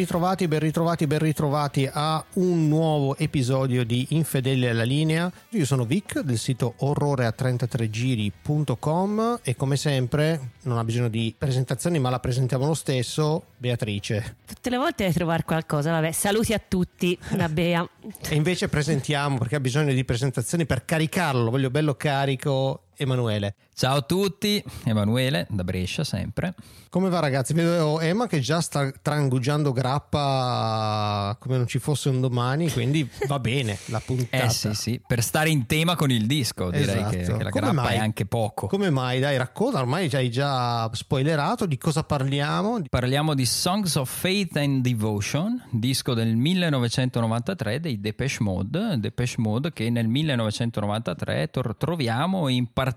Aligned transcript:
Ritrovati, 0.00 0.48
ben 0.48 0.60
ritrovati, 0.60 1.06
ben 1.06 1.18
ritrovati 1.18 1.86
a 1.92 2.24
un 2.36 2.68
nuovo 2.68 3.18
episodio 3.18 3.84
di 3.84 4.06
Infedeli 4.12 4.66
alla 4.66 4.82
linea. 4.82 5.30
Io 5.50 5.66
sono 5.66 5.84
Vic 5.84 6.20
del 6.20 6.38
sito 6.38 6.72
orrore 6.78 7.28
a33giri.com 7.28 9.40
e 9.42 9.54
come 9.54 9.76
sempre 9.76 10.52
non 10.62 10.78
ha 10.78 10.84
bisogno 10.84 11.08
di 11.08 11.34
presentazioni 11.36 11.98
ma 11.98 12.08
la 12.08 12.18
presentiamo 12.18 12.64
lo 12.64 12.72
stesso, 12.72 13.42
Beatrice. 13.58 14.36
Tutte 14.46 14.70
le 14.70 14.78
volte 14.78 15.02
devi 15.02 15.14
trovare 15.14 15.44
qualcosa, 15.44 15.90
vabbè, 15.90 16.12
saluti 16.12 16.54
a 16.54 16.62
tutti 16.66 17.18
da 17.36 17.50
Bea. 17.50 17.86
e 18.26 18.34
invece 18.34 18.68
presentiamo 18.68 19.36
perché 19.36 19.56
ha 19.56 19.60
bisogno 19.60 19.92
di 19.92 20.04
presentazioni 20.06 20.64
per 20.64 20.86
caricarlo, 20.86 21.42
lo 21.42 21.50
voglio 21.50 21.68
bello 21.68 21.94
carico 21.94 22.84
Emanuele. 23.10 23.54
Ciao 23.74 23.96
a 23.96 24.02
tutti, 24.02 24.62
Emanuele 24.84 25.46
da 25.48 25.64
Brescia 25.64 26.04
sempre. 26.04 26.52
Come 26.90 27.08
va 27.08 27.18
ragazzi? 27.20 27.54
Vedo 27.54 27.98
Emma 27.98 28.26
che 28.26 28.40
già 28.40 28.60
sta 28.60 28.90
trangugiando 29.00 29.72
grappa 29.72 31.34
come 31.40 31.56
non 31.56 31.66
ci 31.66 31.78
fosse 31.78 32.10
un 32.10 32.20
domani, 32.20 32.70
quindi 32.70 33.08
va 33.26 33.38
bene 33.38 33.78
la 33.86 34.00
puntata. 34.04 34.44
Eh 34.44 34.50
sì 34.50 34.74
sì, 34.74 35.00
per 35.06 35.22
stare 35.22 35.48
in 35.48 35.64
tema 35.64 35.96
con 35.96 36.10
il 36.10 36.26
disco 36.26 36.68
direi 36.70 36.96
Esatto. 36.96 37.10
che, 37.10 37.22
che 37.22 37.30
la 37.44 37.48
Come 37.50 37.66
grappa 37.66 37.72
mai? 37.72 37.94
è 37.94 37.98
anche 38.00 38.26
poco. 38.26 38.66
Come 38.66 38.90
mai? 38.90 39.18
Dai, 39.18 39.38
racconta, 39.38 39.78
ormai 39.78 40.10
ci 40.10 40.16
hai 40.16 40.30
già 40.30 40.90
spoilerato 40.92 41.64
di 41.64 41.78
cosa 41.78 42.02
parliamo. 42.04 42.82
Parliamo 42.86 43.32
di 43.34 43.46
Songs 43.46 43.94
of 43.94 44.10
Faith 44.10 44.58
and 44.58 44.82
Devotion, 44.82 45.62
disco 45.70 46.12
del 46.12 46.36
1993 46.36 47.80
dei 47.80 47.98
Depeche 47.98 48.42
Mode, 48.42 48.98
Depeche 48.98 49.36
Mode 49.38 49.72
che 49.72 49.88
nel 49.88 50.06
1993 50.06 51.48
tor- 51.50 51.76
troviamo 51.78 52.48
in 52.48 52.64
particolare 52.66 52.88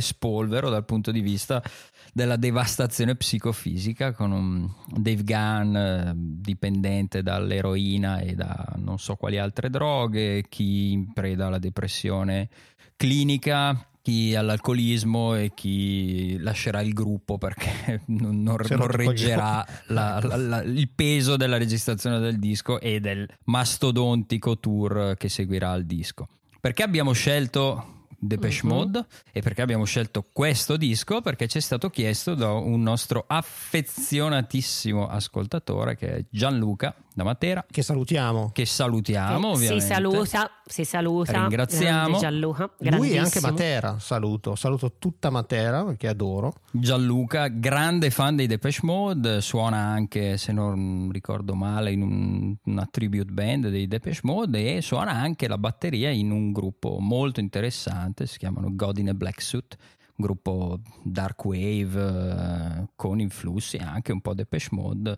spolvero 0.00 0.70
dal 0.70 0.84
punto 0.84 1.10
di 1.10 1.20
vista 1.20 1.62
della 2.12 2.36
devastazione 2.36 3.14
psicofisica 3.14 4.12
con 4.12 4.32
un 4.32 4.68
Dave 4.86 5.22
Gunn 5.22 5.76
eh, 5.76 6.12
dipendente 6.16 7.22
dall'eroina 7.22 8.18
e 8.20 8.34
da 8.34 8.74
non 8.76 8.98
so 8.98 9.14
quali 9.16 9.38
altre 9.38 9.70
droghe, 9.70 10.44
chi 10.48 10.92
in 10.92 11.12
preda 11.12 11.46
alla 11.46 11.58
depressione 11.58 12.48
clinica, 12.96 13.86
chi 14.02 14.34
all'alcolismo 14.34 15.34
e 15.36 15.52
chi 15.54 16.38
lascerà 16.38 16.80
il 16.80 16.92
gruppo 16.94 17.38
perché 17.38 18.02
non, 18.08 18.42
non- 18.42 18.56
non 18.70 18.86
reggerà 18.88 19.64
la- 19.88 20.18
la- 20.22 20.36
la- 20.36 20.62
il 20.62 20.88
peso 20.88 21.36
della 21.36 21.58
registrazione 21.58 22.18
del 22.18 22.38
disco 22.38 22.80
e 22.80 22.98
del 23.00 23.28
mastodontico 23.44 24.58
tour 24.58 25.14
che 25.16 25.28
seguirà 25.28 25.72
il 25.74 25.86
disco. 25.86 26.26
Perché 26.60 26.82
abbiamo 26.82 27.12
scelto 27.12 27.97
Depeche 28.20 28.60
Mhm. 28.66 28.68
Mode 28.72 29.06
e 29.32 29.40
perché 29.42 29.62
abbiamo 29.62 29.84
scelto 29.84 30.26
questo 30.32 30.76
disco? 30.76 31.20
Perché 31.20 31.46
ci 31.46 31.58
è 31.58 31.60
stato 31.60 31.88
chiesto 31.88 32.34
da 32.34 32.50
un 32.52 32.82
nostro 32.82 33.24
affezionatissimo 33.26 35.06
ascoltatore 35.06 35.96
che 35.96 36.16
è 36.16 36.24
Gianluca 36.28 36.94
da 37.18 37.24
Matera, 37.24 37.66
Che 37.68 37.82
salutiamo. 37.82 38.50
che 38.52 38.64
salutiamo 38.64 39.48
Eh, 39.48 39.52
ovviamente. 39.52 39.80
Si 39.80 39.86
saluta, 39.92 40.50
si 40.64 40.84
saluta. 40.84 41.32
Ringraziamo. 41.40 42.16
Gianluca, 42.18 42.70
Lui 42.78 43.10
e 43.10 43.18
anche. 43.18 43.40
Matera, 43.40 43.98
saluto. 43.98 44.54
Saluto 44.54 44.94
tutta 45.00 45.28
Matera 45.28 45.84
perché 45.84 46.06
adoro. 46.06 46.54
Gianluca, 46.70 47.48
grande 47.48 48.10
fan 48.10 48.36
dei 48.36 48.46
Depeche 48.46 48.80
Mode, 48.84 49.40
suona 49.40 49.78
anche, 49.78 50.36
se 50.36 50.52
non 50.52 51.08
ricordo 51.12 51.54
male, 51.56 51.90
in 51.90 52.02
un- 52.02 52.54
una 52.66 52.86
tribute 52.88 53.32
band 53.32 53.68
dei 53.68 53.88
Depeche 53.88 54.20
Mode 54.22 54.76
e 54.76 54.80
suona 54.80 55.10
anche 55.10 55.48
la 55.48 55.58
batteria 55.58 56.10
in 56.10 56.30
un 56.30 56.52
gruppo 56.52 56.98
molto 57.00 57.40
interessante, 57.40 58.26
si 58.26 58.38
chiamano 58.38 58.68
God 58.70 58.98
in 58.98 59.08
a 59.08 59.14
Black 59.14 59.42
Suit, 59.42 59.76
gruppo 60.20 60.80
dark 61.04 61.44
wave 61.44 61.94
eh, 62.82 62.88
con 62.96 63.20
influssi 63.20 63.76
anche 63.76 64.10
un 64.12 64.20
po' 64.20 64.34
Depeche 64.34 64.68
Mode. 64.72 65.16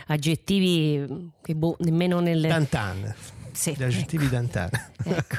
aggettivi 0.08 1.00
mm, 1.00 1.28
che 1.42 1.56
boh, 1.56 1.76
nemmeno 1.80 2.20
nel... 2.20 2.42
Dantan. 2.42 3.16
Sì, 3.52 3.74
gli 3.76 3.84
aggettivi 3.84 4.30
Dantan. 4.30 4.70
Ecco. 5.04 5.36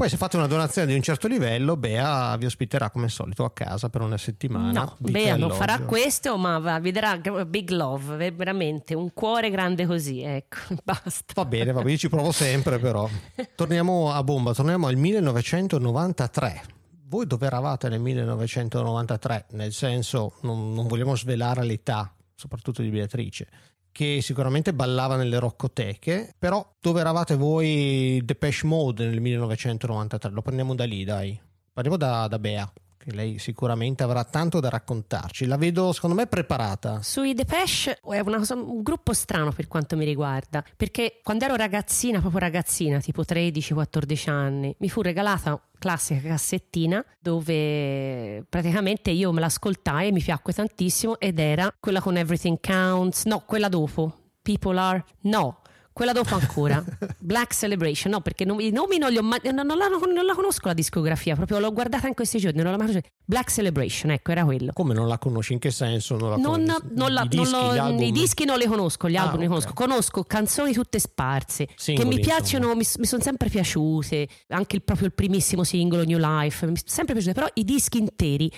Poi 0.00 0.08
se 0.08 0.16
fate 0.16 0.38
una 0.38 0.46
donazione 0.46 0.86
di 0.86 0.94
un 0.94 1.02
certo 1.02 1.28
livello, 1.28 1.76
Bea 1.76 2.34
vi 2.38 2.46
ospiterà 2.46 2.88
come 2.88 3.04
al 3.04 3.10
solito 3.10 3.44
a 3.44 3.52
casa 3.52 3.90
per 3.90 4.00
una 4.00 4.16
settimana. 4.16 4.72
No, 4.72 4.96
Bea 4.96 5.36
non 5.36 5.50
farà 5.50 5.78
questo, 5.80 6.38
ma 6.38 6.78
vi 6.78 6.90
darà 6.90 7.18
big 7.18 7.68
love, 7.68 8.16
ve- 8.16 8.30
veramente 8.30 8.94
un 8.94 9.12
cuore 9.12 9.50
grande 9.50 9.84
così, 9.84 10.22
ecco, 10.22 10.56
basta. 10.82 11.34
Va 11.34 11.44
bene, 11.44 11.72
va 11.72 11.80
bene, 11.80 11.90
io 11.90 11.98
ci 11.98 12.08
provo 12.08 12.32
sempre 12.32 12.78
però. 12.78 13.06
Torniamo 13.54 14.10
a 14.10 14.24
bomba, 14.24 14.54
torniamo 14.54 14.86
al 14.86 14.96
1993. 14.96 16.62
Voi 17.06 17.26
dove 17.26 17.44
eravate 17.44 17.90
nel 17.90 18.00
1993? 18.00 19.48
Nel 19.50 19.74
senso, 19.74 20.36
non, 20.40 20.72
non 20.72 20.86
vogliamo 20.86 21.14
svelare 21.14 21.62
l'età, 21.62 22.10
soprattutto 22.34 22.80
di 22.80 22.88
Beatrice, 22.88 23.48
che 23.92 24.20
sicuramente 24.22 24.72
ballava 24.72 25.16
nelle 25.16 25.38
roccoteche, 25.38 26.34
però 26.38 26.74
dove 26.80 27.00
eravate 27.00 27.36
voi 27.36 28.20
Depeche 28.24 28.66
Mode 28.66 29.06
nel 29.06 29.20
1993? 29.20 30.30
Lo 30.30 30.42
prendiamo 30.42 30.74
da 30.74 30.84
lì, 30.84 31.04
dai. 31.04 31.38
Parliamo 31.72 31.96
da, 31.96 32.26
da 32.28 32.38
Bea, 32.38 32.70
che 33.02 33.12
lei 33.12 33.38
sicuramente 33.38 34.02
avrà 34.02 34.24
tanto 34.24 34.60
da 34.60 34.68
raccontarci. 34.68 35.46
La 35.46 35.56
vedo, 35.56 35.92
secondo 35.92 36.14
me, 36.14 36.26
preparata. 36.26 37.00
Sui 37.02 37.32
Depeche 37.32 37.98
è 38.06 38.20
una 38.20 38.42
un 38.50 38.82
gruppo 38.82 39.14
strano 39.14 39.52
per 39.52 39.68
quanto 39.68 39.96
mi 39.96 40.04
riguarda, 40.04 40.62
perché 40.76 41.20
quando 41.22 41.46
ero 41.46 41.56
ragazzina, 41.56 42.20
proprio 42.20 42.40
ragazzina, 42.40 43.00
tipo 43.00 43.22
13-14 43.22 44.30
anni, 44.30 44.74
mi 44.78 44.90
fu 44.90 45.00
regalata 45.00 45.60
classica 45.78 46.20
cassettina 46.28 47.02
dove 47.18 48.44
praticamente 48.46 49.10
io 49.10 49.32
me 49.32 49.40
l'ascoltai 49.40 50.08
e 50.08 50.12
mi 50.12 50.20
piacque 50.20 50.52
tantissimo 50.52 51.18
ed 51.18 51.38
era 51.38 51.74
quella 51.80 52.02
con 52.02 52.18
Everything 52.18 52.58
Counts, 52.60 53.24
no, 53.24 53.42
quella 53.46 53.68
dopo, 53.68 54.14
People 54.42 54.78
Are, 54.78 55.04
no, 55.22 55.59
quella 55.92 56.12
dopo 56.12 56.34
ancora. 56.34 56.82
Black 57.18 57.54
Celebration, 57.54 58.12
no, 58.12 58.20
perché 58.20 58.44
i 58.44 58.70
nomi 58.70 58.98
non 58.98 59.10
li 59.10 59.18
ho 59.18 59.22
mai. 59.22 59.40
Non, 59.44 59.66
non, 59.66 59.76
la, 59.76 59.88
non, 59.88 60.24
la, 60.24 60.34
conosco 60.34 60.68
la 60.68 60.74
discografia, 60.74 61.34
proprio 61.34 61.58
l'ho 61.58 61.72
guardata 61.72 62.06
in 62.06 62.14
questi 62.14 62.38
giorni, 62.38 62.62
non 62.62 62.72
l'ho 62.72 62.78
mai 62.78 63.02
Black 63.24 63.50
Celebration, 63.50 64.10
ecco, 64.10 64.30
era 64.30 64.44
quello. 64.44 64.72
Come 64.72 64.94
non 64.94 65.08
la 65.08 65.18
conosci? 65.18 65.52
In 65.52 65.58
che 65.58 65.70
senso? 65.70 66.16
Non 66.16 66.30
la 66.30 66.36
non, 66.36 66.76
non 66.94 67.12
la, 67.12 67.22
I, 67.22 67.28
dischi, 67.28 67.50
lo, 67.50 67.98
I, 67.98 68.12
dischi, 68.12 68.44
non 68.44 68.58
li 68.58 68.66
conosco, 68.66 69.08
gli 69.08 69.16
ah, 69.16 69.22
album 69.22 69.40
li 69.40 69.46
conosco. 69.46 69.72
Conosco 69.72 70.24
canzoni 70.24 70.72
tutte 70.72 70.98
sparse 70.98 71.68
Singoli, 71.74 72.08
che 72.08 72.14
mi 72.14 72.20
piacciono, 72.20 72.68
mi, 72.74 72.86
mi, 72.98 73.06
sono 73.06 73.22
sempre 73.22 73.48
piaciute. 73.48 74.28
Anche 74.48 74.76
il, 74.76 74.82
proprio 74.82 75.06
il 75.06 75.12
primissimo 75.12 75.64
singolo, 75.64 76.04
New 76.04 76.18
Life, 76.18 76.66
mi 76.66 76.76
sono 76.76 76.90
sempre 76.90 77.14
piaciute, 77.14 77.34
però 77.34 77.48
i 77.54 77.64
dischi 77.64 77.98
interi 77.98 78.50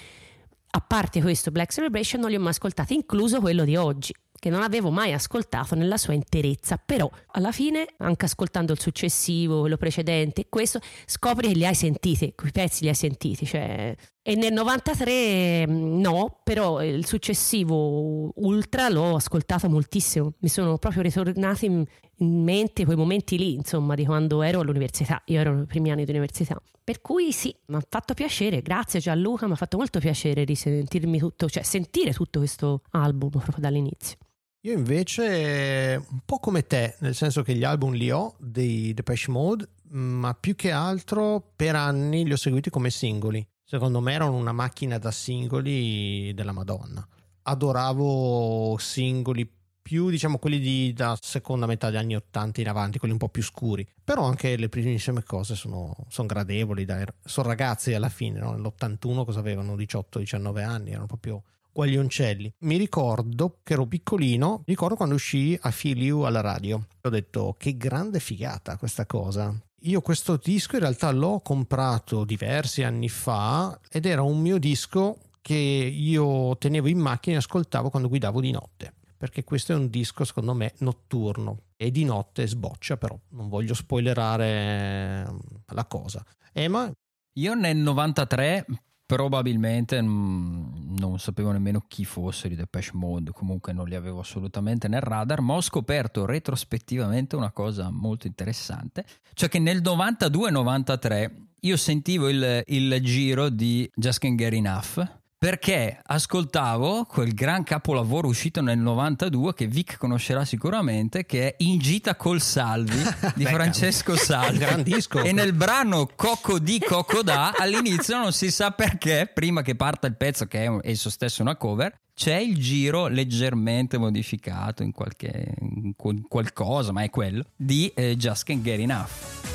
a 0.75 0.81
parte 0.81 1.21
questo 1.21 1.51
Black 1.51 1.71
Celebration 1.71 2.21
non 2.21 2.31
li 2.31 2.37
ho 2.37 2.41
mai 2.41 2.51
ascoltati, 2.51 2.95
incluso 2.95 3.41
quello 3.41 3.65
di 3.65 3.77
oggi 3.77 4.15
che 4.43 4.51
non 4.51 4.63
avevo 4.63 4.91
mai 4.91 5.13
ascoltato 5.13 5.77
nella 5.77 5.97
sua 5.97 6.15
interezza, 6.15 6.77
però 6.77 7.09
alla 7.29 7.53
fine, 7.53 7.87
anche 7.99 8.25
ascoltando 8.25 8.73
il 8.73 8.81
successivo, 8.81 9.61
quello 9.61 9.77
precedente, 9.77 10.47
questo, 10.49 10.81
scopri 11.07 11.47
che 11.47 11.55
li 11.55 11.65
hai 11.65 11.77
sentiti, 11.77 12.33
quei 12.35 12.51
pezzi 12.51 12.83
li 12.83 12.89
hai 12.89 12.95
sentiti, 12.97 13.47
cioè... 13.47 13.95
E 14.21 14.35
nel 14.35 14.53
93 14.53 15.69
mm, 15.69 16.01
no, 16.01 16.41
però 16.43 16.83
il 16.83 17.07
successivo 17.07 18.33
Ultra 18.35 18.89
l'ho 18.89 19.15
ascoltato 19.15 19.69
moltissimo, 19.69 20.33
mi 20.41 20.49
sono 20.49 20.77
proprio 20.77 21.03
ritornati 21.03 21.67
in, 21.67 21.85
mente 22.17 22.85
quei 22.85 22.97
momenti 22.97 23.39
lì, 23.39 23.55
insomma, 23.55 23.95
di 23.95 24.05
quando 24.05 24.43
ero 24.43 24.59
all'università, 24.59 25.23
io 25.27 25.39
ero 25.39 25.55
nei 25.55 25.67
primi 25.67 25.93
anni 25.93 26.05
di 26.05 26.11
università. 26.11 26.61
Per 26.83 27.01
cui 27.01 27.31
sì, 27.31 27.55
mi 27.67 27.77
ha 27.77 27.83
fatto 27.89 28.13
piacere, 28.13 28.61
grazie 28.61 28.99
Gianluca, 28.99 29.47
mi 29.47 29.53
ha 29.53 29.57
fatto 29.57 29.77
molto 29.77 30.01
piacere 30.01 30.43
risentirmi 30.43 31.19
tutto, 31.19 31.49
cioè 31.49 31.63
sentire 31.63 32.13
tutto 32.13 32.41
questo 32.41 32.83
album 32.91 33.31
proprio 33.31 33.61
dall'inizio. 33.61 34.17
Io 34.65 34.75
invece 34.75 36.01
un 36.09 36.21
po' 36.25 36.39
come 36.39 36.65
te, 36.65 36.95
nel 37.01 37.17
senso 37.17 37.43
che 37.43 37.53
gli 37.53 37.65
album 37.65 37.95
li 37.95 38.13
ho 38.13 38.37
dei 38.39 38.95
Depeche 38.95 39.29
Mode, 39.29 39.69
ma 39.89 40.35
più 40.35 40.55
che 40.55 40.71
altro 40.71 41.43
per 41.57 41.75
anni 41.75 42.25
li 42.25 42.33
ho 42.33 42.37
seguiti 42.37 42.71
come 42.71 42.89
singoli. 42.91 43.45
Secondo 43.65 43.99
me 43.99 44.13
erano 44.13 44.37
una 44.37 44.53
macchina 44.53 44.99
da 44.99 45.11
singoli 45.11 46.33
della 46.33 46.53
Madonna. 46.53 47.05
Adoravo 47.43 48.77
singoli 48.79 49.51
più 49.83 50.11
diciamo 50.11 50.39
quelli 50.39 50.61
di, 50.61 50.93
da 50.93 51.19
seconda 51.21 51.67
metà 51.67 51.91
degli 51.91 51.99
anni 51.99 52.15
80 52.15 52.61
in 52.61 52.69
avanti, 52.69 52.99
quelli 52.99 53.15
un 53.15 53.19
po' 53.19 53.31
più 53.31 53.43
scuri. 53.43 53.85
Però 54.05 54.23
anche 54.23 54.57
le 54.57 54.69
primissime 54.69 55.25
cose 55.25 55.57
sono, 55.57 55.93
sono 56.09 56.29
gradevoli, 56.29 56.85
dai. 56.85 57.05
sono 57.25 57.49
ragazzi 57.49 57.95
alla 57.95 58.09
fine, 58.09 58.39
no? 58.39 58.53
nell'81 58.53 59.25
cosa 59.25 59.41
avevano? 59.41 59.75
18-19 59.75 60.63
anni, 60.63 60.91
erano 60.91 61.07
proprio 61.07 61.43
guaglioncelli. 61.73 62.53
Mi 62.61 62.77
ricordo 62.77 63.59
che 63.63 63.73
ero 63.73 63.87
piccolino, 63.87 64.63
ricordo 64.67 64.97
quando 64.97 65.15
uscì 65.15 65.59
a 65.61 65.73
You 65.83 66.21
alla 66.21 66.41
radio. 66.41 66.87
Ho 67.01 67.09
detto 67.09 67.55
che 67.59 67.77
grande 67.77 68.21
figata 68.21 68.77
questa 68.77 69.07
cosa. 69.07 69.55
Io 69.85 70.01
questo 70.01 70.37
disco 70.37 70.77
in 70.77 70.83
realtà 70.83 71.11
l'ho 71.11 71.41
comprato 71.41 72.25
diversi 72.25 72.85
anni 72.85 73.09
fa 73.09 73.79
ed 73.91 74.07
era 74.07 74.23
un 74.23 74.41
mio 74.41 74.59
disco 74.59 75.19
che 75.41 75.55
io 75.55 76.57
tenevo 76.57 76.87
in 76.87 76.99
macchina 76.99 77.37
e 77.37 77.39
ascoltavo 77.39 77.91
quando 77.91 78.09
guidavo 78.09 78.41
di 78.41 78.53
notte. 78.53 78.95
Perché 79.17 79.45
questo 79.45 79.73
è 79.73 79.77
un 79.77 79.89
disco, 79.89 80.25
secondo 80.25 80.53
me, 80.53 80.75
notturno. 80.79 81.63
E 81.77 81.91
di 81.91 82.05
notte 82.05 82.47
sboccia, 82.47 82.97
però 82.97 83.19
non 83.31 83.49
voglio 83.49 83.75
spoilerare 83.75 85.27
la 85.67 85.85
cosa. 85.87 86.25
Emma? 86.53 86.91
Io 87.37 87.55
nel 87.55 87.77
93 87.77 88.67
probabilmente 89.13 90.01
non 90.01 91.17
sapevo 91.19 91.53
nemmeno 91.53 91.85
chi 91.87 92.07
fossero 92.07 92.55
i 92.55 92.57
Depeche 92.57 92.93
Mode, 92.95 93.33
comunque 93.33 93.75
non 93.75 93.87
li 93.87 93.95
avevo 93.95 94.21
assolutamente 94.21 94.89
nel 94.89 95.03
radar, 95.03 95.43
ma 95.43 95.53
ho 95.53 95.61
scoperto 95.61 96.25
retrospettivamente 96.25 97.37
una 97.37 97.51
cosa 97.51 97.91
molto 97.91 98.27
interessante, 98.27 99.05
cioè 99.35 99.51
che 99.51 99.59
nel 99.59 99.83
92-93 99.83 101.31
io 101.61 101.77
sentivo 101.77 102.31
il, 102.31 102.63
il 102.67 103.01
giro 103.03 103.51
di 103.51 103.89
Just 103.95 104.19
Can't 104.19 104.39
Get 104.39 104.55
Enough 104.55 105.22
perché 105.43 105.99
ascoltavo 106.01 107.05
quel 107.05 107.35
gran 107.35 107.65
capolavoro 107.65 108.29
uscito 108.29 108.61
nel 108.61 108.79
92 108.79 109.55
che 109.55 109.67
Vic 109.67 109.97
conoscerà 109.97 110.45
sicuramente 110.45 111.27
che 111.27 111.49
è 111.49 111.55
In 111.65 111.81
gita 111.81 112.15
col 112.15 112.41
Salvi 112.41 113.03
di 113.35 113.45
Francesco 113.45 114.15
Salvi. 114.15 114.59
Gran 114.59 114.85
disco. 114.85 115.21
E 115.21 115.33
nel 115.33 115.53
brano 115.53 116.09
Cocco 116.15 116.61
di 116.61 116.79
Cocco 116.79 117.25
da 117.25 117.55
all'inizio 117.59 118.19
non 118.19 118.33
si 118.33 118.53
sa 118.53 118.71
perché 118.71 119.29
prima 119.35 119.63
che 119.63 119.75
parta 119.75 120.07
il 120.07 120.15
pezzo 120.15 120.47
che 120.47 120.65
è 120.65 120.79
esso 120.83 121.11
stesso 121.11 121.43
una 121.43 121.57
cover 121.57 121.93
c'è 122.15 122.37
il 122.37 122.57
giro 122.57 123.09
leggermente 123.09 123.99
modificato 123.99 124.85
in 124.85 124.93
qualche 124.93 125.57
in 125.59 125.95
qualcosa 126.29 126.93
ma 126.93 127.03
è 127.03 127.11
quello 127.11 127.47
di 127.57 127.91
eh, 127.97 128.17
Just 128.17 128.45
Can't 128.45 128.63
Get 128.63 128.79
Enough 128.79 129.52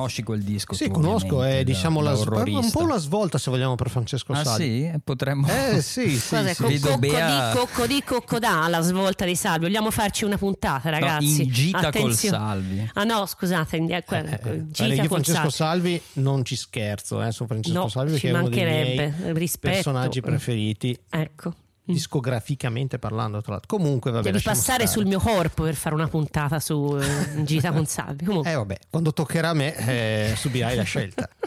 conosci 0.00 0.22
quel 0.22 0.42
disco? 0.42 0.74
Sì, 0.74 0.88
conosco, 0.88 1.42
è 1.42 1.62
diciamo 1.64 2.00
la, 2.00 2.12
un 2.12 2.70
po' 2.70 2.82
una 2.82 2.96
svolta 2.96 3.38
se 3.38 3.50
vogliamo 3.50 3.74
per 3.74 3.90
Francesco 3.90 4.32
ah, 4.32 4.44
Salvi. 4.44 4.90
sì? 4.92 5.00
Potremmo... 5.04 5.46
Eh 5.48 5.82
sì, 5.82 6.18
sì. 6.18 6.28
Guarda, 6.40 6.54
sì. 6.54 6.80
Cocco, 6.80 6.98
Bea... 6.98 7.52
di, 7.52 7.58
cocco 7.58 7.86
di 7.86 8.02
Cocco 8.02 8.38
da 8.38 8.68
la 8.68 8.80
svolta 8.80 9.24
di 9.24 9.36
Salvi. 9.36 9.66
Vogliamo 9.66 9.90
farci 9.90 10.24
una 10.24 10.38
puntata 10.38 10.90
ragazzi? 10.90 11.36
No, 11.36 11.42
in 11.42 11.50
gita 11.50 11.78
Attenzione. 11.78 12.36
col 12.36 12.46
Salvi. 12.46 12.90
Ah 12.94 13.04
no, 13.04 13.26
scusate, 13.26 13.76
in, 13.76 13.90
eh, 13.92 14.04
eh, 14.08 14.40
eh, 14.42 14.66
gita 14.70 14.94
io 14.94 15.04
Francesco 15.04 15.50
Salvi. 15.50 15.90
Salvi 15.90 16.02
non 16.14 16.44
ci 16.44 16.56
scherzo 16.56 17.22
eh, 17.22 17.30
su 17.32 17.46
Francesco 17.46 17.78
no, 17.78 17.88
Salvi 17.88 18.12
perché 18.12 18.28
è 18.28 18.32
uno 18.32 18.48
dei 18.48 18.64
miei 18.64 19.32
rispetto. 19.32 19.74
personaggi 19.74 20.20
preferiti. 20.20 20.98
Ecco 21.08 21.54
discograficamente 21.92 22.98
parlando 22.98 23.40
tra 23.40 23.52
l'altro 23.52 23.76
comunque 23.76 24.10
vabbè 24.10 24.30
devi 24.30 24.42
passare 24.42 24.86
stare. 24.86 24.86
sul 24.86 25.06
mio 25.06 25.20
corpo 25.20 25.64
per 25.64 25.74
fare 25.74 25.94
una 25.94 26.08
puntata 26.08 26.60
su 26.60 26.98
eh, 26.98 27.44
Gita 27.44 27.72
con 27.72 27.86
Salvi 27.86 28.24
comunque. 28.24 28.50
eh 28.50 28.54
vabbè 28.54 28.78
quando 28.88 29.12
toccherà 29.12 29.50
a 29.50 29.54
me 29.54 29.74
eh, 29.76 30.34
subirai 30.36 30.76
la 30.76 30.82
scelta 30.82 31.28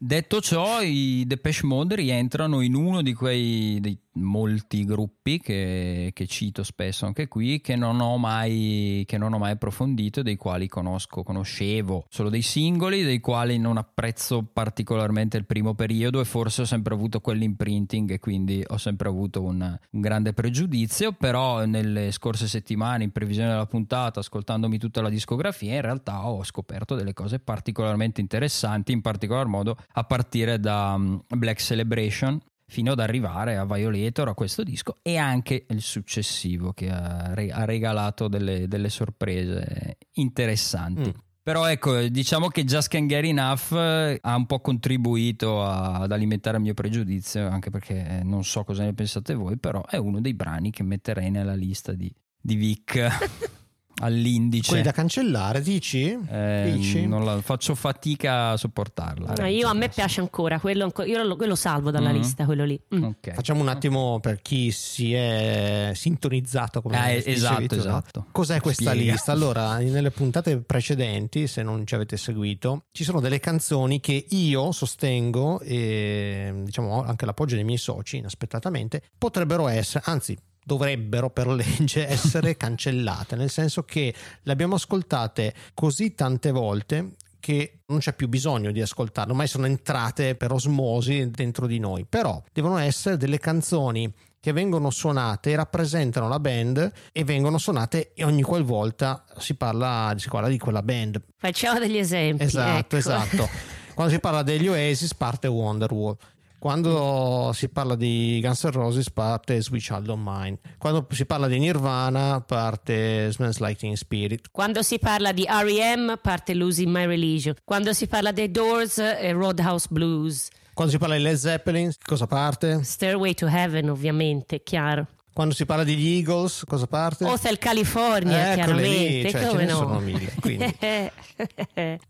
Detto 0.00 0.40
ciò, 0.40 0.80
i 0.80 1.24
Depeche 1.26 1.66
Mode 1.66 1.96
rientrano 1.96 2.60
in 2.60 2.76
uno 2.76 3.02
di 3.02 3.12
quei 3.14 3.80
molti 4.20 4.84
gruppi 4.84 5.40
che, 5.40 6.10
che, 6.14 6.26
cito 6.26 6.62
spesso 6.62 7.06
anche 7.06 7.28
qui, 7.28 7.60
che 7.60 7.76
non, 7.76 8.00
ho 8.00 8.16
mai, 8.18 9.04
che 9.06 9.18
non 9.18 9.32
ho 9.32 9.38
mai 9.38 9.52
approfondito, 9.52 10.22
dei 10.22 10.36
quali 10.36 10.68
conosco, 10.68 11.22
conoscevo 11.22 12.06
solo 12.08 12.28
dei 12.28 12.42
singoli, 12.42 13.02
dei 13.02 13.20
quali 13.20 13.58
non 13.58 13.76
apprezzo 13.76 14.42
particolarmente 14.42 15.36
il 15.36 15.46
primo 15.46 15.74
periodo 15.74 16.20
e 16.20 16.24
forse 16.24 16.62
ho 16.62 16.64
sempre 16.64 16.94
avuto 16.94 17.20
quell'imprinting 17.20 18.10
e 18.10 18.18
quindi 18.18 18.62
ho 18.66 18.76
sempre 18.76 19.08
avuto 19.08 19.42
un, 19.42 19.78
un 19.90 20.00
grande 20.00 20.32
pregiudizio, 20.32 21.12
però 21.12 21.64
nelle 21.64 22.10
scorse 22.12 22.46
settimane, 22.46 23.04
in 23.04 23.10
previsione 23.10 23.48
della 23.50 23.66
puntata, 23.66 24.20
ascoltandomi 24.20 24.78
tutta 24.78 25.00
la 25.00 25.08
discografia, 25.08 25.74
in 25.74 25.82
realtà 25.82 26.26
ho 26.26 26.44
scoperto 26.44 26.94
delle 26.94 27.12
cose 27.12 27.38
particolarmente 27.38 28.20
interessanti, 28.20 28.92
in 28.92 29.00
particolar 29.00 29.46
modo 29.46 29.76
a 29.92 30.04
partire 30.04 30.58
da 30.58 30.94
um, 30.94 31.22
Black 31.28 31.60
Celebration 31.60 32.40
fino 32.68 32.92
ad 32.92 33.00
arrivare 33.00 33.56
a 33.56 33.64
Violator, 33.64 34.28
a 34.28 34.34
questo 34.34 34.62
disco 34.62 34.98
e 35.02 35.16
anche 35.16 35.64
il 35.68 35.80
successivo 35.80 36.72
che 36.72 36.90
ha, 36.90 37.34
regalato 37.34 38.28
delle, 38.28 38.68
delle 38.68 38.90
sorprese 38.90 39.96
interessanti. 40.12 41.08
Mm. 41.08 41.20
Però 41.42 41.64
ecco, 41.64 41.98
diciamo 42.08 42.48
che 42.48 42.64
Just 42.64 42.88
Can't 42.88 43.08
Get 43.08 43.24
Enough 43.24 43.72
eh, 43.72 44.18
ha 44.20 44.36
un 44.36 44.44
po' 44.44 44.60
contribuito 44.60 45.64
a, 45.64 45.94
ad 45.94 46.12
alimentare 46.12 46.58
il 46.58 46.62
mio 46.62 46.74
pregiudizio, 46.74 47.48
anche 47.48 47.70
perché 47.70 48.20
non 48.22 48.44
so 48.44 48.64
cosa 48.64 48.84
ne 48.84 48.92
pensate 48.92 49.32
voi, 49.32 49.56
però 49.56 49.82
è 49.86 49.96
uno 49.96 50.20
dei 50.20 50.34
brani 50.34 50.70
che 50.70 50.82
metterei 50.82 51.30
nella 51.30 51.54
lista 51.54 51.92
di, 51.94 52.12
di 52.38 52.54
Vic. 52.54 53.56
all'indice. 54.00 54.68
Quelli 54.68 54.82
da 54.82 54.92
cancellare, 54.92 55.60
dici? 55.60 56.16
Eh, 56.28 56.72
dici? 56.74 57.06
non 57.06 57.24
la, 57.24 57.40
faccio 57.42 57.74
fatica 57.74 58.50
a 58.50 58.56
sopportarla. 58.56 59.34
No, 59.38 59.46
io 59.46 59.68
a 59.68 59.74
me 59.74 59.88
piace 59.88 60.20
ancora, 60.20 60.58
quello, 60.60 60.92
io 61.06 61.22
lo, 61.22 61.36
quello 61.36 61.54
salvo 61.54 61.90
dalla 61.90 62.10
Mm. 62.10 62.14
lista, 62.16 62.44
quello 62.44 62.64
lì. 62.64 62.80
Mm. 62.94 63.02
Ok. 63.04 63.32
Facciamo 63.34 63.60
un 63.60 63.68
attimo 63.68 64.18
per 64.20 64.40
chi 64.40 64.70
si 64.70 65.12
è 65.14 65.92
sintonizzato 65.94 66.80
come 66.82 66.96
Ah, 66.96 67.08
eh, 67.10 67.22
esatto, 67.26 67.74
esatto. 67.74 68.26
Cos'è 68.32 68.60
questa 68.60 68.90
Spiega. 68.92 69.12
lista? 69.12 69.32
Allora, 69.32 69.78
nelle 69.78 70.10
puntate 70.10 70.58
precedenti, 70.58 71.46
se 71.46 71.62
non 71.62 71.86
ci 71.86 71.94
avete 71.94 72.16
seguito, 72.16 72.84
ci 72.92 73.04
sono 73.04 73.20
delle 73.20 73.40
canzoni 73.40 74.00
che 74.00 74.26
io 74.30 74.72
sostengo 74.72 75.60
e 75.60 76.52
diciamo 76.64 76.94
ho 76.96 77.02
anche 77.04 77.26
l'appoggio 77.26 77.54
dei 77.54 77.64
miei 77.64 77.78
soci, 77.78 78.18
inaspettatamente, 78.18 79.02
potrebbero 79.18 79.68
essere, 79.68 80.04
anzi 80.06 80.36
dovrebbero 80.68 81.30
per 81.30 81.46
legge 81.46 82.06
essere 82.06 82.58
cancellate, 82.58 83.36
nel 83.36 83.48
senso 83.48 83.84
che 83.84 84.14
le 84.42 84.52
abbiamo 84.52 84.74
ascoltate 84.74 85.54
così 85.72 86.14
tante 86.14 86.50
volte 86.50 87.12
che 87.40 87.80
non 87.86 88.00
c'è 88.00 88.12
più 88.12 88.28
bisogno 88.28 88.70
di 88.70 88.82
ascoltarle, 88.82 89.30
ormai 89.30 89.46
sono 89.46 89.64
entrate 89.64 90.34
per 90.34 90.52
osmosi 90.52 91.30
dentro 91.30 91.66
di 91.66 91.78
noi, 91.78 92.04
però 92.06 92.42
devono 92.52 92.76
essere 92.76 93.16
delle 93.16 93.38
canzoni 93.38 94.12
che 94.40 94.52
vengono 94.52 94.90
suonate, 94.90 95.56
rappresentano 95.56 96.28
la 96.28 96.38
band 96.38 96.92
e 97.12 97.24
vengono 97.24 97.56
suonate 97.56 98.12
e 98.14 98.24
ogni 98.24 98.42
qualvolta 98.42 99.24
si 99.38 99.54
parla, 99.54 100.14
si 100.18 100.28
parla 100.28 100.48
di 100.48 100.58
quella 100.58 100.82
band. 100.82 101.22
Facciamo 101.36 101.78
degli 101.78 101.96
esempi. 101.96 102.44
Esatto, 102.44 102.78
ecco. 102.78 102.96
esatto. 102.96 103.48
Quando 103.94 104.12
si 104.12 104.20
parla 104.20 104.42
degli 104.42 104.68
Oasis 104.68 105.14
parte 105.14 105.48
Wonderwall. 105.48 106.16
Quando 106.58 107.52
si 107.54 107.68
parla 107.68 107.94
di 107.94 108.40
Guns 108.42 108.64
N' 108.64 108.70
Roses 108.72 109.10
parte 109.10 109.60
Sweet 109.62 109.82
Child 109.82 110.08
of 110.08 110.18
Mine. 110.20 110.58
Quando 110.76 111.06
si 111.10 111.24
parla 111.24 111.46
di 111.46 111.58
Nirvana 111.58 112.40
parte 112.40 113.30
Smells 113.30 113.58
Like 113.58 113.78
Teen 113.78 113.96
Spirit. 113.96 114.48
Quando 114.50 114.82
si 114.82 114.98
parla 114.98 115.30
di 115.32 115.46
R.E.M. 115.48 116.18
parte 116.20 116.54
Losing 116.54 116.88
My 116.88 117.06
Religion. 117.06 117.54
Quando 117.64 117.92
si 117.92 118.08
parla 118.08 118.32
dei 118.32 118.50
Doors 118.50 118.98
è 118.98 119.32
Roadhouse 119.32 119.86
Blues. 119.88 120.48
Quando 120.74 120.92
si 120.92 120.98
parla 120.98 121.16
di 121.16 121.22
Led 121.22 121.36
Zeppelin 121.36 121.92
cosa 122.04 122.26
parte? 122.26 122.80
Stairway 122.82 123.34
to 123.34 123.46
Heaven 123.46 123.88
ovviamente, 123.90 124.62
chiaro. 124.62 125.06
Quando 125.32 125.54
si 125.54 125.64
parla 125.64 125.84
degli 125.84 126.16
Eagles 126.16 126.64
cosa 126.66 126.88
parte? 126.88 127.24
Hotel 127.24 127.58
California, 127.58 128.48
lì, 128.48 128.54
chiaramente. 128.54 129.30
cioè, 129.30 129.40
ce 129.42 129.46
come 129.46 129.64
ne 129.64 129.70
no? 129.70 129.76
sono 129.76 129.98
mille, 130.00 130.32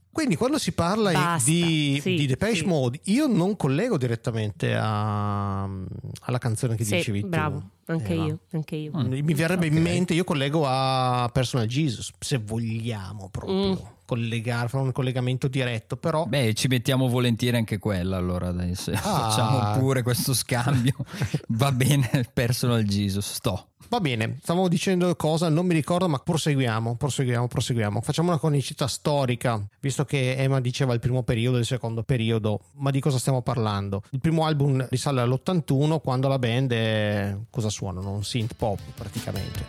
quindi. 0.19 0.37
Quando 0.37 0.59
si 0.59 0.73
parla 0.73 1.13
Basta, 1.13 1.49
di, 1.51 1.99
sì, 2.03 2.15
di 2.15 2.27
Depeche 2.27 2.57
sì. 2.57 2.65
Mode, 2.65 3.01
io 3.05 3.27
non 3.27 3.57
collego 3.57 3.97
direttamente 3.97 4.75
a- 4.75 5.63
alla 5.63 6.39
canzone 6.39 6.75
che 6.77 6.85
Sì, 6.85 6.97
dicevi 6.97 7.21
tu. 7.23 7.29
bravo, 7.29 7.63
anche 7.87 8.13
Eva. 8.15 8.25
io, 8.25 8.39
anche 8.53 8.77
io. 8.77 8.91
Mm. 8.97 9.13
Mi 9.25 9.35
verrebbe 9.35 9.67
in 9.67 9.75
Ok. 9.75 9.81
mente, 9.81 10.15
io 10.15 10.25
collego 10.25 10.65
a 10.67 11.31
Personal 11.33 11.67
Jesus, 11.67 12.11
se 12.19 12.39
vogliamo 12.39 13.29
proprio 13.31 13.55
Mm. 13.71 13.75
collegare, 14.07 14.69
fare 14.69 14.83
un 14.85 14.93
collegamento 14.93 15.49
diretto, 15.49 15.97
però 15.97 16.25
Beh, 16.27 16.55
ci 16.55 16.67
mettiamo 16.67 17.09
volentieri 17.09 17.57
anche 17.57 17.79
quella 17.79 18.17
allora, 18.17 18.51
dai, 18.53 18.75
se 18.75 18.93
Ah. 18.93 18.97
facciamo 18.97 19.79
pure 19.79 20.03
questo 20.03 20.35
scambio. 20.35 20.95
Va 21.49 21.71
bene, 21.73 22.29
personal 22.33 22.83
Jesus, 22.85 23.33
sto. 23.35 23.69
Va 23.89 24.01
bene, 24.01 24.39
stavo 24.43 24.69
dicendo 24.69 25.15
cosa, 25.17 25.49
non 25.49 25.67
mi 25.67 25.75
ricordo, 25.75 26.09
ma 26.09 26.19
proseguiamo, 26.19 26.97
proseguiamo, 26.97 27.49
proseguiamo. 27.49 28.01
Facciamo 28.01 28.29
una 28.29 28.39
cronicità 28.39 28.87
storica, 28.87 29.65
visto 29.81 30.05
che 30.05 30.37
Emma 30.37 30.61
diceva 30.61 30.93
il 30.95 31.01
primo 31.01 31.23
periodo 31.23 31.57
e 31.57 31.61
il 31.61 31.67
secondo 31.67 32.03
periodo, 32.03 32.61
ma 32.75 32.91
di 32.91 33.01
cosa 33.01 33.19
stiamo 33.19 33.43
parlando? 33.43 34.03
Il 34.11 34.21
primo 34.21 34.45
album 34.45 34.87
risale 34.91 35.21
all'81 35.21 36.01
quando 36.01 36.29
la 36.29 36.39
band 36.39 36.73
è... 36.73 37.37
cosa 37.51 37.69
suonano? 37.69 38.13
Un 38.13 38.25
synth 38.25 38.55
pop 38.55 38.81
praticamente. 38.95 39.67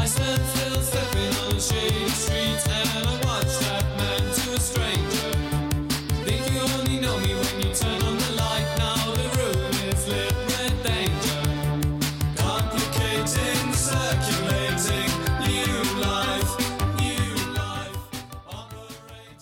I 0.00 0.06
stand 0.06 0.40
still 0.44 0.80
stepping 0.80 1.52
on 1.52 1.60
shady 1.60 2.08
street 2.08 2.66
and 2.68 2.88
I 3.06 3.26
watch 3.26 3.57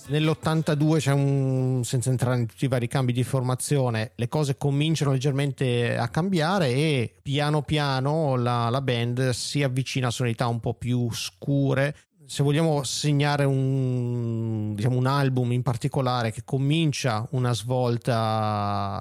Nell'82 0.09 0.99
c'è 0.99 1.13
un, 1.13 1.81
senza 1.83 2.11
entrare 2.11 2.39
in 2.39 2.47
tutti 2.47 2.65
i 2.65 2.69
vari 2.69 2.87
cambi 2.87 3.13
di 3.13 3.25
formazione, 3.25 4.13
le 4.15 4.29
cose 4.29 4.57
cominciano 4.57 5.11
leggermente 5.11 5.97
a 5.97 6.09
cambiare 6.09 6.69
e 6.69 7.13
piano 7.23 7.63
piano 7.63 8.37
la, 8.37 8.69
la 8.69 8.81
band 8.81 9.31
si 9.31 9.65
avvicina 9.65 10.07
a 10.07 10.11
sonorità 10.11 10.47
un 10.47 10.61
po' 10.61 10.75
più 10.75 11.11
scure. 11.13 11.97
Se 12.25 12.45
vogliamo 12.45 12.83
segnare 12.85 13.45
un, 13.45 14.75
diciamo, 14.75 14.97
un 14.97 15.07
album 15.07 15.53
in 15.53 15.63
particolare 15.63 16.31
che 16.33 16.43
comincia 16.45 17.27
una 17.31 17.53
svolta 17.53 19.01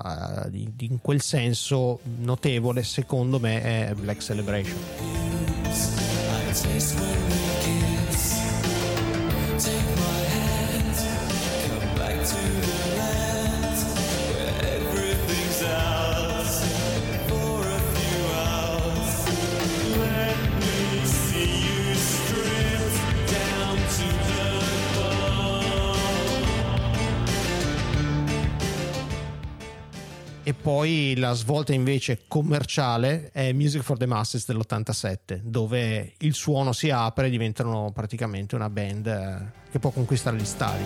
eh, 0.52 0.72
in 0.80 1.00
quel 1.02 1.22
senso 1.22 2.00
notevole, 2.20 2.84
secondo 2.84 3.40
me 3.40 3.62
è 3.62 3.94
Black 3.94 4.22
Celebration. 4.22 4.78
Poi 30.65 31.13
la 31.17 31.34
svolta 31.34 31.74
invece 31.74 32.22
commerciale 32.27 33.29
è 33.31 33.53
Music 33.53 33.84
for 33.84 34.00
the 34.00 34.07
Masses 34.07 34.48
dell'87, 34.48 35.41
dove 35.43 36.13
il 36.17 36.34
suono 36.34 36.74
si 36.74 36.89
apre 36.89 37.27
e 37.27 37.29
diventano 37.29 37.91
praticamente 37.93 38.55
una 38.55 38.67
band 38.67 39.05
eh, 39.05 39.51
che 39.69 39.77
può 39.77 39.91
conquistare 39.91 40.38
gli 40.38 40.43
stadi. 40.43 40.84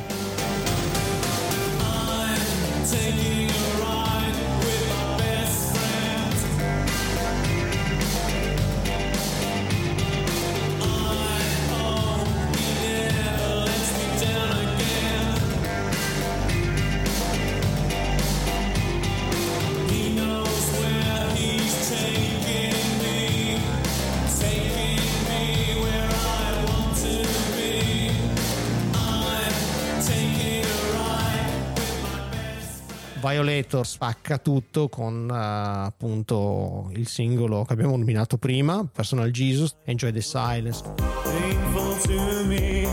Violator 33.29 33.85
spacca 33.85 34.37
tutto 34.39 34.89
con 34.89 35.29
eh, 35.31 35.85
appunto 35.85 36.89
il 36.95 37.07
singolo 37.07 37.63
che 37.63 37.73
abbiamo 37.73 37.95
nominato 37.95 38.37
prima, 38.37 38.85
Personal 38.91 39.29
Jesus, 39.31 39.75
Enjoy 39.85 40.11
the 40.11 40.21
Silence. 40.21 40.81
painful 41.23 41.95
to 42.03 42.45
me. 42.45 42.87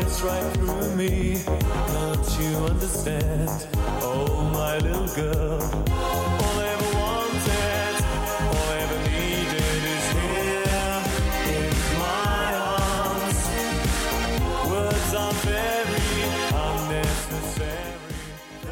It's 0.00 0.20
right 0.22 0.52
through 0.52 0.94
me. 0.94 1.42
Don't 1.92 2.38
you 2.40 2.56
understand? 2.66 3.48
Oh, 4.02 4.50
my 4.52 4.78
little 4.78 5.08
girl. 5.14 5.85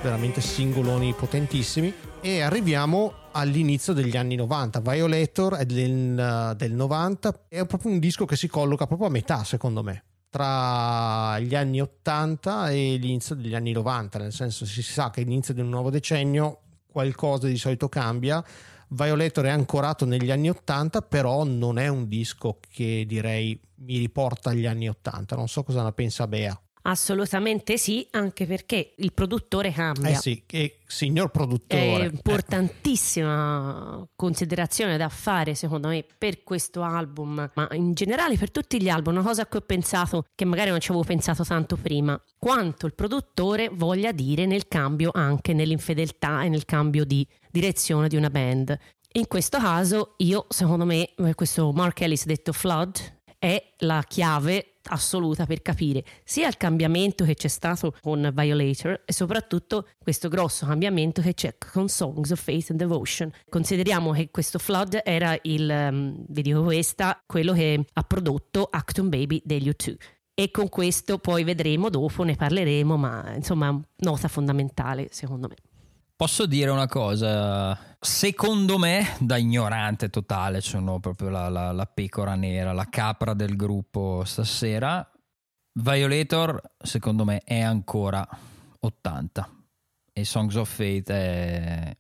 Veramente 0.05 0.43
singoloni 0.43 1.15
potentissimi. 1.15 1.93
E 2.21 2.43
arriviamo 2.43 3.15
all'inizio 3.33 3.95
degli 3.95 4.17
anni 4.17 4.37
90 4.37 4.81
Violator 4.81 5.55
è 5.55 5.65
del, 5.65 6.55
del 6.57 6.73
90 6.73 7.47
è 7.49 7.67
proprio 7.67 7.91
un 7.91 7.99
disco 7.99 8.27
che 8.27 8.37
si 8.37 8.47
colloca 8.47 8.87
proprio 8.87 9.09
a 9.09 9.11
metà 9.11 9.43
secondo 9.43 9.83
me 9.83 10.05
tra 10.31 11.39
gli 11.41 11.55
anni 11.55 11.81
80 11.81 12.71
e 12.71 12.97
l'inizio 12.97 13.35
degli 13.35 13.55
anni 13.55 13.73
90 13.73 14.19
nel 14.19 14.33
senso 14.33 14.67
si 14.67 14.83
sa 14.83 15.11
che 15.11 15.23
all'inizio 15.23 15.53
di 15.53 15.61
un 15.61 15.69
nuovo 15.69 15.91
decennio 15.91 16.61
qualcosa 16.87 17.49
di 17.49 17.57
solito 17.57 17.89
cambia. 17.89 18.45
Violator 18.89 19.47
è 19.47 19.51
ancorato 19.51 20.05
negli 20.05 20.31
anni 20.31 20.51
80 20.51 21.03
però 21.03 21.45
non 21.45 21.79
è 21.79 21.89
un 21.89 22.07
disco 22.07 22.59
che 22.71 23.05
direi 23.07 23.59
mi 23.77 23.99
riporta 23.99 24.51
agli 24.51 24.67
anni 24.67 24.89
80 24.89 25.35
non 25.35 25.49
so 25.49 25.65
cosa 25.65 25.83
ne 25.83 25.93
pensa 25.93 26.29
Bea 26.29 26.59
Assolutamente 26.87 27.79
sì, 27.79 28.07
anche 28.11 28.47
perché 28.47 28.93
il 28.99 29.15
produttore 29.15 29.73
cambia. 29.73 30.11
Eh 30.11 30.17
sì, 30.17 30.43
che 30.45 30.81
signor 30.87 31.29
È 31.29 31.31
produttore. 31.31 32.05
importantissima 32.05 34.07
considerazione 34.15 34.99
da 34.99 35.09
fare 35.09 35.55
secondo 35.55 35.89
me 35.89 36.05
per 36.19 36.43
questo 36.43 36.83
album, 36.83 37.51
ma 37.55 37.69
in 37.73 37.95
generale 37.95 38.37
per 38.37 38.51
tutti 38.51 38.83
gli 38.83 38.91
album, 38.91 39.15
una 39.15 39.23
cosa 39.23 39.43
a 39.43 39.47
cui 39.47 39.61
ho 39.61 39.63
pensato 39.63 40.27
che 40.35 40.45
magari 40.45 40.69
non 40.71 40.81
ci 40.81 40.91
avevo 40.91 41.05
pensato 41.05 41.43
tanto 41.43 41.77
prima, 41.77 42.23
quanto 42.39 42.85
il 42.85 42.95
produttore 42.95 43.71
voglia 43.73 44.13
dire 44.13 44.45
nel 44.45 44.69
cambio 44.69 45.11
anche 45.15 45.55
nell'infedeltà 45.55 46.43
e 46.43 46.51
nel 46.51 46.67
cambio 46.67 47.05
di 47.05 47.27
direzione 47.51 48.09
di 48.09 48.17
una 48.17 48.29
band. 48.29 48.77
In 49.13 49.27
questo 49.27 49.59
caso 49.59 50.17
io, 50.19 50.45
secondo 50.51 50.85
me, 50.85 51.15
eh, 51.15 51.35
questo 51.35 51.73
Mark 51.73 52.03
Ellis 52.03 52.27
detto 52.27 52.53
Flood 52.53 53.21
è 53.39 53.73
la 53.79 54.05
chiave 54.07 54.74
assoluta 54.89 55.47
per 55.47 55.63
capire 55.63 56.05
sia 56.25 56.49
il 56.49 56.57
cambiamento 56.57 57.25
che 57.25 57.35
c'è 57.35 57.49
stato 57.49 57.95
con 58.01 58.31
Violator 58.35 59.03
e 59.05 59.13
soprattutto 59.13 59.89
questo 59.99 60.29
grosso 60.29 60.67
cambiamento 60.67 61.23
che 61.23 61.35
c'è 61.35 61.57
con 61.57 61.89
Songs 61.89 62.31
of 62.31 62.43
Faith 62.43 62.71
and 62.71 62.79
Devotion. 62.79 63.31
Consideriamo 63.49 64.13
che 64.13 64.31
questo 64.31 64.59
Flood 64.59 65.01
era 65.05 65.37
il, 65.43 65.69
um, 65.69 66.25
vi 66.29 66.43
dico 66.43 66.63
questa, 66.63 67.23
quello 67.27 67.53
che 67.53 67.85
ha 67.93 68.03
prodotto 68.03 68.69
Acton 68.71 69.09
Baby 69.09 69.41
degli 69.45 69.69
U2. 69.69 69.97
E 70.37 70.51
con 70.51 70.69
questo 70.69 71.19
poi 71.19 71.45
vedremo 71.45 71.89
dopo, 71.91 72.25
ne 72.25 72.35
parleremo, 72.35 72.97
ma 72.97 73.35
insomma 73.35 73.81
nota 73.99 74.29
fondamentale 74.29 75.09
secondo 75.11 75.49
me. 75.49 75.74
Posso 76.17 76.47
dire 76.47 76.71
una 76.71 76.87
cosa? 76.87 77.97
Secondo 77.99 78.79
me, 78.79 79.17
da 79.19 79.37
ignorante 79.37 80.11
totale, 80.11 80.61
sono 80.61 81.01
proprio 81.01 81.29
la, 81.29 81.49
la- 81.49 81.73
la 81.73 81.87
pecora 81.87 82.37
nera, 82.37 82.73
la 82.73 82.89
capra 82.89 83.35
del 83.35 83.57
gruppo 83.57 84.23
stasera. 84.25 85.07
Violator, 85.73 86.61
secondo 86.79 87.25
me, 87.25 87.41
è 87.41 87.61
ancora 87.61 88.27
80 88.79 89.51
e 90.13 90.25
Songs 90.25 90.55
of 90.55 90.73
Fate 90.73 91.13
è, 91.13 91.97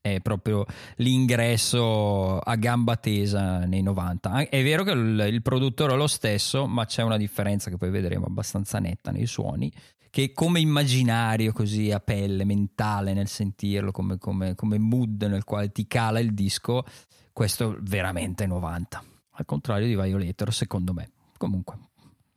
è 0.00 0.20
proprio 0.20 0.64
l'ingresso 0.96 2.38
a 2.38 2.54
gamba 2.54 2.96
tesa 2.96 3.66
nei 3.66 3.82
90. 3.82 4.30
An- 4.30 4.46
È 4.48 4.62
vero 4.62 4.82
che 4.82 4.92
il, 4.92 5.26
il 5.30 5.42
produttore 5.42 5.92
è 5.92 5.96
lo 5.96 6.06
stesso, 6.06 6.66
ma 6.66 6.86
c'è 6.86 7.02
una 7.02 7.18
differenza 7.18 7.68
che 7.68 7.76
poi 7.76 7.90
vedremo 7.90 8.24
abbastanza 8.24 8.78
netta 8.78 9.10
nei 9.10 9.26
suoni 9.26 9.70
che 10.10 10.32
come 10.32 10.60
immaginario 10.60 11.52
così 11.52 11.90
a 11.90 12.00
pelle, 12.00 12.44
mentale 12.44 13.12
nel 13.12 13.28
sentirlo, 13.28 13.90
come, 13.90 14.18
come- 14.18 14.54
come 14.54 14.78
mood 14.78 15.22
nel 15.24 15.44
quale 15.44 15.70
ti 15.70 15.86
cala 15.86 16.18
il 16.18 16.34
disco, 16.34 16.84
questo 17.32 17.76
veramente 17.80 18.44
è 18.44 18.46
90. 18.46 19.02
Al 19.32 19.44
contrario 19.44 19.86
di 19.86 19.94
Violator, 19.94 20.52
secondo 20.52 20.92
me. 20.92 21.10
Comunque, 21.36 21.78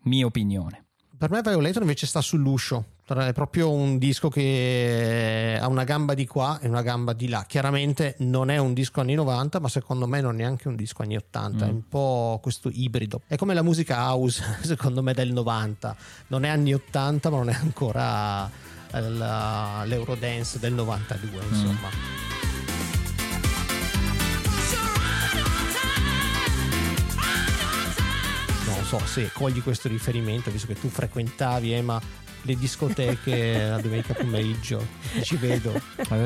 mia 0.04 0.26
opinione. 0.26 0.86
Per 1.18 1.30
me 1.32 1.42
Violator 1.42 1.82
invece 1.82 2.06
sta 2.06 2.22
sull'uscio. 2.22 2.86
È 3.14 3.34
proprio 3.34 3.72
un 3.72 3.98
disco 3.98 4.30
che 4.30 5.58
ha 5.60 5.68
una 5.68 5.84
gamba 5.84 6.14
di 6.14 6.26
qua 6.26 6.60
e 6.62 6.68
una 6.68 6.82
gamba 6.82 7.12
di 7.14 7.28
là. 7.28 7.44
Chiaramente 7.48 8.16
non 8.20 8.50
è 8.50 8.58
un 8.58 8.74
disco 8.74 9.02
anni 9.02 9.16
90, 9.16 9.60
ma 9.60 9.68
secondo 9.68 10.08
me 10.08 10.22
non 10.22 10.36
è 10.36 10.38
neanche 10.38 10.68
un 10.70 10.76
disco 10.76 11.02
anni 11.02 11.18
80. 11.18 11.66
È 11.66 11.70
Mm. 11.70 11.74
un 11.74 11.88
po' 11.90 12.40
questo 12.42 12.70
ibrido. 12.72 13.22
È 13.28 13.36
come 13.36 13.54
la 13.54 13.62
musica 13.64 13.98
house, 13.98 14.42
secondo 14.64 15.04
me, 15.04 15.14
del 15.14 15.32
90. 15.34 15.96
Non 16.28 16.46
è 16.46 16.50
anni 16.50 16.74
80, 16.74 17.30
ma 17.30 17.38
non 17.38 17.50
è 17.50 17.54
ancora 17.54 18.50
eh, 18.94 19.02
la- 19.10 19.84
l'Eurodance 19.86 20.60
del 20.60 20.74
92, 20.74 21.42
insomma. 21.50 21.90
Non 28.68 28.86
so 28.86 29.00
se 29.06 29.30
cogli 29.34 29.62
questo 29.62 29.88
riferimento, 29.88 30.50
visto 30.52 30.68
che 30.68 30.80
tu 30.80 30.88
frequentavi, 30.88 31.72
Emma, 31.72 32.00
le 32.44 32.56
discoteche 32.56 33.68
la 33.68 33.80
domenica 33.80 34.14
pomeriggio. 34.14 34.86
Ci 35.22 35.36
vedo. 35.36 35.80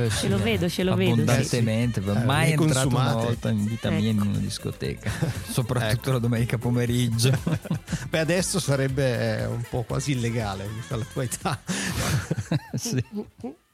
ce 0.09 0.27
lo 0.29 0.37
vedo, 0.37 0.69
ce 0.69 0.83
lo 0.83 0.95
vedo, 0.95 1.13
Abbondantemente, 1.13 2.01
sì. 2.01 2.09
mai 2.25 2.51
Eh, 2.51 2.53
entrato 2.53 2.87
una 2.87 3.13
volta 3.13 3.49
in 3.49 3.65
vita 3.65 3.89
mia 3.89 4.09
in 4.09 4.17
Ecco. 4.19 4.27
una 4.27 4.37
discoteca, 4.37 5.11
soprattutto 5.49 5.99
Ecco. 6.01 6.11
la 6.11 6.19
domenica 6.19 6.57
pomeriggio. 6.57 7.37
Beh, 8.09 8.19
adesso 8.19 8.59
sarebbe 8.59 9.39
eh, 9.39 9.45
un 9.45 9.63
po' 9.69 9.83
quasi 9.83 10.11
illegale, 10.11 10.67
vista 10.73 10.95
la 10.95 11.05
tua 11.11 11.23
età. 11.23 11.59
Sì. 12.75 13.03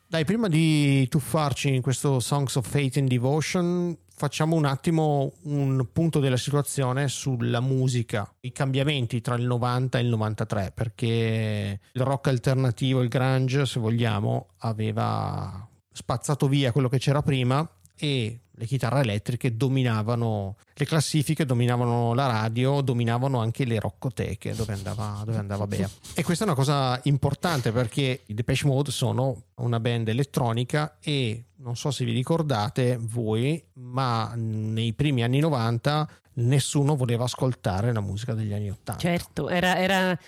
Dai, 0.08 0.26
prima 0.26 0.48
di 0.48 1.08
tuffarci 1.08 1.74
in 1.74 1.82
questo 1.82 2.20
Songs 2.20 2.56
of 2.56 2.68
Fate 2.68 3.00
and 3.00 3.08
Devotion, 3.08 3.96
facciamo 4.22 4.56
un 4.56 4.66
attimo 4.66 5.34
un 5.46 5.88
punto 5.92 6.20
della 6.20 6.38
situazione 6.38 7.08
sulla 7.08 7.60
musica, 7.60 8.32
i 8.42 8.52
cambiamenti 8.52 9.20
tra 9.20 9.34
il 9.34 9.48
90 9.48 9.98
e 9.98 10.02
il 10.04 10.10
93, 10.10 10.72
perché 10.76 11.80
il 11.92 12.02
rock 12.04 12.28
alternativo, 12.28 13.02
il 13.02 13.10
grunge, 13.10 13.66
se 13.66 13.80
vogliamo, 13.80 14.50
aveva 14.60 15.68
spazzato 15.92 16.48
via 16.48 16.72
quello 16.72 16.88
che 16.88 17.00
c'era 17.00 17.24
prima 17.24 17.68
e 17.98 18.42
le 18.62 18.68
chitarre 18.68 19.00
elettriche 19.02 19.58
dominavano 19.58 20.56
le 20.76 20.86
classifiche, 20.86 21.46
dominavano 21.46 22.14
la 22.14 22.28
radio, 22.28 22.82
dominavano 22.82 23.40
anche 23.40 23.66
le 23.66 23.80
roccoteche 23.80 24.54
dove 24.54 24.74
andava, 24.74 25.24
dove 25.26 25.40
andava 25.40 25.66
Bea. 25.66 25.90
E 26.14 26.24
questa 26.24 26.44
è 26.44 26.48
una 26.48 26.56
cosa 26.56 27.00
importante 27.06 27.72
perché 27.72 28.22
i 28.28 28.34
Depeche 28.36 28.68
Mode 28.68 28.92
sono 28.92 29.46
una 29.56 29.80
band 29.80 30.10
elettronica 30.10 30.98
e 31.00 31.46
non 31.56 31.76
so 31.76 31.90
se 31.90 32.06
vi 32.06 32.12
ricordate 32.12 33.00
voi, 33.02 33.64
ma 33.74 34.32
nei 34.36 34.94
primi 34.94 35.24
anni 35.24 35.40
90 35.40 36.08
nessuno 36.34 36.96
voleva 36.96 37.24
ascoltare 37.24 37.92
la 37.92 38.00
musica 38.00 38.36
degli 38.36 38.54
anni 38.54 38.70
80. 38.70 38.98
Certo, 38.98 39.50
era, 39.50 39.78
era- 39.80 40.20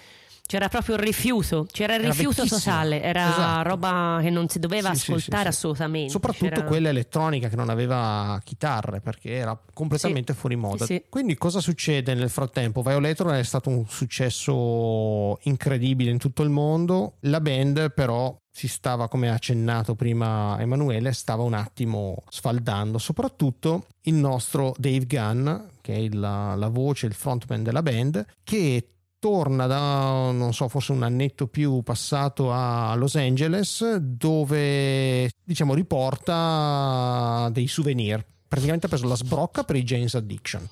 c'era 0.45 0.67
proprio 0.67 0.95
il 0.95 1.01
rifiuto, 1.01 1.65
c'era 1.71 1.95
il 1.95 2.01
Era 2.03 2.09
rifiuto 2.11 2.45
totale, 2.45 3.01
era 3.01 3.29
Esatto. 3.29 3.69
roba 3.69 4.19
che 4.21 4.29
non 4.29 4.47
si 4.49 4.59
doveva 4.59 4.93
Sì, 4.93 5.11
ascoltare 5.11 5.37
sì, 5.37 5.41
sì. 5.43 5.47
assolutamente. 5.65 6.11
Soprattutto 6.11 6.49
C'era- 6.49 6.63
quella 6.63 6.89
elettronica 6.89 7.47
che 7.47 7.55
non 7.55 7.69
aveva 7.69 8.39
chitarre 8.43 8.99
perché 9.01 9.31
era 9.31 9.59
completamente 9.73 10.33
fuori 10.33 10.55
moda. 10.55 10.85
Quindi 11.09 11.35
cosa 11.35 11.59
succede 11.59 12.13
nel 12.13 12.29
frattempo? 12.29 12.81
Violator 12.81 13.31
è 13.31 13.43
stato 13.43 13.69
un 13.69 13.85
successo 13.87 15.39
incredibile 15.43 16.11
in 16.11 16.17
tutto 16.17 16.43
il 16.43 16.49
mondo. 16.49 17.15
La 17.21 17.39
band 17.41 17.91
però 17.93 18.35
si 18.51 18.67
stava, 18.67 19.07
come 19.07 19.29
ha 19.29 19.33
accennato 19.33 19.95
prima 19.95 20.57
Emanuele, 20.59 21.13
stava 21.13 21.41
un 21.43 21.53
attimo 21.53 22.23
sfaldando. 22.29 22.97
Soprattutto 22.99 23.87
il 24.03 24.13
nostro 24.13 24.73
Dave 24.77 25.05
Gunn, 25.07 25.49
che 25.81 25.93
è 25.93 25.97
il- 25.97 26.19
la 26.19 26.69
voce, 26.71 27.07
il 27.07 27.13
frontman 27.13 27.63
della 27.63 27.81
band, 27.81 28.23
che 28.43 28.87
torna 29.23 29.67
da, 29.67 30.31
non 30.31 30.53
so, 30.53 30.67
forse 30.67 30.91
un 30.91 31.01
annetto 31.01 31.47
più 31.47 31.81
passato 31.81 32.51
a 32.51 32.93
Los 32.95 33.15
Angeles, 33.15 33.95
dove 33.95 35.29
diciamo 35.41 35.73
riporta 35.73 37.47
dei 37.53 37.67
souvenir. 37.67 38.21
Praticamente 38.45 38.87
ha 38.87 38.89
preso 38.89 39.07
la 39.07 39.15
sbrocca 39.15 39.63
per 39.63 39.77
i 39.77 39.83
James 39.83 40.13
Addiction. 40.15 40.67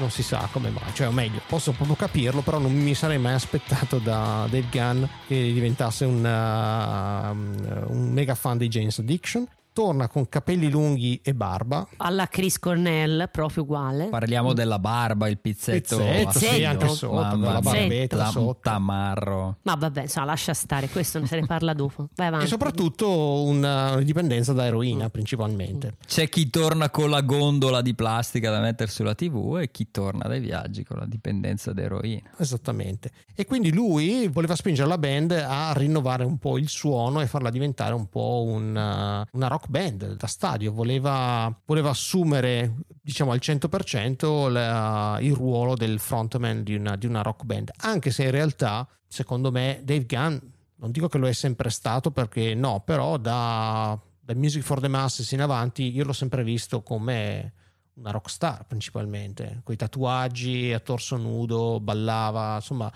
Non 0.00 0.10
si 0.10 0.22
sa 0.22 0.48
come 0.50 0.70
mai, 0.70 0.94
cioè 0.94 1.08
o 1.08 1.12
meglio, 1.12 1.42
posso 1.46 1.72
proprio 1.72 1.94
capirlo, 1.94 2.40
però 2.40 2.58
non 2.58 2.72
mi 2.72 2.94
sarei 2.94 3.18
mai 3.18 3.34
aspettato 3.34 3.98
da 3.98 4.46
Dave 4.48 4.64
Gunn 4.70 5.04
che 5.26 5.52
diventasse 5.52 6.06
un, 6.06 6.24
uh, 6.24 7.92
un 7.92 8.10
mega 8.10 8.34
fan 8.34 8.56
dei 8.56 8.68
James 8.68 8.98
Addiction. 8.98 9.46
Torna 9.72 10.08
con 10.08 10.28
capelli 10.28 10.68
lunghi 10.68 11.20
e 11.22 11.32
barba, 11.32 11.86
Alla 11.98 12.26
Chris 12.26 12.58
Cornell, 12.58 13.28
proprio 13.30 13.62
uguale. 13.62 14.06
Parliamo 14.08 14.52
della 14.52 14.78
barba, 14.80 15.28
il 15.28 15.38
pizzetto, 15.38 15.96
Pizzetto, 15.96 16.38
sì, 16.38 16.64
anche 16.64 16.88
sotto, 16.88 17.14
Mamma 17.14 17.52
la 17.52 17.60
barbetta 17.60 18.16
da- 18.16 18.26
sotto. 18.26 18.58
tamarro. 18.62 19.58
Ma 19.62 19.74
vabbè, 19.76 20.02
insomma, 20.02 20.26
lascia 20.26 20.54
stare, 20.54 20.88
questo 20.88 21.24
se 21.24 21.38
ne 21.40 21.46
parla 21.46 21.72
dopo. 21.72 22.08
Vai 22.16 22.26
avanti. 22.26 22.46
e 22.46 22.48
soprattutto 22.48 23.42
una, 23.44 23.92
una 23.92 24.02
dipendenza 24.02 24.52
da 24.52 24.66
eroina 24.66 25.08
principalmente. 25.08 25.94
C'è 26.04 26.28
chi 26.28 26.50
torna 26.50 26.90
con 26.90 27.08
la 27.08 27.20
gondola 27.20 27.80
di 27.80 27.94
plastica 27.94 28.50
da 28.50 28.58
mettere 28.60 28.90
sulla 28.90 29.14
tv 29.14 29.58
e 29.60 29.70
chi 29.70 29.90
torna 29.92 30.26
dai 30.26 30.40
viaggi 30.40 30.82
con 30.84 30.98
la 30.98 31.06
dipendenza 31.06 31.72
d'eroina. 31.72 32.30
Esattamente. 32.38 33.12
E 33.36 33.46
quindi 33.46 33.72
lui 33.72 34.26
voleva 34.28 34.56
spingere 34.56 34.88
la 34.88 34.98
band 34.98 35.30
a 35.32 35.72
rinnovare 35.74 36.24
un 36.24 36.38
po' 36.38 36.58
il 36.58 36.68
suono 36.68 37.20
e 37.20 37.26
farla 37.26 37.50
diventare 37.50 37.94
un 37.94 38.08
po' 38.08 38.42
una, 38.46 39.26
una 39.32 39.46
rock 39.46 39.59
band 39.68 40.16
da 40.16 40.26
stadio. 40.26 40.72
Voleva, 40.72 41.54
voleva 41.64 41.90
assumere, 41.90 42.76
diciamo 43.00 43.32
al 43.32 43.40
100%, 43.40 44.48
la- 44.48 45.18
il 45.20 45.34
ruolo 45.34 45.74
del 45.74 45.98
frontman 45.98 46.62
di 46.62 46.74
una, 46.74 46.96
di 46.96 47.06
una 47.06 47.22
rock 47.22 47.44
band. 47.44 47.70
Anche 47.78 48.10
se 48.10 48.24
in 48.24 48.30
realtà, 48.30 48.86
secondo 49.06 49.50
me, 49.50 49.80
Dave 49.82 50.06
Gunn, 50.06 50.36
non 50.76 50.90
dico 50.90 51.08
che 51.08 51.18
lo 51.18 51.28
è 51.28 51.32
sempre 51.32 51.70
stato 51.70 52.10
perché 52.10 52.54
no, 52.54 52.80
però 52.84 53.16
da, 53.16 53.98
da 54.18 54.34
Music 54.34 54.62
for 54.62 54.80
the 54.80 54.88
Masses 54.88 55.30
in 55.32 55.42
avanti 55.42 55.94
io 55.94 56.04
l'ho 56.04 56.12
sempre 56.12 56.42
visto 56.42 56.82
come 56.82 57.52
una 57.94 58.10
rockstar 58.10 58.64
principalmente, 58.66 59.60
con 59.62 59.74
i 59.74 59.76
tatuaggi 59.76 60.72
a 60.72 60.80
torso 60.80 61.16
nudo, 61.16 61.80
ballava, 61.80 62.54
insomma 62.56 62.90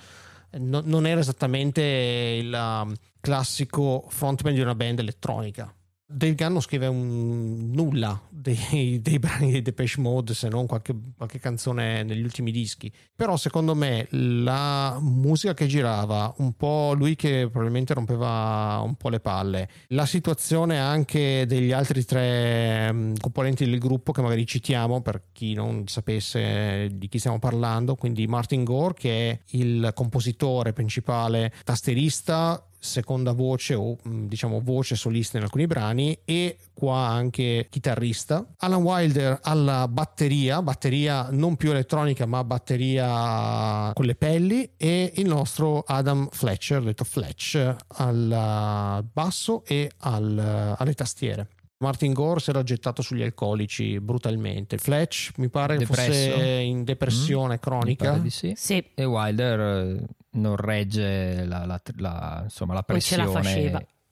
no- 0.53 0.83
non 0.85 1.07
era 1.07 1.21
esattamente 1.21 1.83
il 1.83 2.53
um, 2.53 2.95
classico 3.21 4.05
frontman 4.09 4.55
di 4.55 4.61
una 4.61 4.75
band 4.75 5.01
elettronica. 5.01 5.73
Dave 6.15 6.35
Gunn 6.35 6.53
non 6.53 6.61
scrive 6.61 6.87
un- 6.87 7.71
nulla 7.73 8.21
dei, 8.31 9.01
dei 9.03 9.19
brani 9.19 9.51
di 9.51 9.63
Depeche 9.63 10.01
Mode 10.01 10.35
se 10.35 10.49
non 10.49 10.67
qualche, 10.67 10.95
qualche 11.17 11.39
canzone 11.39 12.03
negli 12.03 12.23
ultimi 12.23 12.53
dischi. 12.53 12.93
Però 13.15 13.37
secondo 13.37 13.75
me 13.75 14.07
la 14.11 14.99
musica 15.01 15.55
che 15.55 15.67
girava 15.67 16.33
un 16.39 16.53
po' 16.55 16.93
lui 16.95 17.17
che 17.17 17.49
probabilmente 17.51 17.95
rompeva 17.95 18.81
un 18.85 18.95
po' 18.97 19.09
le 19.09 19.21
palle 19.21 19.69
la 19.89 20.07
situazione 20.07 20.79
anche 20.79 21.45
degli 21.47 21.73
altri 21.73 22.05
tre 22.05 22.93
mm, 22.93 23.15
componenti 23.21 23.65
del 23.65 23.79
gruppo 23.79 24.13
che 24.13 24.23
magari 24.23 24.47
citiamo 24.47 25.01
per 25.01 25.25
chi 25.33 25.55
non 25.55 25.87
sapesse 25.87 26.91
di 26.93 27.09
chi 27.09 27.19
stiamo 27.19 27.39
parlando 27.39 27.95
quindi 27.95 28.27
Martin 28.27 28.65
Gore 28.65 28.95
che 28.95 29.31
è 29.31 29.41
il 29.57 29.91
compositore 29.95 30.73
principale 30.73 31.53
tasterista 31.65 32.67
seconda 32.85 33.33
voce 33.33 33.75
o 33.75 33.97
mh, 34.03 34.27
diciamo 34.27 34.61
voce 34.61 34.95
solista 34.95 35.37
in 35.39 35.45
alcuni 35.45 35.67
brani 35.67 36.17
e 36.25 36.59
qua 36.73 36.99
anche 37.09 37.67
chitarrista. 37.71 38.47
Alan 38.59 38.83
Wilder 38.83 39.39
alla 39.43 39.89
batteria 39.89 40.61
batteria 40.63 41.29
non 41.31 41.57
più 41.57 41.71
elettronica 41.71 42.27
ma 42.27 42.45
batteria 42.45 43.91
con 43.95 44.05
le 44.05 44.15
pelli 44.15 44.71
e 44.77 45.13
il 45.17 45.27
nostro 45.27 45.81
Adam 45.87 46.29
Fletcher 46.31 46.83
detto 46.83 47.05
Fletch 47.05 47.75
al 47.97 49.05
basso 49.13 49.65
e 49.67 49.91
al- 49.99 50.75
alle 50.79 50.95
tastiere. 50.95 51.49
Martin 51.79 52.13
Gore 52.13 52.41
si 52.41 52.51
era 52.51 52.63
gettato 52.63 53.03
sugli 53.03 53.23
alcolici 53.23 54.01
brutalmente. 54.01 54.79
Fletch 54.79 55.33
mi 55.37 55.49
pare 55.51 55.77
Depresso? 55.77 56.11
fosse 56.13 56.43
in 56.61 56.85
depressione 56.85 57.55
Mi 57.55 57.59
cronica? 57.61 58.11
Pare 58.11 58.23
di 58.23 58.31
sì. 58.31 58.53
Sì, 58.57 58.83
E 58.95 59.05
Wilder 59.05 59.61
eh, 59.61 60.05
non 60.35 60.57
regge 60.57 61.45
la, 61.45 61.65
la- 61.65 61.81
la- 61.97 62.41
insomma, 62.45 62.75
la 62.75 62.83
pressione 62.83 63.23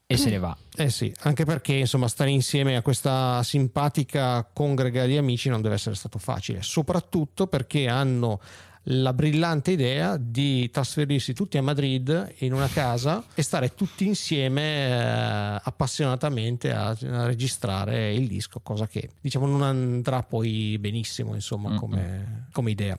e 0.05 0.17
se 0.17 0.29
ne 0.29 0.39
va. 0.39 0.55
Eh 0.75 0.89
sì, 0.89 1.13
anche 1.21 1.45
perché 1.45 1.73
insomma 1.73 2.07
stare 2.07 2.29
insieme 2.31 2.75
a 2.75 2.81
questa 2.81 3.41
simpatica 3.43 4.43
congrega 4.51 5.05
di 5.05 5.17
amici 5.17 5.49
non 5.49 5.61
deve 5.61 5.75
essere 5.75 5.95
stato 5.95 6.17
facile, 6.19 6.61
soprattutto 6.61 7.47
perché 7.47 7.87
hanno 7.87 8.39
la 8.87 9.13
brillante 9.13 9.71
idea 9.71 10.17
di 10.17 10.69
trasferirsi 10.69 11.33
tutti 11.33 11.57
a 11.57 11.61
Madrid 11.61 12.33
in 12.39 12.53
una 12.53 12.67
casa 12.67 13.23
e 13.33 13.41
stare 13.41 13.73
tutti 13.75 14.05
insieme 14.05 14.87
eh, 14.87 15.61
appassionatamente 15.63 16.73
a, 16.73 16.87
a 16.89 17.25
registrare 17.25 18.13
il 18.13 18.27
disco, 18.27 18.59
cosa 18.61 18.87
che 18.87 19.11
diciamo 19.21 19.45
non 19.45 19.61
andrà 19.61 20.21
poi 20.23 20.77
benissimo 20.79 21.33
insomma 21.33 21.75
come, 21.75 22.47
come 22.51 22.71
idea. 22.71 22.97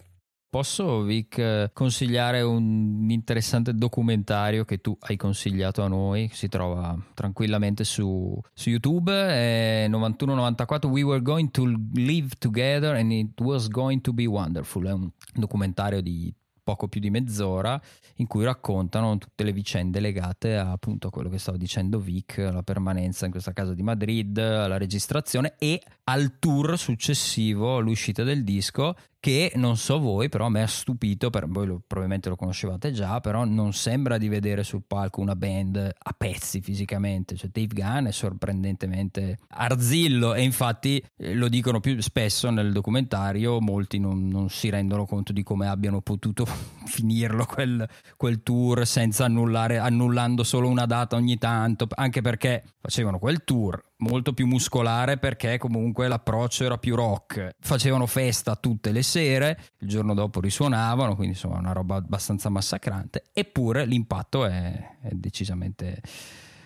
Posso, 0.55 1.03
Vic, 1.03 1.73
consigliare 1.73 2.41
un 2.43 3.09
interessante 3.11 3.75
documentario 3.75 4.65
che 4.65 4.79
tu 4.79 4.97
hai 5.01 5.17
consigliato 5.17 5.83
a 5.83 5.89
noi? 5.89 6.31
Si 6.33 6.47
trova 6.47 6.97
tranquillamente 7.13 7.83
su, 7.83 8.41
su 8.53 8.71
YouTube. 8.71 9.13
È 9.13 9.89
91-94. 9.91 10.87
We 10.87 11.03
were 11.03 11.21
going 11.23 11.51
to 11.51 11.65
live 11.95 12.37
together 12.39 12.95
and 12.95 13.11
it 13.11 13.41
was 13.41 13.67
going 13.67 14.01
to 14.03 14.13
be 14.13 14.27
wonderful. 14.27 14.87
È 14.87 14.93
un 14.93 15.11
documentario 15.35 16.01
di 16.01 16.33
poco 16.63 16.89
più 16.89 17.01
di 17.01 17.11
mezz'ora 17.11 17.81
in 18.17 18.27
cui 18.27 18.45
raccontano 18.45 19.19
tutte 19.19 19.45
le 19.45 19.53
vicende 19.53 20.01
legate 20.01 20.57
a 20.57 20.71
appunto 20.71 21.09
a 21.09 21.11
quello 21.11 21.29
che 21.29 21.39
stavo 21.39 21.59
dicendo 21.59 21.99
Vic, 21.99 22.39
alla 22.39 22.63
permanenza 22.63 23.27
in 23.27 23.33
questa 23.33 23.53
casa 23.53 23.75
di 23.75 23.83
Madrid, 23.83 24.39
alla 24.39 24.79
registrazione 24.79 25.57
e 25.59 25.81
al 26.05 26.39
tour 26.39 26.79
successivo 26.79 27.77
all'uscita 27.77 28.23
del 28.23 28.43
disco 28.43 28.95
che 29.25 29.53
non 29.55 29.79
so 29.79 29.99
voi 29.99 30.29
però 30.29 30.45
a 30.45 30.51
me 30.51 30.61
ha 30.61 30.67
stupito, 30.67 31.31
per, 31.31 31.49
voi 31.49 31.67
lo- 31.67 31.81
probabilmente 31.87 32.29
lo 32.29 32.37
conoscevate 32.37 32.93
già, 32.93 33.21
però 33.21 33.47
non 33.47 33.73
sembra 33.73 34.19
di 34.19 34.29
vedere 34.29 34.63
sul 34.65 34.83
palco 34.87 35.23
una 35.23 35.35
band 35.35 35.77
a 35.79 36.15
pezzi 36.15 36.61
fisicamente, 36.61 37.35
cioè 37.35 37.49
Dave 37.51 37.73
Gunn 37.73 38.09
è 38.09 38.11
sorprendentemente 38.11 39.39
arzillo 39.49 40.35
e 40.35 40.43
infatti 40.43 41.03
eh, 41.17 41.33
lo 41.33 41.49
dicono 41.49 41.81
più 41.81 41.99
spesso 42.03 42.51
nel 42.51 42.71
documentario, 42.71 43.63
molti 43.63 43.99
non, 43.99 44.29
non 44.29 44.51
si 44.51 44.69
rendono 44.69 45.07
conto 45.07 45.33
di 45.33 45.43
come 45.43 45.69
abbiano 45.69 46.03
potuto 46.03 46.45
finirlo 46.85 47.47
quel, 47.47 47.89
quel 48.19 48.43
tour 48.43 48.87
senza 48.87 49.25
annullare, 49.25 49.79
annullando 49.79 50.45
solo 50.45 50.69
una 50.69 50.85
data 50.85 51.17
ogni 51.17 51.39
tanto, 51.39 51.87
anche 51.95 52.21
perché 52.21 52.63
facevano 52.79 53.19
quel 53.19 53.43
tour 53.43 53.83
molto 54.09 54.33
più 54.33 54.47
muscolare 54.47 55.19
perché 55.19 55.59
comunque 55.59 56.09
l'approccio 56.09 56.65
era 56.65 56.79
più 56.79 56.95
rock. 56.95 57.51
Facevano 57.59 58.07
festa 58.07 58.57
tutte 58.57 58.93
le 58.93 59.03
sere, 59.03 59.59
il 59.79 59.89
giorno 59.89 60.15
dopo 60.15 60.41
risuonavano, 60.41 61.15
quindi 61.15 61.35
insomma 61.35 61.59
una 61.59 61.73
roba 61.73 61.97
abbastanza 61.97 62.49
massacrante, 62.49 63.25
eppure 63.33 63.85
l'impatto 63.87 64.47
è, 64.47 64.97
è 65.01 65.11
decisamente 65.13 66.01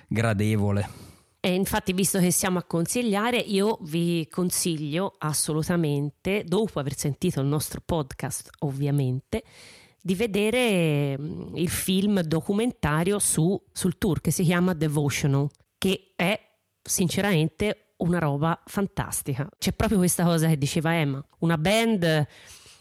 gradevole. 0.06 1.16
E 1.40 1.54
infatti, 1.54 1.92
visto 1.92 2.18
che 2.18 2.32
siamo 2.32 2.58
a 2.58 2.64
consigliare, 2.64 3.38
io 3.38 3.78
vi 3.82 4.26
consiglio 4.28 5.14
assolutamente, 5.18 6.42
dopo 6.44 6.80
aver 6.80 6.96
sentito 6.96 7.40
il 7.40 7.46
nostro 7.46 7.80
podcast, 7.84 8.50
ovviamente, 8.60 9.44
di 10.00 10.14
vedere 10.14 11.16
mm, 11.16 11.56
il 11.56 11.68
film 11.68 12.20
documentario 12.22 13.18
su- 13.20 13.60
sul 13.72 13.98
tour 13.98 14.20
che 14.20 14.32
si 14.32 14.42
chiama 14.42 14.74
Devotional, 14.74 15.48
che 15.78 16.12
è 16.16 16.47
sinceramente 16.88 17.92
una 17.98 18.18
roba 18.18 18.60
fantastica. 18.64 19.48
C'è 19.58 19.72
proprio 19.72 19.98
questa 19.98 20.24
cosa 20.24 20.48
che 20.48 20.58
diceva 20.58 20.94
Emma, 20.94 21.24
una 21.38 21.58
band 21.58 22.26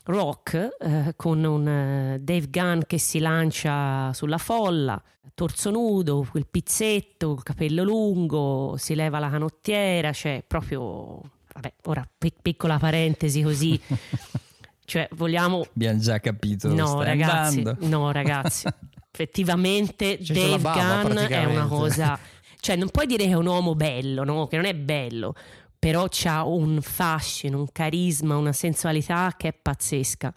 rock 0.06 0.78
eh, 0.80 1.14
con 1.16 1.44
un 1.44 1.68
eh, 1.68 2.20
Dave 2.22 2.48
Gunn 2.50 2.82
che 2.88 2.98
si 2.98 3.20
lancia 3.20 4.12
sulla 4.14 4.38
folla, 4.38 5.02
torso 5.34 5.70
nudo, 5.70 6.26
quel 6.30 6.48
pizzetto, 6.48 7.34
il 7.34 7.44
capello 7.44 7.84
lungo, 7.84 8.76
si 8.78 8.96
leva 8.96 9.20
la 9.20 9.30
canottiera, 9.30 10.12
cioè 10.14 10.44
proprio... 10.46 11.22
Vabbè, 11.54 11.74
ora 11.86 12.08
pic- 12.18 12.42
piccola 12.42 12.78
parentesi 12.78 13.42
così, 13.42 13.80
cioè 14.86 15.08
vogliamo... 15.14 15.66
Abbiamo 15.74 16.00
già 16.00 16.20
capito 16.20 16.72
No 16.72 17.02
ragazzi, 17.02 17.58
andando. 17.58 17.88
no 17.88 18.12
ragazzi, 18.12 18.68
effettivamente 19.12 20.20
C'è 20.20 20.34
Dave 20.34 20.62
Gunn 20.62 21.18
è 21.18 21.46
una 21.46 21.66
cosa... 21.66 22.20
Cioè 22.60 22.76
non 22.76 22.90
puoi 22.90 23.06
dire 23.06 23.26
che 23.26 23.32
è 23.32 23.36
un 23.36 23.46
uomo 23.46 23.76
bello, 23.76 24.24
no? 24.24 24.48
Che 24.48 24.56
non 24.56 24.66
è 24.66 24.74
bello, 24.76 25.34
però 25.78 26.08
c'ha 26.10 26.44
un 26.44 26.82
fascino, 26.82 27.60
un 27.60 27.72
carisma, 27.72 28.36
una 28.36 28.54
sensualità 28.54 29.34
che 29.38 29.50
è 29.50 29.54
pazzesca. 29.54 30.34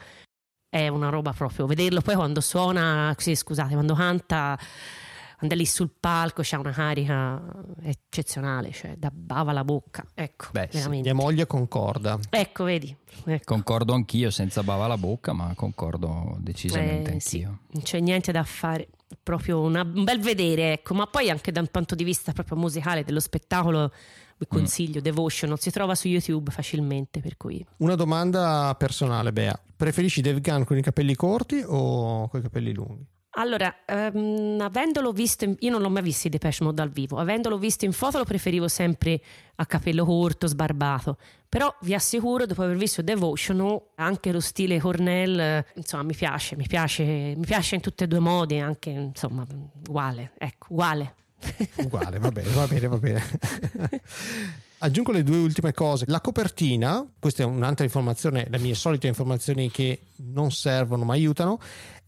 È 0.68 0.86
una 0.86 1.08
roba 1.08 1.32
proprio. 1.32 1.66
Vederlo 1.66 2.00
poi 2.00 2.14
quando 2.14 2.40
suona, 2.40 3.12
sì, 3.18 3.34
scusate, 3.34 3.72
quando 3.74 3.94
canta, 3.94 4.56
quando 5.36 5.56
è 5.56 5.58
lì 5.58 5.66
sul 5.66 5.90
palco, 5.98 6.42
c'ha 6.44 6.58
una 6.60 6.70
carica 6.70 7.42
eccezionale, 7.82 8.70
cioè 8.70 8.94
da 8.96 9.10
bava 9.12 9.50
la 9.50 9.64
bocca. 9.64 10.04
Ecco, 10.14 10.46
Beh, 10.52 10.68
sì. 10.70 10.76
veramente. 10.76 11.12
Mia 11.12 11.20
moglie 11.20 11.46
concorda. 11.48 12.16
Ecco, 12.30 12.62
vedi. 12.64 12.94
Ecco. 13.24 13.54
Concordo 13.54 13.94
anch'io, 13.94 14.30
senza 14.30 14.62
bava 14.62 14.84
alla 14.84 14.96
bocca, 14.98 15.32
ma 15.32 15.52
concordo 15.56 16.36
decisamente 16.38 17.14
Eh, 17.16 17.20
sì, 17.20 17.38
anch'io. 17.42 17.58
non 17.72 17.82
c'è 17.82 17.98
niente 17.98 18.30
da 18.30 18.44
fare, 18.44 18.88
proprio 19.22 19.60
una- 19.60 19.82
un 19.82 20.04
bel 20.04 20.20
vedere, 20.20 20.72
ecco, 20.74 20.94
ma 20.94 21.06
poi 21.06 21.30
anche 21.30 21.52
da 21.52 21.60
un 21.60 21.68
punto 21.68 21.94
di 21.94 22.04
vista 22.04 22.32
proprio 22.32 22.56
musicale 22.56 23.04
dello 23.04 23.20
spettacolo 23.20 23.92
vi 24.38 24.46
Mm. 24.46 24.56
consiglio 24.58 25.00
Devotion, 25.00 25.56
si 25.58 25.70
trova 25.70 25.94
su 25.94 26.08
YouTube 26.08 26.50
facilmente, 26.50 27.20
per 27.20 27.36
cui 27.36 27.64
Una 27.78 27.94
domanda 27.94 28.74
personale, 28.78 29.32
Bea. 29.32 29.58
Preferisci 29.76 30.20
Dave 30.22 30.40
Gunn 30.40 30.62
con 30.62 30.78
i 30.78 30.82
capelli 30.82 31.14
corti 31.14 31.62
o 31.66 32.28
con 32.28 32.40
i 32.40 32.42
capelli 32.42 32.72
lunghi? 32.72 33.06
Allora, 33.34 33.84
ehm, 33.86 34.58
avendolo 34.60 35.12
visto, 35.12 35.44
in- 35.44 35.54
io 35.60 35.70
non 35.70 35.80
l'ho 35.82 35.88
mai 35.88 36.02
visto 36.02 36.26
i 36.26 36.30
Depeche 36.30 36.64
Mode 36.64 36.74
dal 36.74 36.90
vivo, 36.90 37.18
avendolo 37.18 37.58
visto 37.58 37.84
in 37.84 37.92
foto 37.92 38.18
lo 38.18 38.24
preferivo 38.24 38.66
sempre 38.66 39.20
a 39.56 39.66
capello 39.66 40.04
corto, 40.04 40.48
sbarbato, 40.48 41.16
però 41.48 41.72
vi 41.82 41.94
assicuro, 41.94 42.44
dopo 42.44 42.62
aver 42.62 42.76
visto 42.76 43.02
Devotional, 43.02 43.80
anche 43.96 44.32
lo 44.32 44.40
stile 44.40 44.80
Cornell, 44.80 45.64
insomma, 45.74 46.02
mi 46.02 46.14
piace, 46.14 46.56
mi 46.56 46.66
piace, 46.66 47.04
mi 47.04 47.46
piace 47.46 47.76
in 47.76 47.80
tutti 47.80 48.02
e 48.02 48.08
due 48.08 48.18
i 48.18 48.22
modi, 48.22 48.58
anche, 48.58 48.90
insomma, 48.90 49.46
uguale, 49.86 50.32
ecco, 50.36 50.66
uguale. 50.70 51.14
Uguale, 51.76 52.18
va 52.18 52.30
bene, 52.30 52.50
va 52.50 52.66
bene, 52.66 52.88
va 52.88 52.96
bene. 52.98 53.22
Aggiungo 54.82 55.12
le 55.12 55.22
due 55.22 55.36
ultime 55.36 55.72
cose. 55.74 56.06
La 56.08 56.22
copertina, 56.22 57.06
questa 57.18 57.42
è 57.42 57.46
un'altra 57.46 57.84
informazione, 57.84 58.46
le 58.48 58.58
mie 58.58 58.74
solite 58.74 59.08
informazioni 59.08 59.70
che 59.70 60.06
non 60.16 60.50
servono 60.50 61.04
ma 61.04 61.12
aiutano, 61.12 61.58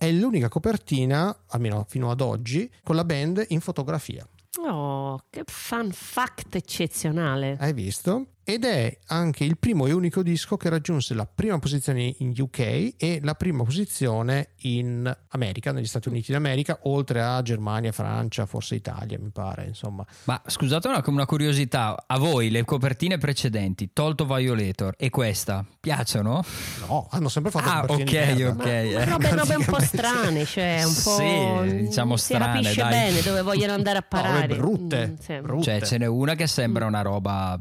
è 0.03 0.11
l'unica 0.11 0.49
copertina, 0.49 1.45
almeno 1.51 1.87
fino 1.89 2.11
ad 2.11 2.21
oggi, 2.21 2.69
con 2.83 2.97
la 2.97 3.05
band 3.05 3.45
in 3.51 3.61
fotografia. 3.61 4.27
Oh, 4.59 5.23
che 5.31 5.45
fun 5.47 5.93
fact 5.93 6.57
eccezionale. 6.57 7.57
Hai 7.61 7.73
visto? 7.73 8.27
Ed 8.45 8.65
è 8.65 8.99
anche 9.07 9.45
il 9.45 9.57
primo 9.57 9.87
e 9.87 9.93
unico 9.93 10.21
disco 10.23 10.57
che 10.57 10.69
raggiunse 10.69 11.15
la 11.15 11.27
prima 11.33 11.61
posizione 11.61 12.13
in 12.19 12.35
UK 12.37 12.95
e 12.97 13.21
la 13.23 13.35
prima 13.35 13.63
posizione 13.63 14.49
in 14.63 15.17
America, 15.29 15.71
negli 15.71 15.87
Stati 15.87 16.09
Uniti 16.09 16.33
d'America, 16.33 16.81
oltre 16.83 17.23
a 17.23 17.41
Germania, 17.43 17.93
Francia, 17.93 18.45
forse 18.47 18.75
Italia, 18.75 19.17
mi 19.21 19.31
pare, 19.31 19.67
insomma. 19.67 20.05
Ma 20.25 20.43
scusate 20.45 20.89
una, 20.89 21.03
una 21.07 21.25
curiosità, 21.25 22.03
a 22.05 22.19
voi 22.19 22.51
le 22.51 22.65
copertine 22.65 23.17
precedenti, 23.17 23.91
tolto 23.93 24.27
Violator 24.27 24.95
e 24.99 25.09
questa, 25.09 25.65
piacciono? 25.79 26.43
No, 26.89 27.07
hanno 27.13 27.29
sempre 27.29 27.53
fatto 27.53 27.69
Ah, 27.69 27.81
copertine 27.87 28.45
ok, 28.47 28.57
ok. 28.59 28.67
Eh. 28.67 29.05
robe, 29.05 29.31
robe 29.37 29.55
un 29.55 29.65
po' 29.65 29.81
strane, 29.81 30.45
cioè 30.47 30.83
un 30.85 30.95
po'. 31.03 31.63
Sì, 31.69 31.77
diciamo 31.87 32.17
si 32.17 32.25
strane, 32.35 32.45
capisce 32.61 32.81
dai. 32.83 32.91
bene 32.91 33.21
dove 33.23 33.43
vogliono 33.43 33.73
andare 33.75 33.99
a 33.99 34.01
No, 34.01 34.07
parare. 34.09 34.47
beh, 34.49 34.57
brutte, 34.57 35.07
Mm, 35.07 35.15
sì. 35.21 35.41
brutte. 35.41 35.63
Cioè, 35.65 35.81
ce 35.87 35.99
n'è 35.99 36.07
una 36.07 36.35
che 36.35 36.49
sembra 36.49 36.87
una 36.87 37.03
roba 37.03 37.57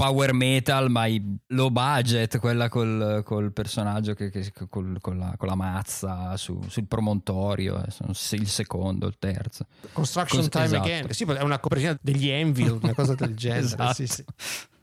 power 0.00 0.32
metal, 0.32 0.90
ma 0.90 1.06
i- 1.06 1.22
low 1.48 1.70
budget, 1.70 2.38
quella 2.38 2.68
col, 2.68 3.22
col 3.24 3.52
personaggio 3.52 4.14
che, 4.14 4.30
che- 4.30 4.52
col- 4.68 4.98
con, 5.00 5.18
la, 5.18 5.34
con 5.36 5.48
la 5.48 5.54
mazza 5.54 6.36
su- 6.36 6.60
sul 6.68 6.86
promontorio, 6.86 7.82
eh, 7.84 7.88
il 8.36 8.48
secondo, 8.48 9.06
il 9.06 9.16
terzo. 9.18 9.66
Construction 9.92 10.40
Cos- 10.42 10.50
Time 10.50 10.64
esatto. 10.64 10.82
Again. 10.82 11.12
Sì, 11.12 11.24
è 11.24 11.42
una 11.42 11.58
copertina 11.58 11.98
degli 12.00 12.28
Envil, 12.28 12.78
una 12.82 12.94
cosa 12.94 13.14
del 13.14 13.34
genere. 13.36 13.60
Esatto. 13.64 13.92
sì, 13.94 14.06
sì. 14.06 14.24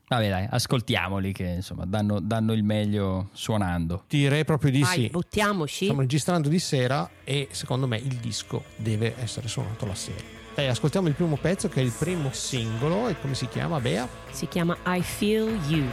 Vabbè 0.10 0.30
dai, 0.30 0.48
ascoltiamoli 0.50 1.34
che 1.34 1.44
insomma 1.44 1.84
danno, 1.86 2.22
danno 2.22 2.54
il 2.54 2.64
meglio 2.64 3.28
suonando. 3.34 4.06
Direi 4.08 4.46
proprio 4.46 4.72
di 4.72 4.80
Vai, 4.80 5.02
sì. 5.02 5.10
buttiamoci. 5.10 5.84
Stiamo 5.84 6.00
registrando 6.00 6.48
di 6.48 6.60
sera 6.60 7.10
e 7.26 7.50
secondo 7.52 7.88
me 7.88 7.98
il 7.98 8.16
disco 8.16 8.64
deve 8.78 9.16
essere 9.20 9.50
suonato 9.50 9.86
la 9.86 9.96
sera. 9.96 10.36
Dai, 10.58 10.70
ascoltiamo 10.70 11.08
il 11.08 11.14
primo 11.14 11.38
pezzo 11.40 11.70
che 11.70 11.82
è 11.82 11.84
il 11.84 11.94
primo 11.96 12.32
singolo 12.34 13.10
e 13.10 13.20
come 13.22 13.36
si 13.36 13.48
chiama 13.48 13.80
Bea? 13.80 14.10
Si 14.32 14.48
chiama 14.48 14.76
I 14.88 15.04
Feel 15.04 15.56
You. 15.68 15.86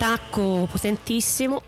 Attacco 0.00 0.68
potentissimo. 0.70 1.60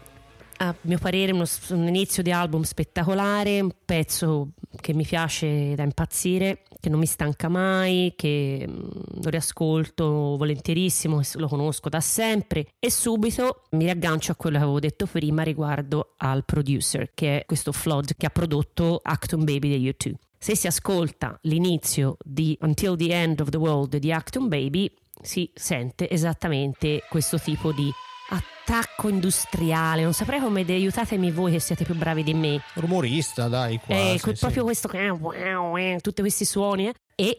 A 0.58 0.72
mio 0.82 0.98
parere, 0.98 1.32
uno, 1.32 1.44
un 1.70 1.88
inizio 1.88 2.22
di 2.22 2.30
album 2.30 2.62
spettacolare, 2.62 3.60
un 3.60 3.72
pezzo 3.84 4.50
che 4.80 4.94
mi 4.94 5.04
piace 5.04 5.74
da 5.74 5.82
impazzire, 5.82 6.62
che 6.78 6.88
non 6.90 7.00
mi 7.00 7.06
stanca 7.06 7.48
mai, 7.48 8.14
che 8.14 8.64
mm, 8.68 8.78
lo 9.20 9.30
riascolto 9.30 10.36
volentierissimo, 10.36 11.20
lo 11.34 11.48
conosco 11.48 11.88
da 11.88 11.98
sempre. 11.98 12.68
E 12.78 12.88
subito 12.88 13.64
mi 13.70 13.82
riaggancio 13.82 14.30
a 14.30 14.36
quello 14.36 14.58
che 14.58 14.62
avevo 14.62 14.78
detto 14.78 15.06
prima 15.06 15.42
riguardo 15.42 16.14
al 16.18 16.44
producer, 16.44 17.10
che 17.12 17.40
è 17.40 17.44
questo 17.46 17.72
Flood 17.72 18.12
che 18.16 18.26
ha 18.26 18.30
prodotto 18.30 19.00
Acton 19.02 19.42
Baby 19.42 19.70
degli 19.70 19.88
U2. 19.88 20.12
Se 20.38 20.54
si 20.54 20.68
ascolta 20.68 21.36
l'inizio 21.42 22.16
di 22.24 22.56
Until 22.60 22.94
the 22.96 23.12
End 23.12 23.40
of 23.40 23.48
the 23.48 23.56
World 23.56 23.96
di 23.96 24.12
Acton 24.12 24.46
Baby, 24.46 24.88
si 25.20 25.50
sente 25.52 26.08
esattamente 26.08 27.02
questo 27.08 27.36
tipo 27.36 27.72
di 27.72 27.92
attacco 28.30 29.08
industriale. 29.08 30.02
Non 30.02 30.12
saprei 30.12 30.40
come 30.40 30.62
aiutatemi 30.62 31.30
voi 31.30 31.52
che 31.52 31.60
siete 31.60 31.84
più 31.84 31.94
bravi 31.94 32.22
di 32.22 32.34
me. 32.34 32.62
Rumorista, 32.74 33.48
dai. 33.48 33.80
Eh, 33.86 34.14
sì, 34.16 34.20
que- 34.20 34.34
sì. 34.34 34.40
proprio 34.40 34.64
questo 34.64 34.88
che 34.88 35.98
tutti 36.00 36.20
questi 36.20 36.44
suoni 36.44 36.88
eh. 36.88 36.94
e 37.14 37.38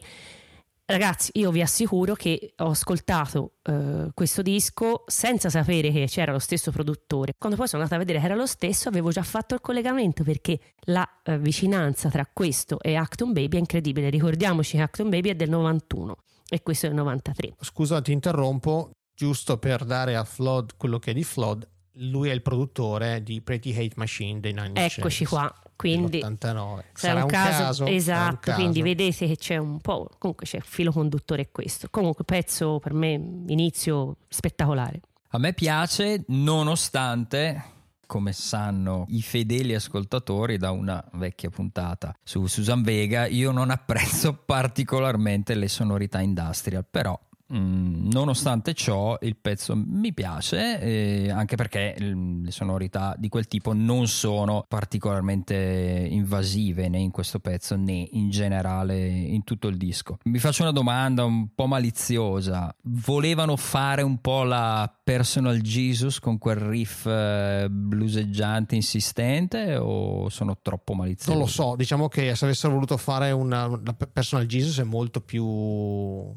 ragazzi 0.84 1.30
io 1.34 1.50
vi 1.50 1.62
assicuro 1.62 2.14
che 2.14 2.52
ho 2.56 2.70
ascoltato 2.70 3.54
eh, 3.62 4.10
questo 4.12 4.42
disco 4.42 5.04
senza 5.06 5.48
sapere 5.48 5.90
che 5.90 6.06
c'era 6.06 6.32
lo 6.32 6.38
stesso 6.38 6.70
produttore 6.70 7.32
quando 7.38 7.56
poi 7.56 7.66
sono 7.66 7.82
andata 7.82 8.00
a 8.00 8.04
vedere 8.04 8.20
che 8.20 8.26
era 8.26 8.34
lo 8.34 8.46
stesso 8.46 8.88
avevo 8.88 9.10
già 9.10 9.22
fatto 9.22 9.54
il 9.54 9.60
collegamento 9.60 10.22
perché 10.22 10.58
la 10.86 11.08
eh, 11.22 11.38
vicinanza 11.38 12.10
tra 12.10 12.28
questo 12.30 12.78
e 12.80 12.96
Acton 12.96 13.32
Baby 13.32 13.56
è 13.56 13.60
incredibile 13.60 14.10
ricordiamoci 14.10 14.76
che 14.76 14.82
Acton 14.82 15.08
Baby 15.08 15.30
è 15.30 15.34
del 15.34 15.50
91 15.50 16.16
e 16.48 16.62
questo 16.62 16.86
è 16.86 16.88
del 16.90 16.98
93 16.98 17.54
Scusa, 17.60 18.02
ti 18.02 18.12
interrompo, 18.12 18.90
giusto 19.14 19.58
per 19.58 19.84
dare 19.84 20.16
a 20.16 20.24
Flood 20.24 20.72
quello 20.76 20.98
che 20.98 21.10
è 21.10 21.14
di 21.14 21.24
Flood. 21.24 21.68
Lui 21.96 22.30
è 22.30 22.32
il 22.32 22.42
produttore 22.42 23.22
di 23.22 23.40
Pretty 23.42 23.72
Hate 23.72 23.94
Machine 23.96 24.40
dei 24.40 24.52
Nine 24.52 24.68
Inch 24.68 24.98
eccoci 24.98 25.24
Nails 25.24 25.28
qua 25.28 25.62
quindi 25.76 26.20
dell'89. 26.20 26.38
Sarà, 26.44 26.84
Sarà 26.94 27.22
un 27.24 27.28
caso, 27.28 27.84
un 27.84 27.90
esatto, 27.90 28.36
caso. 28.40 28.58
quindi 28.58 28.82
vedete 28.82 29.26
che 29.26 29.36
c'è 29.36 29.56
un 29.56 29.80
po', 29.80 30.08
comunque 30.18 30.46
c'è 30.46 30.58
il 30.58 30.62
filo 30.64 30.92
conduttore 30.92 31.42
è 31.42 31.50
questo. 31.50 31.88
Comunque 31.90 32.24
pezzo 32.24 32.78
per 32.78 32.94
me 32.94 33.12
inizio 33.48 34.16
spettacolare. 34.28 35.00
A 35.30 35.38
me 35.38 35.52
piace 35.54 36.24
nonostante, 36.28 37.64
come 38.06 38.32
sanno 38.32 39.06
i 39.08 39.22
fedeli 39.22 39.74
ascoltatori 39.74 40.56
da 40.56 40.70
una 40.70 41.02
vecchia 41.14 41.48
puntata 41.50 42.14
su 42.22 42.46
Susan 42.46 42.82
Vega, 42.82 43.26
io 43.26 43.50
non 43.50 43.70
apprezzo 43.70 44.34
particolarmente 44.44 45.54
le 45.54 45.68
sonorità 45.68 46.20
industrial, 46.20 46.86
però 46.88 47.18
mm, 47.54 48.10
nonostante 48.10 48.74
ciò 48.74 49.16
il 49.20 49.36
pezzo 49.36 49.74
mi 49.76 50.12
piace, 50.12 50.80
eh, 50.80 51.30
anche 51.30 51.56
perché 51.56 51.96
mm, 52.00 52.44
le 52.44 52.50
sonorità 52.50 53.14
di 53.16 53.28
quel 53.28 53.46
tipo 53.46 53.72
non 53.72 54.06
sono 54.06 54.64
particolarmente 54.66 56.06
invasive 56.10 56.88
né 56.88 56.98
in 56.98 57.10
questo 57.10 57.40
pezzo 57.40 57.76
né 57.76 58.08
in 58.12 58.30
generale 58.30 59.06
in 59.06 59.44
tutto 59.44 59.68
il 59.68 59.76
disco. 59.76 60.18
Mi 60.24 60.38
faccio 60.38 60.62
una 60.62 60.72
domanda 60.72 61.24
un 61.24 61.48
po' 61.54 61.66
maliziosa. 61.66 62.74
Volevano 62.82 63.56
fare 63.56 64.02
un 64.02 64.18
po' 64.20 64.42
la 64.42 64.92
personal 65.02 65.60
Jesus 65.60 66.18
con 66.18 66.38
quel 66.38 66.56
riff 66.56 67.06
eh, 67.06 67.66
bluseggiante 67.70 68.74
insistente 68.74 69.76
o 69.76 70.28
sono 70.28 70.58
troppo 70.60 70.94
maliziosi? 70.94 71.30
Non 71.30 71.40
lo 71.40 71.46
so, 71.46 71.74
diciamo 71.76 72.08
che 72.08 72.34
se 72.34 72.44
avessero 72.44 72.72
voluto 72.72 72.96
fare 72.96 73.30
una, 73.30 73.66
una 73.66 73.94
personal 73.94 74.46
Jesus 74.46 74.78
è 74.78 74.84
molto 74.84 75.20
più 75.20 76.34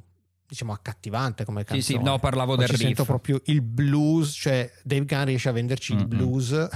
diciamo 0.48 0.72
accattivante 0.74 1.44
come 1.46 1.62
Sì, 1.62 1.66
canzone. 1.68 2.00
sì, 2.00 2.04
no, 2.04 2.20
parlavo 2.20 2.56
Poi 2.56 2.66
del 2.66 2.76
ci 2.76 2.82
sento 2.82 2.98
riff. 3.02 3.06
proprio 3.08 3.42
il 3.46 3.62
blues, 3.62 4.32
cioè 4.34 4.72
Dave 4.84 5.06
Gunn 5.06 5.24
riesce 5.26 5.50
a 5.50 5.52
venderci 5.52 5.94
il 5.94 6.00
Mm-mm. 6.00 6.08
blues 6.08 6.68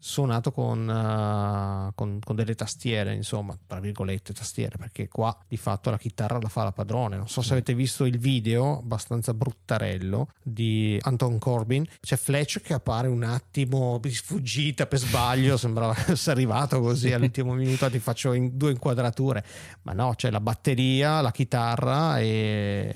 suonato 0.00 0.50
con, 0.50 0.88
uh, 0.88 1.92
con, 1.94 2.18
con 2.24 2.34
delle 2.34 2.54
tastiere, 2.54 3.14
insomma, 3.14 3.56
tra 3.66 3.78
virgolette 3.78 4.32
tastiere, 4.32 4.76
perché 4.78 5.08
qua 5.08 5.36
di 5.46 5.56
fatto 5.56 5.90
la 5.90 5.98
chitarra 5.98 6.38
la 6.40 6.48
fa 6.48 6.64
la 6.64 6.72
padrone. 6.72 7.16
Non 7.16 7.28
so 7.28 7.42
se 7.42 7.52
avete 7.52 7.74
visto 7.74 8.06
il 8.06 8.18
video, 8.18 8.78
abbastanza 8.78 9.34
bruttarello, 9.34 10.28
di 10.42 10.98
Anton 11.02 11.38
Corbin. 11.38 11.86
C'è 12.00 12.16
Fletch 12.16 12.60
che 12.60 12.72
appare 12.72 13.08
un 13.08 13.22
attimo 13.22 13.98
di 13.98 14.10
sfuggita 14.10 14.86
per 14.86 14.98
sbaglio, 14.98 15.56
sembrava 15.58 15.94
essere 16.08 16.32
arrivato 16.32 16.80
così 16.80 17.12
all'ultimo 17.12 17.52
minuto, 17.52 17.90
ti 17.90 17.98
faccio 17.98 18.32
in 18.32 18.56
due 18.56 18.70
inquadrature. 18.70 19.44
Ma 19.82 19.92
no, 19.92 20.14
c'è 20.16 20.30
la 20.30 20.40
batteria, 20.40 21.20
la 21.20 21.30
chitarra 21.30 22.18
e, 22.18 22.90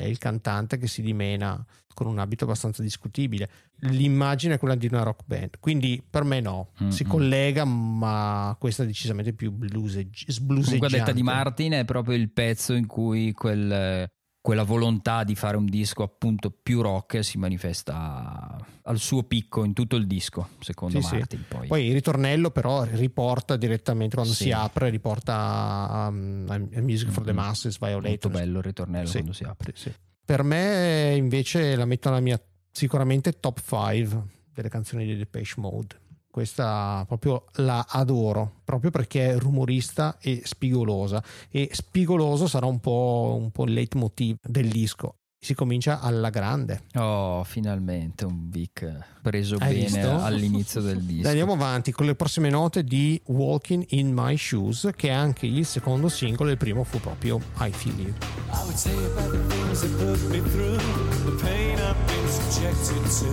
e 0.00 0.08
il 0.08 0.18
cantante 0.18 0.76
che 0.76 0.88
si 0.88 1.02
dimena 1.02 1.64
con 1.98 2.06
un 2.06 2.20
abito 2.20 2.44
abbastanza 2.44 2.80
discutibile. 2.80 3.50
L'immagine 3.80 4.54
è 4.54 4.58
quella 4.58 4.76
di 4.76 4.86
una 4.86 5.02
rock 5.02 5.22
band, 5.26 5.58
quindi 5.58 6.00
per 6.08 6.22
me 6.22 6.40
no, 6.40 6.70
si 6.88 7.02
Mm-mm. 7.02 7.10
collega, 7.10 7.64
ma 7.64 8.56
questa 8.60 8.84
è 8.84 8.86
decisamente 8.86 9.32
più 9.32 9.50
bluseggi- 9.50 10.26
Comunque 10.26 10.54
a 10.54 10.62
detta 10.62 10.76
sbluseggiante. 10.76 11.12
di 11.12 11.22
Martin 11.24 11.72
è 11.72 11.84
proprio 11.84 12.14
il 12.16 12.30
pezzo 12.30 12.74
in 12.74 12.86
cui 12.86 13.32
quel- 13.32 14.08
quella 14.40 14.62
volontà 14.62 15.24
di 15.24 15.34
fare 15.34 15.56
un 15.56 15.66
disco 15.66 16.04
appunto 16.04 16.50
più 16.50 16.80
rock 16.80 17.22
si 17.24 17.36
manifesta 17.36 18.56
al 18.84 18.98
suo 18.98 19.24
picco 19.24 19.64
in 19.64 19.72
tutto 19.74 19.96
il 19.96 20.06
disco, 20.06 20.50
secondo 20.60 21.00
Sì, 21.00 21.06
sì. 21.08 21.14
Martin. 21.16 21.44
Poi. 21.48 21.66
Poi 21.66 21.86
il 21.86 21.92
ritornello 21.92 22.50
però 22.50 22.84
riporta 22.84 23.56
direttamente 23.56 24.14
quando 24.14 24.32
Sì. 24.32 24.44
si 24.44 24.50
apre, 24.52 24.88
riporta 24.88 25.34
a, 25.34 26.06
a 26.06 26.10
Music 26.10 27.08
for 27.10 27.24
the. 27.24 27.32
Masses, 27.32 27.78
Molto 27.80 27.98
Violator. 28.00 28.30
bello 28.30 28.58
il 28.58 28.64
ritornello 28.64 29.06
Sì. 29.06 29.12
quando 29.14 29.32
si 29.32 29.42
apre. 29.44 29.72
Sì, 29.74 29.90
sì. 29.90 29.94
Per 30.28 30.42
me 30.42 31.14
invece 31.16 31.74
la 31.74 31.86
metto 31.86 32.10
nella 32.10 32.20
mia 32.20 32.38
sicuramente 32.70 33.40
top 33.40 33.62
5 33.66 34.22
delle 34.52 34.68
canzoni 34.68 35.06
di 35.06 35.16
Depeche 35.16 35.54
Mode. 35.56 36.00
Questa 36.30 37.02
proprio 37.08 37.46
la 37.54 37.86
adoro, 37.88 38.60
proprio 38.62 38.90
perché 38.90 39.30
è 39.30 39.38
rumorista 39.38 40.18
e 40.20 40.42
spigolosa. 40.44 41.24
E 41.48 41.70
spigoloso 41.72 42.46
sarà 42.46 42.66
un 42.66 42.78
po', 42.78 43.38
un 43.40 43.50
po' 43.50 43.64
il 43.64 43.72
leitmotiv 43.72 44.36
del 44.42 44.68
disco. 44.68 45.14
Si 45.40 45.54
comincia 45.54 46.00
alla 46.00 46.30
grande. 46.30 46.82
Oh, 46.94 47.44
finalmente 47.44 48.24
un 48.24 48.50
Vic 48.50 48.92
preso 49.22 49.56
Hai 49.60 49.74
bene 49.74 49.86
visto? 49.86 50.18
all'inizio 50.22 50.80
del 50.80 51.00
disco. 51.00 51.22
Dai, 51.22 51.30
Andiamo 51.30 51.52
avanti 51.52 51.92
con 51.92 52.06
le 52.06 52.14
prossime 52.14 52.50
note 52.50 52.82
di 52.82 53.20
Walking 53.26 53.84
in 53.90 54.12
My 54.12 54.36
Shoes, 54.36 54.90
che 54.96 55.08
è 55.08 55.12
anche 55.12 55.46
il 55.46 55.64
secondo 55.64 56.08
singolo, 56.08 56.50
il 56.50 56.56
primo 56.56 56.82
fu 56.82 57.00
proprio 57.00 57.40
I 57.60 57.70
Feel 57.70 57.98
You. 57.98 58.14
I 58.50 58.64
would 58.64 58.76
you 58.84 59.06
about 59.12 59.30
the 59.30 59.54
things 59.54 59.80
that 59.80 59.90
put 59.98 60.20
me 60.28 60.40
through, 60.50 60.76
the 61.24 61.42
pain 61.44 61.78
I've 61.78 61.96
been 62.06 62.28
subjected 62.28 63.02
to. 63.20 63.28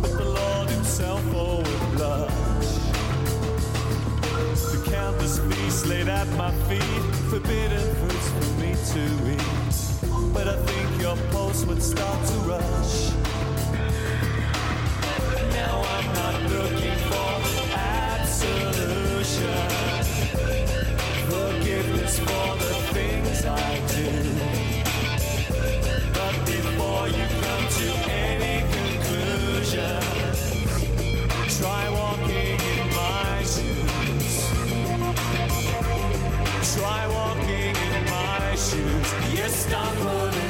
But 0.00 0.16
the 0.16 0.24
Lord 0.24 0.68
Himself 0.70 1.22
oh, 1.34 1.56
would 1.58 1.96
blush. 1.96 2.28
The 4.72 4.90
countless 4.90 5.38
feasts 5.38 5.86
laid 5.86 6.08
at 6.08 6.28
my 6.36 6.52
feet, 6.68 6.82
forbidden 7.30 7.94
fruits 7.96 8.28
for 8.30 8.60
me 8.60 8.74
to 8.92 9.02
eat. 9.32 10.32
But 10.32 10.46
I 10.46 10.56
think 10.66 10.77
your 11.08 11.16
pulse 11.32 11.64
would 11.64 11.82
start 11.82 12.26
to 12.26 12.34
rush. 12.52 13.12
Now 15.58 15.76
I'm 15.94 16.08
not 16.20 16.36
looking 16.54 16.98
for 17.10 17.30
absolution 17.74 19.68
forgiveness 21.30 22.18
for 22.18 22.48
the 22.64 22.74
things 22.96 23.38
I 23.46 23.70
do. 23.96 24.10
But 26.18 26.34
before 26.44 27.04
you 27.16 27.26
come 27.44 27.66
to 27.80 27.88
any 28.28 28.56
conclusion, 28.76 30.00
try 31.58 31.84
walking 32.00 32.58
in 32.74 32.86
my 33.00 33.32
shoes. 33.52 34.34
Try 36.76 37.02
walking 37.18 37.74
in 37.88 38.04
my 38.16 38.54
shoes. 38.66 39.08
You 39.34 39.46
stumble 39.48 40.28
in 40.42 40.47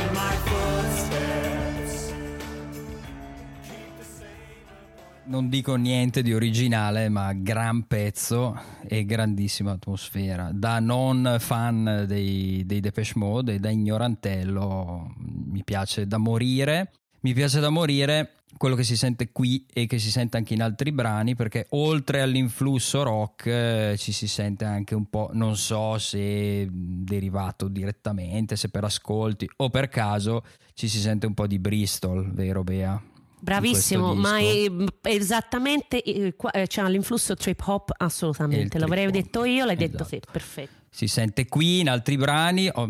Non 5.28 5.50
dico 5.50 5.74
niente 5.74 6.22
di 6.22 6.32
originale, 6.32 7.10
ma 7.10 7.34
gran 7.34 7.86
pezzo 7.86 8.58
e 8.86 9.04
grandissima 9.04 9.72
atmosfera. 9.72 10.50
Da 10.54 10.80
non 10.80 11.36
fan 11.38 12.04
dei, 12.06 12.64
dei 12.64 12.80
Depeche 12.80 13.12
Mode 13.16 13.54
e 13.54 13.58
da 13.58 13.68
ignorantello 13.68 15.14
mi 15.18 15.62
piace 15.64 16.06
da 16.06 16.16
morire. 16.16 16.92
Mi 17.20 17.34
piace 17.34 17.60
da 17.60 17.68
morire 17.68 18.36
quello 18.56 18.74
che 18.74 18.84
si 18.84 18.96
sente 18.96 19.30
qui 19.30 19.66
e 19.70 19.86
che 19.86 19.98
si 19.98 20.10
sente 20.10 20.38
anche 20.38 20.54
in 20.54 20.62
altri 20.62 20.92
brani 20.92 21.34
perché 21.34 21.66
oltre 21.70 22.22
all'influsso 22.22 23.02
rock 23.02 23.46
eh, 23.46 23.94
ci 23.98 24.12
si 24.12 24.28
sente 24.28 24.64
anche 24.64 24.94
un 24.94 25.10
po', 25.10 25.28
non 25.34 25.58
so 25.58 25.98
se 25.98 26.66
derivato 26.70 27.68
direttamente, 27.68 28.56
se 28.56 28.70
per 28.70 28.84
ascolti 28.84 29.46
o 29.56 29.68
per 29.68 29.88
caso 29.88 30.42
ci 30.72 30.88
si 30.88 30.98
sente 31.00 31.26
un 31.26 31.34
po' 31.34 31.46
di 31.46 31.58
Bristol, 31.58 32.32
vero 32.32 32.64
Bea? 32.64 33.16
Bravissimo, 33.40 34.14
ma 34.14 34.38
è, 34.38 34.70
è 35.03 35.09
esattamente 35.09 36.03
eh, 36.03 36.35
eh, 36.53 36.66
c'ha 36.66 36.88
l'influsso 36.88 37.35
trip 37.35 37.62
hop 37.66 37.92
assolutamente. 37.96 38.79
L'avrei 38.79 39.11
detto 39.11 39.44
io, 39.44 39.64
l'hai 39.64 39.77
detto 39.77 40.03
Esatto. 40.03 40.09
te, 40.09 40.22
perfetto. 40.31 40.77
Si 40.90 41.07
sente 41.07 41.46
qui 41.46 41.81
in 41.81 41.88
altri 41.88 42.16
brani, 42.16 42.68
oh, 42.72 42.88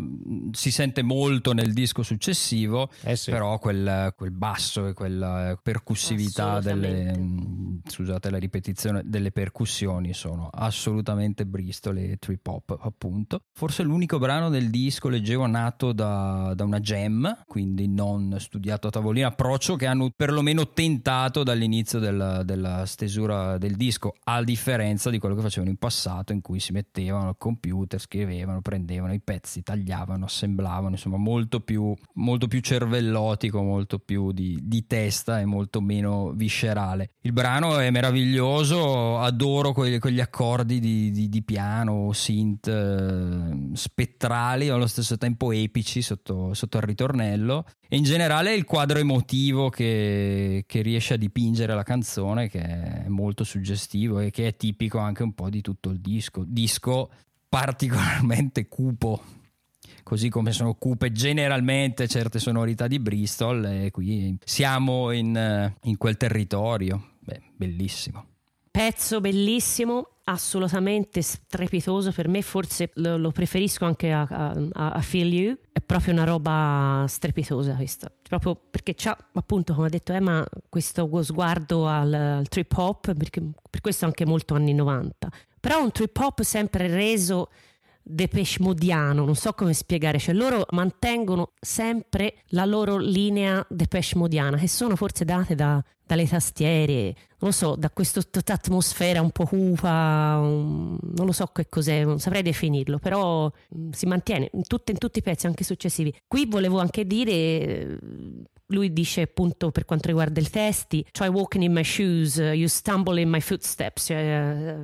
si 0.51 0.71
sente 0.71 1.01
molto 1.01 1.53
nel 1.53 1.73
disco 1.73 2.03
successivo, 2.03 2.89
Eh 3.03 3.15
sì. 3.15 3.31
però 3.31 3.57
quel, 3.59 4.13
quel 4.15 4.31
basso 4.31 4.87
e 4.87 4.93
quella 4.93 5.59
percussività 5.61 6.59
delle, 6.59 7.17
mm, 7.17 7.77
scusate 7.85 8.29
la 8.29 8.37
ripetizione, 8.37 9.01
delle 9.05 9.31
percussioni 9.31 10.13
sono 10.13 10.49
assolutamente 10.51 11.45
Bristol 11.45 11.97
e 11.97 12.17
trip 12.19 12.45
hop 12.47 12.77
appunto. 12.81 13.41
Forse 13.53 13.83
l'unico 13.83 14.19
brano 14.19 14.49
del 14.49 14.69
disco 14.69 15.09
leggevo 15.09 15.45
nato 15.47 15.91
da, 15.91 16.53
da 16.55 16.63
una 16.63 16.79
jam, 16.79 17.43
quindi 17.47 17.87
non 17.87 18.35
studiato 18.39 18.87
a 18.87 18.91
tavolino, 18.91 19.27
approccio 19.27 19.75
che 19.75 19.85
hanno 19.85 20.11
perlomeno 20.15 20.69
tentato 20.69 21.43
dall'inizio 21.43 21.99
della, 21.99 22.43
della 22.43 22.85
stesura 22.85 23.57
del 23.57 23.75
disco, 23.75 24.15
a 24.23 24.43
differenza 24.43 25.09
di 25.09 25.17
quello 25.17 25.35
che 25.35 25.41
facevano 25.41 25.71
in 25.71 25.77
passato 25.77 26.33
in 26.33 26.41
cui 26.41 26.59
si 26.59 26.71
mettevano 26.71 27.29
al 27.29 27.37
computer, 27.37 27.88
scrivevano, 27.97 28.61
prendevano 28.61 29.13
i 29.13 29.21
pezzi, 29.21 29.63
tagliavano, 29.63 30.25
assemblavano, 30.25 30.91
insomma 30.91 31.17
molto 31.17 31.61
più, 31.61 31.93
molto 32.15 32.47
più 32.47 32.59
cervellotico, 32.59 33.61
molto 33.61 33.99
più 33.99 34.31
di, 34.31 34.59
di 34.61 34.85
testa 34.85 35.39
e 35.39 35.45
molto 35.45 35.81
meno 35.81 36.31
viscerale. 36.31 37.11
Il 37.21 37.33
brano 37.33 37.79
è 37.79 37.89
meraviglioso, 37.89 39.19
adoro 39.19 39.73
quegli, 39.73 39.99
quegli 39.99 40.19
accordi 40.19 40.79
di, 40.79 41.11
di- 41.11 41.29
di 41.29 41.43
piano, 41.43 42.11
synth 42.13 42.67
eh, 42.67 43.69
spettrali 43.73 44.69
allo 44.69 44.87
stesso 44.87 45.17
tempo 45.17 45.51
epici 45.51 46.01
sotto, 46.01 46.53
sotto 46.53 46.77
il 46.77 46.83
ritornello 46.83 47.65
e 47.87 47.97
in 47.97 48.03
generale 48.03 48.53
il 48.53 48.65
quadro 48.65 48.99
emotivo 48.99 49.69
che, 49.69 50.63
che 50.67 50.81
riesce 50.81 51.15
a 51.15 51.17
dipingere 51.17 51.73
la 51.73 51.83
canzone 51.83 52.47
che 52.47 52.59
è 52.59 53.07
molto 53.07 53.43
suggestivo 53.43 54.19
e 54.19 54.29
che 54.29 54.47
è 54.47 54.55
tipico 54.55 54.99
anche 54.99 55.23
un 55.23 55.33
po' 55.33 55.49
di 55.49 55.61
tutto 55.61 55.89
il 55.89 55.99
disco. 55.99 56.43
Disco 56.45 57.09
particolarmente 57.49 58.67
cupo, 58.67 59.21
così 60.03 60.29
come 60.29 60.51
sono 60.51 60.75
cupe 60.75 61.11
generalmente 61.11 62.07
certe 62.07 62.39
sonorità 62.39 62.87
di 62.87 62.99
Bristol 62.99 63.65
e 63.65 63.91
qui 63.91 64.37
siamo 64.43 65.11
in, 65.11 65.73
in 65.83 65.97
quel 65.97 66.15
territorio. 66.15 67.15
Beh, 67.19 67.41
bellissimo. 67.55 68.25
Pezzo 68.71 69.19
bellissimo, 69.19 70.19
assolutamente 70.25 71.23
strepitoso 71.23 72.11
per 72.11 72.27
me, 72.27 72.43
forse 72.43 72.91
lo, 72.95 73.17
lo 73.17 73.31
preferisco 73.31 73.83
anche 73.85 74.11
a, 74.11 74.21
a- 74.29 74.91
a 74.91 75.01
Feel 75.01 75.33
You, 75.33 75.57
è 75.73 75.81
proprio 75.81 76.13
una 76.13 76.23
roba 76.23 77.03
strepitosa 77.07 77.73
questa, 77.73 78.11
proprio 78.21 78.55
perché 78.55 78.93
c'ha 78.95 79.17
appunto 79.33 79.73
come 79.73 79.87
ha 79.87 79.89
detto 79.89 80.13
Emma 80.13 80.45
questo 80.69 81.09
sguardo 81.23 81.87
al, 81.87 82.13
al 82.13 82.47
trip 82.47 82.71
hop, 82.77 83.13
perché 83.15 83.41
per 83.69 83.81
questo 83.81 84.05
anche 84.05 84.23
molto 84.23 84.53
anni 84.53 84.73
90, 84.73 85.29
però 85.59 85.81
un 85.81 85.91
trip 85.91 86.17
hop 86.17 86.41
sempre 86.41 86.87
reso 86.87 87.49
Depeche 88.01 88.57
Modiano, 88.61 89.23
non 89.23 89.35
so 89.35 89.53
come 89.53 89.73
spiegare, 89.73 90.17
cioè 90.17 90.33
loro 90.33 90.65
mantengono 90.71 91.51
sempre 91.59 92.37
la 92.47 92.65
loro 92.65 92.97
linea 92.97 93.63
Depeche 93.69 94.17
Modiana, 94.17 94.57
che 94.57 94.67
sono 94.67 94.95
forse 94.95 95.25
date 95.25 95.53
da- 95.53 95.83
dalle 96.03 96.27
tastiere, 96.27 97.13
non 97.41 97.51
lo 97.51 97.51
so, 97.51 97.75
da 97.75 97.89
questa 97.89 98.21
atmosfera 98.53 99.21
un 99.21 99.31
po' 99.31 99.45
cupa, 99.45 100.35
non 100.39 101.25
lo 101.25 101.31
so 101.31 101.47
che 101.47 101.67
cos'è, 101.69 102.03
non 102.03 102.19
saprei 102.19 102.41
definirlo, 102.41 102.99
però 102.99 103.49
mm, 103.77 103.91
si 103.91 104.05
mantiene 104.05 104.49
in, 104.53 104.63
tutte- 104.67 104.91
in 104.91 104.97
tutti 104.97 105.19
i 105.19 105.21
pezzi, 105.21 105.47
anche 105.47 105.63
successivi. 105.63 106.13
Qui 106.27 106.45
volevo 106.47 106.79
anche 106.79 107.05
dire, 107.05 107.31
eh, 107.31 107.97
lui 108.67 108.91
dice 108.91 109.21
appunto 109.21 109.71
per 109.71 109.85
quanto 109.85 110.07
riguarda 110.07 110.41
i 110.41 110.49
testi, 110.49 111.05
try 111.11 111.27
walking 111.29 111.63
in 111.63 111.71
my 111.71 111.83
shoes, 111.83 112.35
you 112.37 112.67
stumble 112.67 113.19
in 113.21 113.29
my 113.29 113.39
footsteps, 113.39 114.03
cioè, 114.05 114.75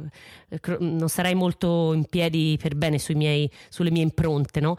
eh, 0.50 0.78
non 0.80 1.10
sarai 1.10 1.36
molto 1.36 1.92
in 1.94 2.06
piedi 2.06 2.58
per 2.62 2.76
bene 2.76 3.00
miei- 3.10 3.52
sulle 3.70 3.92
mie 3.92 4.04
impronte, 4.04 4.60
no? 4.62 4.78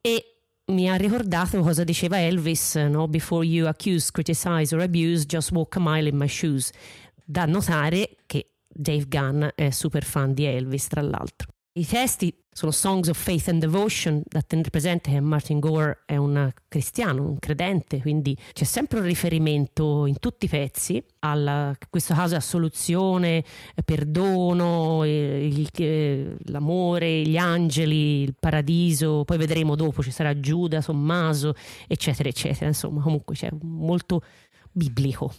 E 0.00 0.24
mi 0.66 0.88
ha 0.88 0.94
ricordato 0.96 1.60
cosa 1.60 1.84
diceva 1.84 2.18
Elvis, 2.20 2.74
no? 2.76 3.06
Before 3.06 3.44
you 3.46 3.66
accuse, 3.66 4.10
criticize 4.10 4.74
or 4.74 4.80
abuse, 4.80 5.24
just 5.26 5.50
walk 5.52 5.76
a 5.76 5.80
mile 5.80 6.08
in 6.08 6.16
my 6.16 6.26
shoes. 6.28 6.70
Da 7.26 7.46
notare 7.46 8.16
che 8.26 8.50
Dave 8.68 9.06
Gunn 9.08 9.44
è 9.54 9.70
super 9.70 10.04
fan 10.04 10.34
di 10.34 10.44
Elvis, 10.44 10.88
tra 10.88 11.00
l'altro. 11.00 11.52
I 11.76 11.86
testi 11.86 12.32
sono 12.52 12.70
Songs 12.70 13.08
of 13.08 13.20
Faith 13.20 13.48
and 13.48 13.60
Devotion, 13.60 14.22
da 14.24 14.42
tenere 14.42 14.70
presente 14.70 15.10
che 15.10 15.18
Martin 15.20 15.58
Gore 15.58 16.02
è 16.06 16.16
un 16.16 16.52
cristiano, 16.68 17.26
un 17.26 17.38
credente, 17.40 18.00
quindi 18.00 18.36
c'è 18.52 18.62
sempre 18.62 19.00
un 19.00 19.06
riferimento 19.06 20.06
in 20.06 20.20
tutti 20.20 20.44
i 20.44 20.48
pezzi 20.48 21.02
a 21.20 21.76
questo 21.90 22.14
caso 22.14 22.36
assoluzione, 22.36 23.42
perdono, 23.84 25.02
eh, 25.02 25.46
il- 25.46 25.68
eh, 25.78 26.36
l'amore, 26.44 27.22
gli 27.22 27.36
angeli, 27.36 28.22
il 28.22 28.36
paradiso, 28.38 29.24
poi 29.24 29.38
vedremo 29.38 29.74
dopo 29.74 30.00
ci 30.02 30.12
sarà 30.12 30.38
Giuda, 30.38 30.80
Tommaso, 30.80 31.54
eccetera, 31.88 32.28
eccetera. 32.28 32.66
Insomma, 32.66 33.00
comunque 33.00 33.34
c'è 33.34 33.48
molto 33.62 34.22
biblico. 34.70 35.34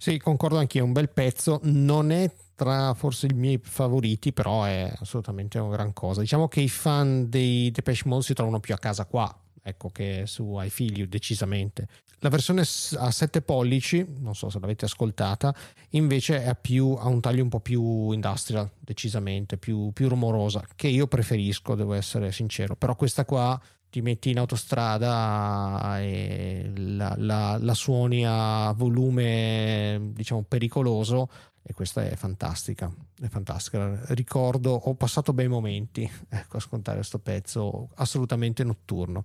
Sì, 0.00 0.16
concordo 0.18 0.58
anch'io, 0.58 0.84
un 0.84 0.92
bel 0.92 1.08
pezzo, 1.08 1.58
non 1.64 2.12
è 2.12 2.32
tra 2.54 2.94
forse 2.94 3.26
i 3.26 3.34
miei 3.34 3.58
favoriti, 3.60 4.32
però 4.32 4.62
è 4.62 4.92
assolutamente 5.00 5.58
una 5.58 5.74
gran 5.74 5.92
cosa. 5.92 6.20
Diciamo 6.20 6.46
che 6.46 6.60
i 6.60 6.68
fan 6.68 7.28
dei 7.28 7.72
Depeche 7.72 8.02
Mode 8.06 8.22
si 8.22 8.32
trovano 8.32 8.60
più 8.60 8.74
a 8.74 8.78
casa 8.78 9.06
qua, 9.06 9.36
ecco 9.60 9.90
che 9.90 10.22
su 10.26 10.56
I 10.60 10.70
Feel 10.70 10.98
You 10.98 11.08
decisamente. 11.08 11.88
La 12.20 12.28
versione 12.28 12.60
a 12.60 13.10
7 13.10 13.42
pollici, 13.42 14.06
non 14.20 14.36
so 14.36 14.50
se 14.50 14.60
l'avete 14.60 14.84
ascoltata, 14.84 15.52
invece 15.90 16.44
è 16.44 16.48
ha 16.48 17.08
un 17.08 17.20
taglio 17.20 17.42
un 17.42 17.48
po' 17.48 17.60
più 17.60 18.12
industrial, 18.12 18.70
decisamente, 18.78 19.56
più, 19.56 19.90
più 19.92 20.08
rumorosa, 20.08 20.64
che 20.76 20.86
io 20.86 21.08
preferisco, 21.08 21.74
devo 21.74 21.94
essere 21.94 22.30
sincero, 22.30 22.76
però 22.76 22.94
questa 22.94 23.24
qua 23.24 23.60
ti 23.90 24.00
metti 24.02 24.30
in 24.30 24.38
autostrada 24.38 25.98
e 26.00 26.70
la, 26.76 27.14
la- 27.16 27.58
la 27.60 27.74
suoni 27.74 28.24
a 28.26 28.72
volume 28.72 30.10
diciamo 30.12 30.42
pericoloso 30.42 31.28
e 31.62 31.72
questa 31.74 32.04
è 32.04 32.14
fantastica 32.16 32.90
è 33.20 33.26
fantastica 33.28 34.00
ricordo 34.14 34.72
ho 34.72 34.94
passato 34.94 35.32
bei 35.32 35.48
momenti 35.48 36.02
ecco 36.28 36.56
a 36.56 36.58
ascoltare 36.58 36.98
questo 36.98 37.18
pezzo 37.18 37.88
assolutamente 37.96 38.64
notturno 38.64 39.24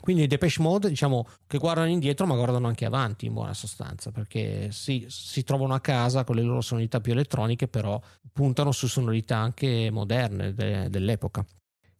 Quindi 0.00 0.22
i 0.22 0.26
Depeche 0.26 0.62
Mode, 0.62 0.88
diciamo 0.88 1.26
che 1.46 1.58
guardano 1.58 1.88
indietro, 1.90 2.26
ma 2.26 2.34
guardano 2.34 2.68
anche 2.68 2.86
avanti 2.86 3.26
in 3.26 3.34
buona 3.34 3.52
sostanza, 3.52 4.10
perché 4.10 4.70
sì, 4.72 5.04
si 5.10 5.42
trovano 5.44 5.74
a 5.74 5.80
casa 5.80 6.24
con 6.24 6.36
le 6.36 6.42
loro 6.42 6.62
sonorità 6.62 7.00
più 7.00 7.12
elettroniche, 7.12 7.68
però 7.68 8.00
puntano 8.32 8.72
su 8.72 8.86
sonorità 8.86 9.36
anche 9.36 9.90
moderne 9.90 10.54
de- 10.54 10.88
dell'epoca. 10.88 11.44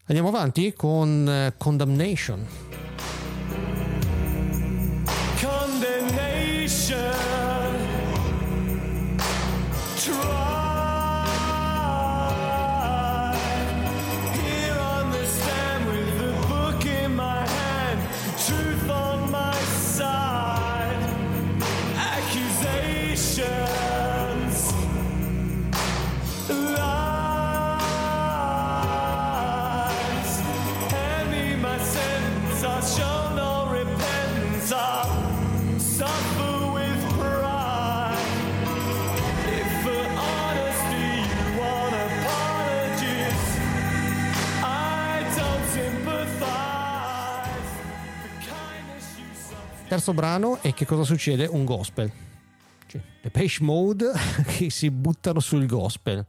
Andiamo 0.06 0.28
avanti 0.28 0.72
con 0.72 1.28
eh, 1.28 1.54
Condemnation. 1.56 2.38
condemnation. 2.38 3.19
Terzo 49.90 50.14
brano 50.14 50.62
e 50.62 50.72
che 50.72 50.86
cosa 50.86 51.02
succede? 51.02 51.46
Un 51.46 51.64
gospel. 51.64 52.08
Cioè, 52.86 53.00
Depeche 53.22 53.64
Mode 53.64 54.12
che 54.46 54.70
si 54.70 54.88
buttano 54.88 55.40
sul 55.40 55.66
gospel. 55.66 56.24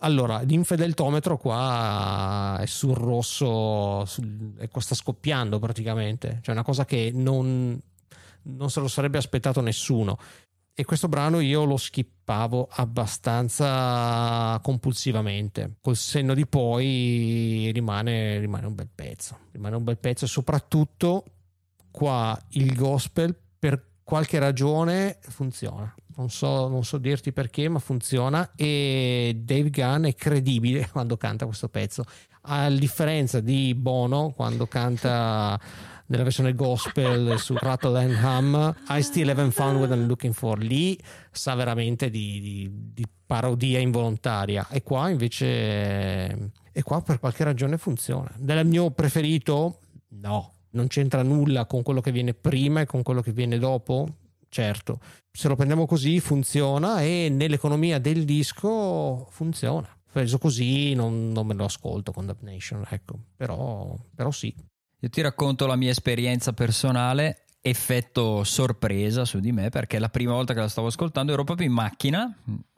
Allora, 0.00 0.40
l'infedeltometro 0.40 1.36
qua 1.36 2.58
è 2.58 2.66
sul 2.66 2.96
rosso, 2.96 4.04
ecco, 4.58 4.80
sta 4.80 4.96
scoppiando 4.96 5.60
praticamente. 5.60 6.40
Cioè, 6.42 6.52
una 6.52 6.64
cosa 6.64 6.84
che 6.84 7.12
non, 7.14 7.80
non 8.42 8.70
se 8.70 8.80
lo 8.80 8.88
sarebbe 8.88 9.18
aspettato 9.18 9.60
nessuno. 9.60 10.18
E 10.74 10.84
questo 10.84 11.06
brano 11.06 11.38
io 11.38 11.62
lo 11.62 11.76
skippavo 11.76 12.66
abbastanza 12.72 14.58
compulsivamente. 14.64 15.76
Col 15.80 15.94
senno 15.94 16.34
di 16.34 16.44
poi 16.44 17.70
rimane, 17.72 18.40
rimane 18.40 18.66
un 18.66 18.74
bel 18.74 18.88
pezzo. 18.92 19.38
Rimane 19.52 19.76
un 19.76 19.84
bel 19.84 19.98
pezzo 19.98 20.24
e 20.24 20.28
soprattutto 20.28 21.22
qua 21.96 22.38
il 22.50 22.74
gospel 22.74 23.34
per 23.58 23.82
qualche 24.04 24.38
ragione 24.38 25.16
funziona. 25.22 25.94
Non 26.16 26.28
so, 26.28 26.68
non 26.68 26.84
so 26.84 26.98
dirti 26.98 27.32
perché, 27.32 27.70
ma 27.70 27.78
funziona. 27.78 28.52
E 28.54 29.40
Dave 29.42 29.70
Gunn 29.70 30.04
è 30.04 30.14
credibile 30.14 30.86
quando 30.92 31.16
canta 31.16 31.46
questo 31.46 31.70
pezzo. 31.70 32.04
A 32.48 32.68
differenza 32.68 33.40
di 33.40 33.74
Bono 33.74 34.34
quando 34.36 34.66
canta 34.66 35.58
nella 36.08 36.22
versione 36.22 36.54
gospel 36.54 37.38
su 37.38 37.54
Rattle 37.56 37.98
and 37.98 38.22
Hum 38.22 38.74
I 38.90 39.02
still 39.02 39.30
haven't 39.30 39.52
found 39.52 39.78
what 39.78 39.90
I'm 39.90 40.06
looking 40.06 40.34
for. 40.34 40.58
Lì 40.58 40.98
sa 41.30 41.54
veramente 41.54 42.10
di, 42.10 42.40
di- 42.40 42.70
di 42.92 43.06
parodia 43.24 43.78
involontaria. 43.78 44.68
E 44.68 44.82
qua 44.82 45.08
invece 45.08 46.50
e 46.72 46.82
qua 46.82 47.00
per 47.00 47.18
qualche 47.20 47.42
ragione 47.42 47.78
funziona. 47.78 48.30
Del 48.36 48.66
mio 48.66 48.90
preferito? 48.90 49.78
No 50.08 50.55
non 50.76 50.86
c'entra 50.86 51.22
nulla 51.22 51.64
con 51.66 51.82
quello 51.82 52.00
che 52.00 52.12
viene 52.12 52.34
prima 52.34 52.82
e 52.82 52.86
con 52.86 53.02
quello 53.02 53.22
che 53.22 53.32
viene 53.32 53.58
dopo? 53.58 54.06
Certo. 54.48 55.00
Se 55.32 55.48
lo 55.48 55.56
prendiamo 55.56 55.86
così 55.86 56.20
funziona 56.20 57.02
e 57.02 57.28
nell'economia 57.30 57.98
del 57.98 58.24
disco 58.24 59.26
funziona. 59.30 59.88
Preso 60.12 60.38
così 60.38 60.94
non, 60.94 61.32
non 61.32 61.46
me 61.46 61.54
lo 61.54 61.64
ascolto 61.64 62.12
con 62.12 62.26
Damnation 62.26 62.84
ecco. 62.88 63.18
Però, 63.36 63.96
però 64.14 64.30
sì. 64.30 64.54
Io 65.00 65.08
ti 65.10 65.20
racconto 65.20 65.66
la 65.66 65.76
mia 65.76 65.90
esperienza 65.90 66.52
personale, 66.52 67.44
effetto 67.60 68.44
sorpresa 68.44 69.24
su 69.24 69.40
di 69.40 69.52
me, 69.52 69.68
perché 69.68 69.98
la 69.98 70.08
prima 70.08 70.32
volta 70.32 70.54
che 70.54 70.60
la 70.60 70.68
stavo 70.68 70.86
ascoltando 70.86 71.32
ero 71.32 71.44
proprio 71.44 71.66
in 71.66 71.74
macchina, 71.74 72.34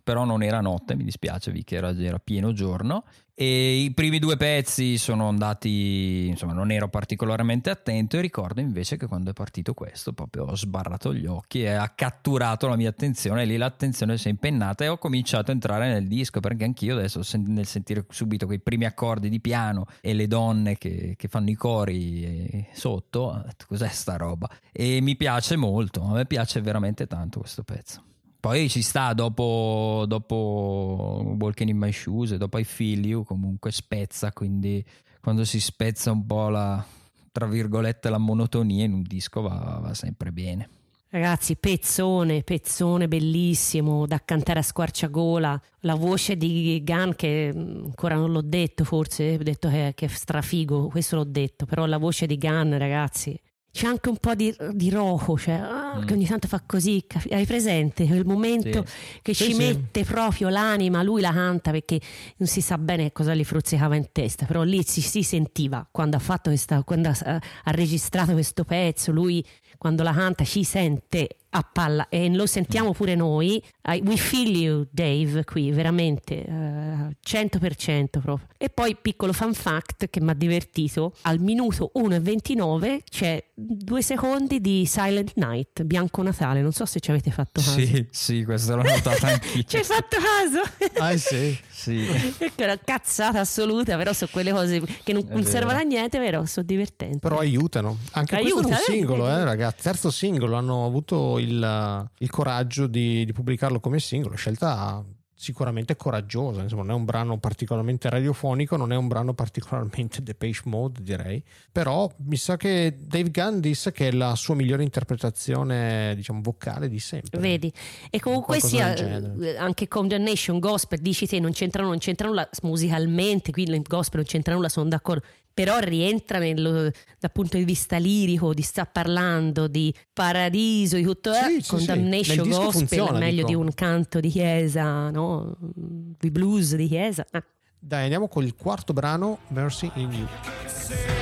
però 0.09 0.25
non 0.25 0.43
era 0.43 0.63
notte, 0.63 0.97
mi 0.97 1.05
dispiace, 1.05 1.51
vi 1.51 1.65
che 1.65 1.77
era, 1.77 1.95
era 1.95 2.19
pieno 2.19 2.55
giorno. 2.55 3.05
E 3.35 3.83
i 3.83 3.93
primi 3.93 4.19
due 4.19 4.39
pezzi 4.39 4.97
sono 4.97 5.29
andati, 5.29 6.29
insomma, 6.29 6.55
non 6.55 6.71
ero 6.71 6.89
particolarmente 6.89 7.69
attento 7.69 8.17
e 8.17 8.23
ricordo 8.23 8.63
invece 8.63 8.97
che 8.97 9.07
quando 9.07 9.29
è 9.29 9.33
partito 9.35 9.75
questo 9.75 10.15
proprio 10.15 10.45
ho 10.45 10.57
sbarrato 10.57 11.13
gli 11.13 11.27
occhi 11.27 11.61
e 11.61 11.73
ha 11.73 11.91
catturato 11.91 12.69
la 12.69 12.77
mia 12.77 12.89
attenzione 12.89 13.43
e 13.43 13.45
lì 13.45 13.59
l'attenzione 13.59 14.17
si 14.17 14.29
è 14.29 14.31
impennata 14.31 14.83
e 14.83 14.89
ho 14.89 14.97
cominciato 14.97 15.51
a 15.51 15.55
entrare 15.55 15.93
nel 15.93 16.09
disco 16.09 16.41
perché 16.41 16.65
anch'io 16.65 16.97
adesso 16.97 17.21
nel 17.37 17.67
sentire 17.67 18.07
subito 18.09 18.47
quei 18.47 18.61
primi 18.61 18.87
accordi 18.87 19.29
di 19.29 19.41
piano 19.41 19.85
e 20.01 20.15
le 20.15 20.27
donne 20.27 20.79
che, 20.79 21.17
che 21.19 21.29
fanno 21.29 21.51
i 21.51 21.55
cori 21.55 22.25
eh, 22.25 22.69
sotto, 22.73 23.45
cos'è 23.67 23.89
sta 23.89 24.17
roba? 24.17 24.49
E 24.73 25.03
mi 25.03 25.17
piace 25.17 25.57
molto, 25.57 26.03
a 26.03 26.13
me 26.13 26.25
piace 26.25 26.63
veramente 26.63 27.07
tanto 27.07 27.41
questo 27.41 27.63
pezzo. 27.63 28.07
Poi 28.41 28.69
ci 28.69 28.83
sta 28.83 29.13
dopo, 29.15 30.05
dopo 30.07 31.35
Walking 31.39 31.71
in 31.71 31.77
My 31.77 31.91
Shoes 31.91 32.37
dopo 32.37 32.59
I 32.59 32.65
Feel 32.65 33.05
You 33.05 33.25
comunque 33.25 33.73
spezza, 33.73 34.33
quindi 34.33 34.85
quando 35.21 35.45
si 35.45 35.59
spezza 35.61 36.13
un 36.13 36.25
po' 36.25 36.49
la, 36.49 36.85
tra 37.33 37.47
virgolette, 37.47 38.09
la 38.09 38.19
monotonia 38.19 38.85
in 38.85 38.93
un 38.93 39.03
disco 39.03 39.41
va, 39.41 39.81
va 39.83 39.93
sempre 39.93 40.31
bene. 40.31 40.69
Ragazzi, 41.11 41.57
pezzone, 41.57 42.43
pezzone 42.43 43.09
bellissimo 43.09 44.07
da 44.07 44.21
cantare 44.23 44.59
a 44.59 44.63
squarciagola. 44.63 45.61
La 45.81 45.95
voce 45.95 46.37
di 46.37 46.83
Gunn, 46.85 47.13
che 47.17 47.51
mh, 47.53 47.83
ancora 47.87 48.15
non 48.15 48.31
l'ho 48.31 48.43
detto, 48.43 48.85
forse 48.85 49.35
ho 49.35 49.43
detto 49.43 49.71
che, 49.71 49.93
che 49.97 50.05
è 50.05 50.09
strafigo, 50.09 50.89
questo 50.89 51.17
l'ho 51.17 51.25
detto, 51.25 51.65
però 51.65 51.87
la 51.87 51.97
voce 51.97 52.27
di 52.27 52.37
Gunn, 52.37 52.75
ragazzi. 52.75 53.41
C'è 53.71 53.87
anche 53.87 54.09
un 54.09 54.17
po' 54.17 54.35
di, 54.35 54.55
di 54.73 54.91
rojo, 54.91 55.37
cioè, 55.39 55.55
ah, 55.55 55.87
Mm. 55.99 56.05
che 56.07 56.13
ogni 56.15 56.27
tanto 56.27 56.49
fa 56.49 56.63
così. 56.67 57.05
capi- 57.07 57.29
Hai 57.33 57.45
presente 57.47 58.07
quel 58.07 58.25
momento 58.25 58.85
che 59.23 59.35
Sì, 59.35 59.45
ci 59.45 59.53
sì. 59.55 59.59
mette 59.59 60.05
proprio 60.05 60.49
l'anima? 60.49 61.03
Lui 61.03 61.21
la 61.21 61.33
canta 61.33 61.71
perché 61.71 62.01
non 62.39 62.49
si 62.49 62.61
sa 62.61 62.77
bene 62.79 63.13
cosa 63.13 63.35
gli 63.35 63.45
fruzzicava 63.45 63.95
in 63.97 64.09
testa, 64.13 64.47
però 64.47 64.63
lì 64.63 64.83
si, 64.85 65.01
si 65.01 65.23
sentiva 65.23 65.87
quando 65.91 66.17
ha 66.17 66.21
fatto 66.21 66.51
questa, 66.51 66.83
quando 66.83 67.09
ha, 67.09 67.35
ha 67.65 67.71
registrato 67.71 68.33
questo 68.33 68.65
pezzo. 68.65 69.13
Lui 69.13 69.45
quando 69.77 70.03
la 70.03 70.13
canta 70.13 70.45
ci 70.45 70.65
sente 70.65 71.37
a 71.51 71.63
palla 71.63 72.09
e 72.09 72.29
lo 72.35 72.47
sentiamo 72.47 72.93
pure 72.93 73.15
noi. 73.15 73.63
I- 73.87 74.03
We 74.05 74.17
feel 74.17 74.55
you, 74.55 74.87
Dave, 74.91 75.45
qui 75.45 75.71
veramente 75.71 76.45
eh, 76.45 77.17
100% 77.27 78.21
proprio. 78.21 78.47
E 78.59 78.69
poi, 78.69 78.97
piccolo 79.01 79.33
fan 79.33 79.55
fact 79.55 80.09
che 80.11 80.21
mi 80.21 80.31
ha 80.31 80.35
divertito: 80.35 81.15
al 81.23 81.39
minuto 81.41 81.91
1 81.95 82.15
e 82.17 82.21
29 82.21 83.03
c'è 83.09 83.43
due 83.55 84.03
secondi 84.03 84.61
di 84.61 84.85
Silent 84.87 85.33
Night, 85.37 85.83
Bianco 85.85 86.23
Natale. 86.23 86.61
Non 86.61 86.73
so 86.73 86.85
se 86.87 87.01
ci 87.01 87.11
avete 87.11 87.31
fatto 87.31 87.61
caso. 87.61 87.79
Sì, 87.79 88.07
sì, 88.11 88.45
questo 88.45 88.77
l'ho 88.77 88.83
notato 88.83 89.27
anch'io. 89.27 89.63
Ci 89.69 89.77
hai 89.77 89.85
fatto 89.85 90.17
caso? 90.17 90.61
ah 91.01 91.17
sì 91.17 91.57
Sì. 91.71 91.97
Che 92.39 92.53
è 92.57 92.65
una 92.65 92.79
cazzata 92.83 93.41
assoluta, 93.41 93.97
però 93.97 94.13
sono 94.13 94.31
quelle 94.33 94.53
cose 94.53 94.81
che 95.03 95.13
non, 95.13 95.25
non 95.29 95.39
vero. 95.41 95.49
servono 95.51 95.79
a 95.79 95.83
niente, 95.83 96.19
però 96.19 96.45
sono 96.45 96.67
divertenti. 96.67 97.19
Però 97.19 97.39
aiutano. 97.39 97.99
Anche 98.13 98.37
questo 98.39 98.59
Aiuta, 98.59 98.69
è 98.69 98.73
un 98.73 98.79
eh? 98.79 98.93
singolo, 98.93 99.29
eh, 99.29 99.45
ragazzi. 99.45 99.83
Terzo 99.83 100.11
singolo. 100.11 100.57
Hanno 100.57 100.85
avuto 100.85 101.38
il, 101.39 102.11
il 102.19 102.31
coraggio 102.31 102.87
di, 102.87 103.25
di 103.25 103.33
pubblicarlo 103.33 103.81
come 103.81 103.99
singolo. 103.99 104.37
Scelta 104.37 105.05
sicuramente 105.39 105.95
coraggiosa. 105.95 106.63
Insomma, 106.63 106.83
non 106.83 106.91
è 106.91 106.95
un 106.95 107.05
brano 107.05 107.39
particolarmente 107.39 108.11
radiofonico, 108.11 108.77
non 108.77 108.93
è 108.93 108.97
un 108.97 109.07
brano 109.07 109.35
particolarmente 109.35 110.21
Depeche 110.21 110.63
Mode, 110.65 111.01
direi. 111.01 111.43
Però 111.71 112.11
mi 112.25 112.37
sa 112.37 112.57
che 112.57 112.97
Dave 112.99 113.31
Gunn 113.31 113.61
disse 113.61 113.93
che 113.93 114.09
è 114.09 114.11
la 114.11 114.35
sua 114.35 114.57
migliore 114.57 114.83
interpretazione, 114.83 116.15
diciamo, 116.17 116.41
vocale 116.43 116.89
di 116.89 116.99
sempre. 116.99 117.39
Vedi, 117.39 117.73
e 118.11 118.19
comunque 118.19 118.59
sia 118.59 118.93
eh, 118.95 119.57
anche 119.57 119.87
Condemnation 119.87 120.59
Gospel, 120.59 120.99
dici 120.99 121.29
te 121.29 121.39
non 121.39 121.53
c'entra, 121.53 121.85
non 121.85 121.99
c'entra 121.99 122.27
nulla 122.27 122.49
musicalmente, 122.63 123.53
qui 123.53 123.63
il 123.63 123.81
gospel 123.83 124.21
non 124.21 124.29
c'entra 124.29 124.55
nulla, 124.55 124.69
sono 124.69 124.89
d'accordo. 124.89 125.25
Però 125.65 125.79
rientra 125.81 126.39
nello- 126.39 126.91
dal 127.19 127.33
punto 127.33 127.57
di 127.57 127.65
vista 127.65 127.97
lirico, 127.97 128.55
di 128.55 128.63
sta 128.63 128.87
parlando 128.87 129.67
di 129.67 129.93
paradiso, 130.13 130.95
di 130.95 131.03
tutto. 131.03 131.33
Sì, 131.33 131.57
eh, 131.57 131.63
sì, 131.63 131.69
Condemnation 131.69 132.45
sì. 132.45 132.51
Gospel 132.51 132.73
funziona, 132.73 133.19
meglio 133.19 133.45
dico. 133.45 133.49
di 133.49 133.55
un 133.55 133.75
canto 133.75 134.21
di 134.21 134.29
chiesa, 134.29 135.11
no? 135.11 135.57
Di 135.59 136.31
blues 136.31 136.77
di 136.77 136.87
chiesa. 136.87 137.27
Ah. 137.33 137.43
Dai, 137.77 138.05
andiamo 138.05 138.29
con 138.29 138.45
il 138.45 138.55
quarto 138.55 138.93
brano, 138.93 139.39
Mercy 139.49 139.91
in 139.95 140.13
You. 140.13 141.18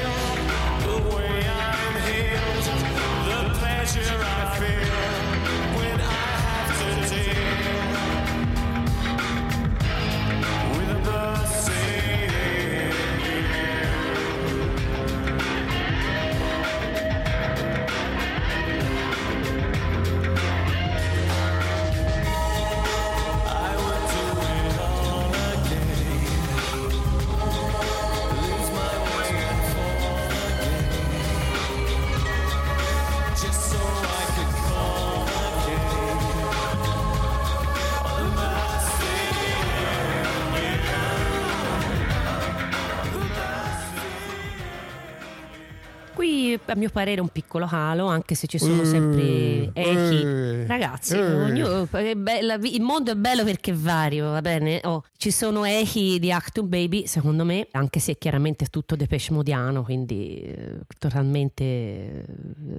Mio 46.76 46.90
parere 46.90 47.20
un 47.20 47.28
piccolo 47.28 47.66
halo, 47.70 48.06
anche 48.06 48.34
se 48.34 48.46
ci 48.46 48.58
sono 48.58 48.84
sempre 48.84 49.22
Eh, 49.22 49.72
echi. 49.74 50.22
eh, 50.22 50.66
Ragazzi, 50.66 51.14
eh. 51.16 51.32
ognuno- 51.34 51.88
bella- 52.16 52.54
il 52.62 52.80
mondo 52.82 53.12
è 53.12 53.14
bello 53.16 53.44
perché 53.44 53.70
è 53.72 53.74
vario, 53.74 54.30
va 54.30 54.40
bene? 54.40 54.80
Oh, 54.84 55.02
ci 55.16 55.30
sono 55.30 55.64
echi 55.64 56.18
di 56.18 56.30
Actum 56.32 56.68
Baby, 56.68 57.06
secondo 57.06 57.44
me, 57.44 57.66
anche 57.72 58.00
se 58.00 58.16
chiaramente 58.16 58.64
è 58.66 58.68
tutto 58.68 58.96
Depeche 58.96 59.32
Modiano, 59.32 59.82
quindi 59.82 60.38
eh, 60.40 60.80
totalmente 60.98 61.62
eh, 61.64 62.24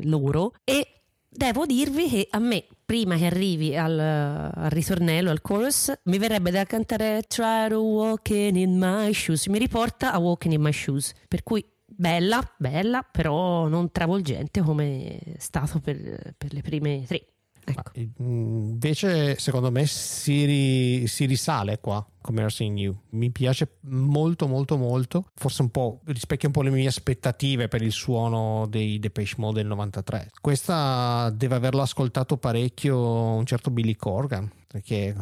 loro. 0.04 0.54
E 0.64 0.88
devo 1.30 1.66
dirvi 1.66 2.08
che 2.10 2.28
a 2.32 2.39
me, 2.39 2.66
prima 2.86 3.16
che 3.18 3.26
arrivi 3.26 3.76
al, 3.78 4.00
al 4.00 4.70
ritornello, 4.70 5.30
al 5.30 5.41
chorus, 5.41 5.91
mi 6.06 6.18
verrebbe 6.18 6.52
da 6.52 6.64
cantare 6.66 7.24
Try 7.28 7.70
to 7.70 7.80
walk 7.82 8.30
in 8.30 8.78
my 8.78 9.14
shoes. 9.14 9.48
Mi 9.48 9.60
riporta 9.60 10.14
a 10.14 10.18
Walking 10.20 10.54
in 10.54 10.62
my 10.62 10.72
shoes. 10.72 11.12
Per 11.28 11.43
cui 11.43 11.64
bella, 11.98 12.41
bella, 12.58 13.02
però 13.02 13.68
non 13.68 13.91
travolgente 13.91 14.62
come 14.62 15.18
è 15.18 15.36
stato 15.39 15.80
per, 15.80 16.36
per 16.38 16.54
le 16.54 16.62
prime 16.62 17.04
tre. 17.06 17.26
Ecco. 17.66 17.91
Mm, 18.00 18.70
Invece, 18.70 19.38
secondo 19.39 19.72
me, 19.72 19.86
si, 19.86 20.45
ri- 20.45 21.08
si 21.08 21.26
risale 21.26 21.80
qua 21.80 22.06
come 22.28 22.41
Nursing 22.41 22.78
You. 22.78 22.93
Mi 23.11 23.32
piace 23.32 23.78
molto, 23.84 24.47
molto, 24.47 24.75
molto. 24.75 25.30
Forse 25.34 25.61
un 25.61 25.69
po' 25.69 26.01
rispecchia 26.03 26.49
un 26.49 26.53
po' 26.53 26.61
le 26.61 26.69
mie 26.71 26.88
aspettative 26.88 27.69
per 27.69 27.82
il 27.82 27.93
suono 27.93 28.67
dei 28.67 28.99
Depeche 28.99 29.36
Mode 29.38 29.61
del 29.61 29.67
93. 29.67 30.32
Questa 30.41 31.30
deve 31.34 31.55
averlo 31.55 31.82
ascoltato 31.82 32.36
parecchio 32.36 32.97
un 32.97 33.45
certo 33.45 33.69
Billy 33.69 33.95
Corgan. 33.95 34.51
Perché 34.67 35.15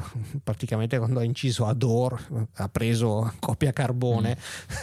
praticamente 0.43 0.97
quando 0.97 1.19
ha 1.19 1.23
inciso 1.23 1.67
Adore 1.67 2.17
ha 2.55 2.67
preso 2.67 3.31
copia 3.39 3.71
carbone 3.71 4.35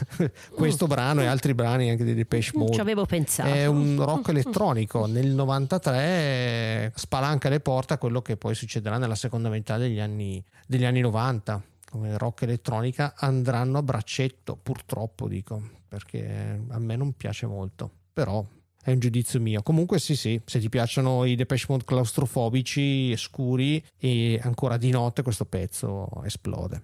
questo 0.55 0.87
brano 0.87 1.21
e 1.21 1.27
altri 1.27 1.53
brani 1.53 1.91
anche 1.91 2.05
dei 2.05 2.15
Depeche 2.15 2.53
Non 2.55 2.63
Mode. 2.63 2.75
ci 2.75 2.81
avevo 2.81 3.05
pensato. 3.05 3.49
È 3.49 3.67
un 3.67 3.97
rock 3.99 4.29
elettronico. 4.29 5.07
Nel 5.07 5.31
93 5.31 6.93
spalanca 6.95 7.49
le 7.49 7.59
porte 7.59 7.95
a 7.95 7.99
quello 7.99 8.23
che 8.23 8.37
poi 8.37 8.55
succederà 8.55 8.99
nella 8.99 9.17
seconda 9.17 9.49
metà 9.49 9.77
degli 9.77 9.99
anni, 9.99 10.43
degli 10.69 10.85
anni 10.85 11.01
90. 11.01 11.61
Come 11.93 12.17
rock 12.17 12.45
elettronica 12.45 13.13
andranno 13.15 13.77
a 13.77 13.83
braccetto, 13.83 14.57
purtroppo 14.57 15.29
dico, 15.29 15.63
perché 15.87 16.65
a 16.67 16.79
me 16.79 16.97
non 16.97 17.13
piace 17.13 17.45
molto. 17.45 17.91
Però 18.15 18.43
è 18.83 18.93
un 18.93 18.99
giudizio 18.99 19.39
mio. 19.41 19.61
Comunque 19.61 19.99
sì, 19.99 20.17
sì, 20.17 20.41
se 20.43 20.59
ti 20.59 20.71
piacciono 20.71 21.27
i 21.27 21.35
Depeche 21.35 21.67
Mode 21.69 21.85
claustrofobici, 21.85 23.15
scuri 23.15 23.85
e 23.99 24.41
ancora 24.43 24.79
di 24.79 24.89
notte 24.89 25.21
questo 25.21 25.45
pezzo 25.45 26.09
esplode. 26.25 26.83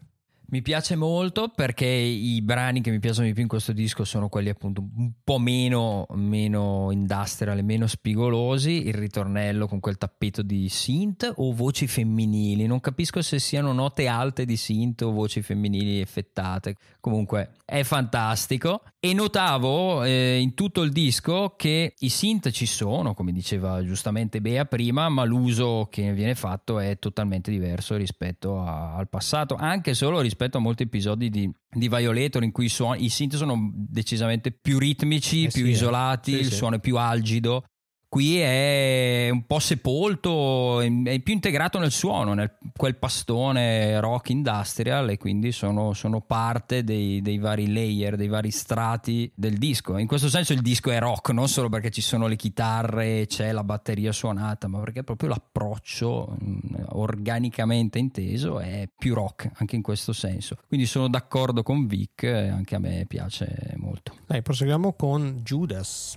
Mi 0.51 0.63
piace 0.63 0.97
molto 0.97 1.53
perché 1.55 1.85
i 1.85 2.41
brani 2.41 2.81
che 2.81 2.91
mi 2.91 3.01
piacciono 3.01 3.27
di 3.27 3.35
più 3.35 3.43
in 3.43 3.49
questo 3.49 3.73
disco 3.73 4.05
sono 4.05 4.31
quelli 4.31 4.49
appunto 4.49 4.81
un 4.81 5.13
po' 5.23 5.39
meno, 5.39 6.07
meno 6.13 6.89
industrial 6.91 7.63
meno 7.63 7.87
spigolosi. 7.87 8.87
Il 8.87 8.95
ritornello 8.95 9.69
con 9.69 9.79
quel 9.79 9.99
tappeto 9.99 10.41
di 10.41 10.71
synth 10.71 11.31
o 11.37 11.53
voci 11.53 11.87
femminili. 11.87 12.67
Non 12.67 12.81
capisco 12.81 13.21
se 13.21 13.39
siano 13.39 13.75
note 13.75 14.07
alte 14.07 14.47
di 14.47 14.57
synth 14.57 15.03
o 15.03 15.13
voci 15.13 15.43
femminili 15.43 16.01
effettate. 16.01 16.77
Comunque 16.99 17.51
è 17.67 17.83
fantastico. 17.83 18.85
E 19.01 19.13
notavo 19.13 20.03
eh, 20.03 20.39
in 20.41 20.55
tutto 20.55 20.81
il 20.83 20.93
disco 20.93 21.55
che 21.57 21.95
i 21.97 22.09
synth 22.09 22.51
ci 22.51 22.67
sono, 22.67 23.13
come 23.13 23.33
diceva 23.33 23.85
giustamente 23.85 24.41
Bea 24.41 24.65
prima, 24.65 25.11
ma 25.11 25.25
l'uso 25.25 25.89
che 25.91 26.15
viene 26.15 26.35
fatto 26.35 26.81
è 26.81 26.99
totalmente 26.99 27.51
diverso 27.51 27.97
rispetto 27.97 28.61
a- 28.61 28.97
al 28.97 29.09
passato, 29.09 29.55
anche 29.55 29.93
solo 29.93 30.21
rispetto 30.21 30.37
a 30.45 30.61
molti 30.61 30.85
episodi 30.85 31.29
di, 31.31 31.51
di 31.71 31.89
Violator 31.89 32.43
in 32.43 32.53
cui 32.53 32.67
i, 32.67 32.69
suoni, 32.69 33.05
i 33.05 33.09
synth 33.09 33.37
sono 33.37 33.71
decisamente 33.75 34.51
più 34.53 34.79
ritmici, 34.79 35.45
Eh 35.45 35.49
più 35.51 35.65
sì, 35.65 35.69
eh. 35.69 35.73
isolati, 35.73 36.33
Sì, 36.33 36.39
il 36.39 36.47
sì. 36.47 36.55
suono 36.55 36.77
è 36.77 36.81
più 36.81 36.97
algido. 36.97 37.65
Qui 38.11 38.39
è 38.39 39.29
un 39.31 39.45
po' 39.45 39.59
sepolto, 39.59 40.81
è 40.81 41.21
più 41.21 41.35
integrato 41.35 41.79
nel 41.79 41.91
suono, 41.91 42.33
nel 42.33 42.57
quel 42.75 42.97
pastone 42.97 44.01
rock 44.01 44.31
industrial 44.31 45.11
e 45.11 45.19
quindi 45.19 45.53
sono, 45.53 45.93
sono 45.93 46.23
parte 46.23 46.85
dei, 46.85 47.21
dei 47.21 47.37
vari 47.37 47.71
layer, 47.71 48.17
dei 48.17 48.29
vari 48.29 48.51
strati 48.51 49.31
del 49.35 49.59
disco. 49.59 49.99
In 49.99 50.07
questo 50.07 50.31
senso 50.31 50.55
il 50.55 50.63
disco 50.63 50.91
è 50.91 50.99
rock, 50.99 51.33
non 51.33 51.49
solo 51.49 51.69
perché 51.69 51.91
ci 51.91 52.01
sono 52.01 52.29
le 52.29 52.37
chitarre, 52.37 53.27
c'è 53.27 53.53
la 53.53 53.63
batteria 53.63 54.11
suonata, 54.11 54.69
ma 54.69 54.79
perché 54.79 55.05
proprio 55.05 55.29
l'approccio 55.29 56.35
mm, 56.43 56.59
organicamente 56.93 57.99
inteso 57.99 58.59
è 58.59 58.89
più 58.97 59.13
rock 59.13 59.51
anche 59.57 59.77
in 59.77 59.83
questo 59.83 60.15
senso. 60.15 60.57
Quindi 60.67 60.87
sono 60.87 61.09
d'accordo 61.09 61.63
con 61.63 61.87
Vic, 61.87 62.23
e 62.23 62.49
anche 62.49 62.75
a 62.75 62.79
me 62.79 63.05
piace 63.07 63.75
molto. 63.77 64.15
Dai, 64.25 64.41
proseguiamo 64.41 64.95
con 64.95 65.41
Judas. 65.43 66.17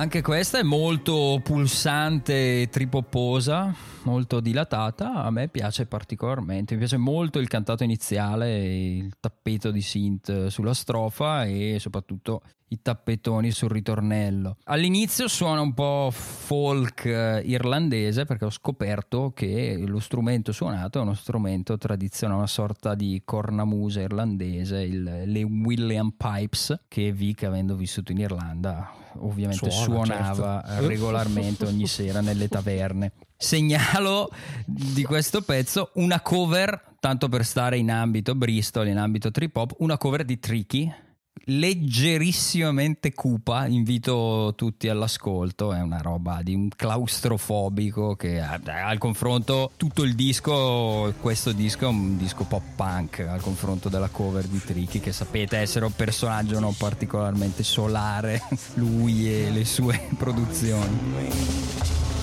Anche 0.00 0.22
questa 0.22 0.58
è 0.58 0.62
molto 0.62 1.42
pulsante 1.44 2.62
e 2.62 2.68
tripopposa, 2.70 3.70
molto 4.02 4.40
dilatata. 4.40 5.14
A 5.24 5.30
me 5.30 5.48
piace 5.48 5.86
particolarmente. 5.86 6.74
Mi 6.74 6.80
piace 6.80 6.96
molto 6.96 7.38
il 7.38 7.48
cantato 7.48 7.84
iniziale, 7.84 8.64
il 8.96 9.12
tappeto 9.20 9.70
di 9.70 9.82
synth 9.82 10.46
sulla 10.46 10.74
strofa 10.74 11.44
e 11.44 11.76
soprattutto 11.78 12.42
i 12.72 12.80
tappetoni 12.82 13.50
sul 13.50 13.70
ritornello. 13.70 14.56
All'inizio 14.66 15.26
suona 15.26 15.60
un 15.60 15.74
po' 15.74 16.10
folk 16.12 17.04
eh, 17.04 17.40
irlandese 17.44 18.24
perché 18.26 18.44
ho 18.44 18.50
scoperto 18.50 19.32
che 19.34 19.82
lo 19.84 19.98
strumento 19.98 20.52
suonato 20.52 21.00
è 21.00 21.02
uno 21.02 21.14
strumento 21.14 21.76
tradizionale, 21.78 22.38
una 22.38 22.46
sorta 22.46 22.94
di 22.94 23.22
cornamusa 23.24 24.00
irlandese, 24.02 24.82
il- 24.82 25.22
le 25.26 25.42
William 25.42 26.14
Pipes, 26.16 26.82
che 26.86 27.10
Vic, 27.10 27.42
avendo 27.42 27.74
vissuto 27.74 28.12
in 28.12 28.18
Irlanda, 28.18 28.88
ovviamente 29.18 29.68
Suona, 29.68 30.04
suonava 30.04 30.62
certo. 30.64 30.86
regolarmente 30.86 31.66
ogni 31.66 31.88
sera 31.88 32.20
nelle 32.20 32.46
taverne. 32.46 33.12
Segnalo 33.42 34.30
di 34.66 35.02
questo 35.02 35.40
pezzo 35.40 35.92
una 35.94 36.20
cover, 36.20 36.96
tanto 37.00 37.30
per 37.30 37.46
stare 37.46 37.78
in 37.78 37.90
ambito 37.90 38.34
Bristol, 38.34 38.88
in 38.88 38.98
ambito 38.98 39.30
trip 39.30 39.56
hop, 39.56 39.76
una 39.78 39.96
cover 39.96 40.26
di 40.26 40.38
Tricky, 40.38 40.92
leggerissimamente 41.44 43.14
cupa, 43.14 43.66
invito 43.66 44.52
tutti 44.54 44.90
all'ascolto, 44.90 45.72
è 45.72 45.80
una 45.80 46.02
roba 46.02 46.42
di 46.42 46.54
un 46.54 46.68
claustrofobico 46.68 48.14
che 48.14 48.42
al 48.42 48.98
confronto 48.98 49.70
tutto 49.78 50.02
il 50.02 50.14
disco, 50.14 51.14
questo 51.18 51.52
disco 51.52 51.86
è 51.86 51.88
un 51.88 52.18
disco 52.18 52.44
pop 52.44 52.62
punk 52.76 53.20
al 53.20 53.40
confronto 53.40 53.88
della 53.88 54.08
cover 54.08 54.44
di 54.44 54.62
Tricky 54.62 55.00
che 55.00 55.12
sapete 55.12 55.56
essere 55.56 55.86
un 55.86 55.96
personaggio 55.96 56.60
non 56.60 56.76
particolarmente 56.76 57.62
solare, 57.62 58.42
lui 58.74 59.32
e 59.32 59.50
le 59.50 59.64
sue 59.64 59.98
produzioni. 60.18 62.19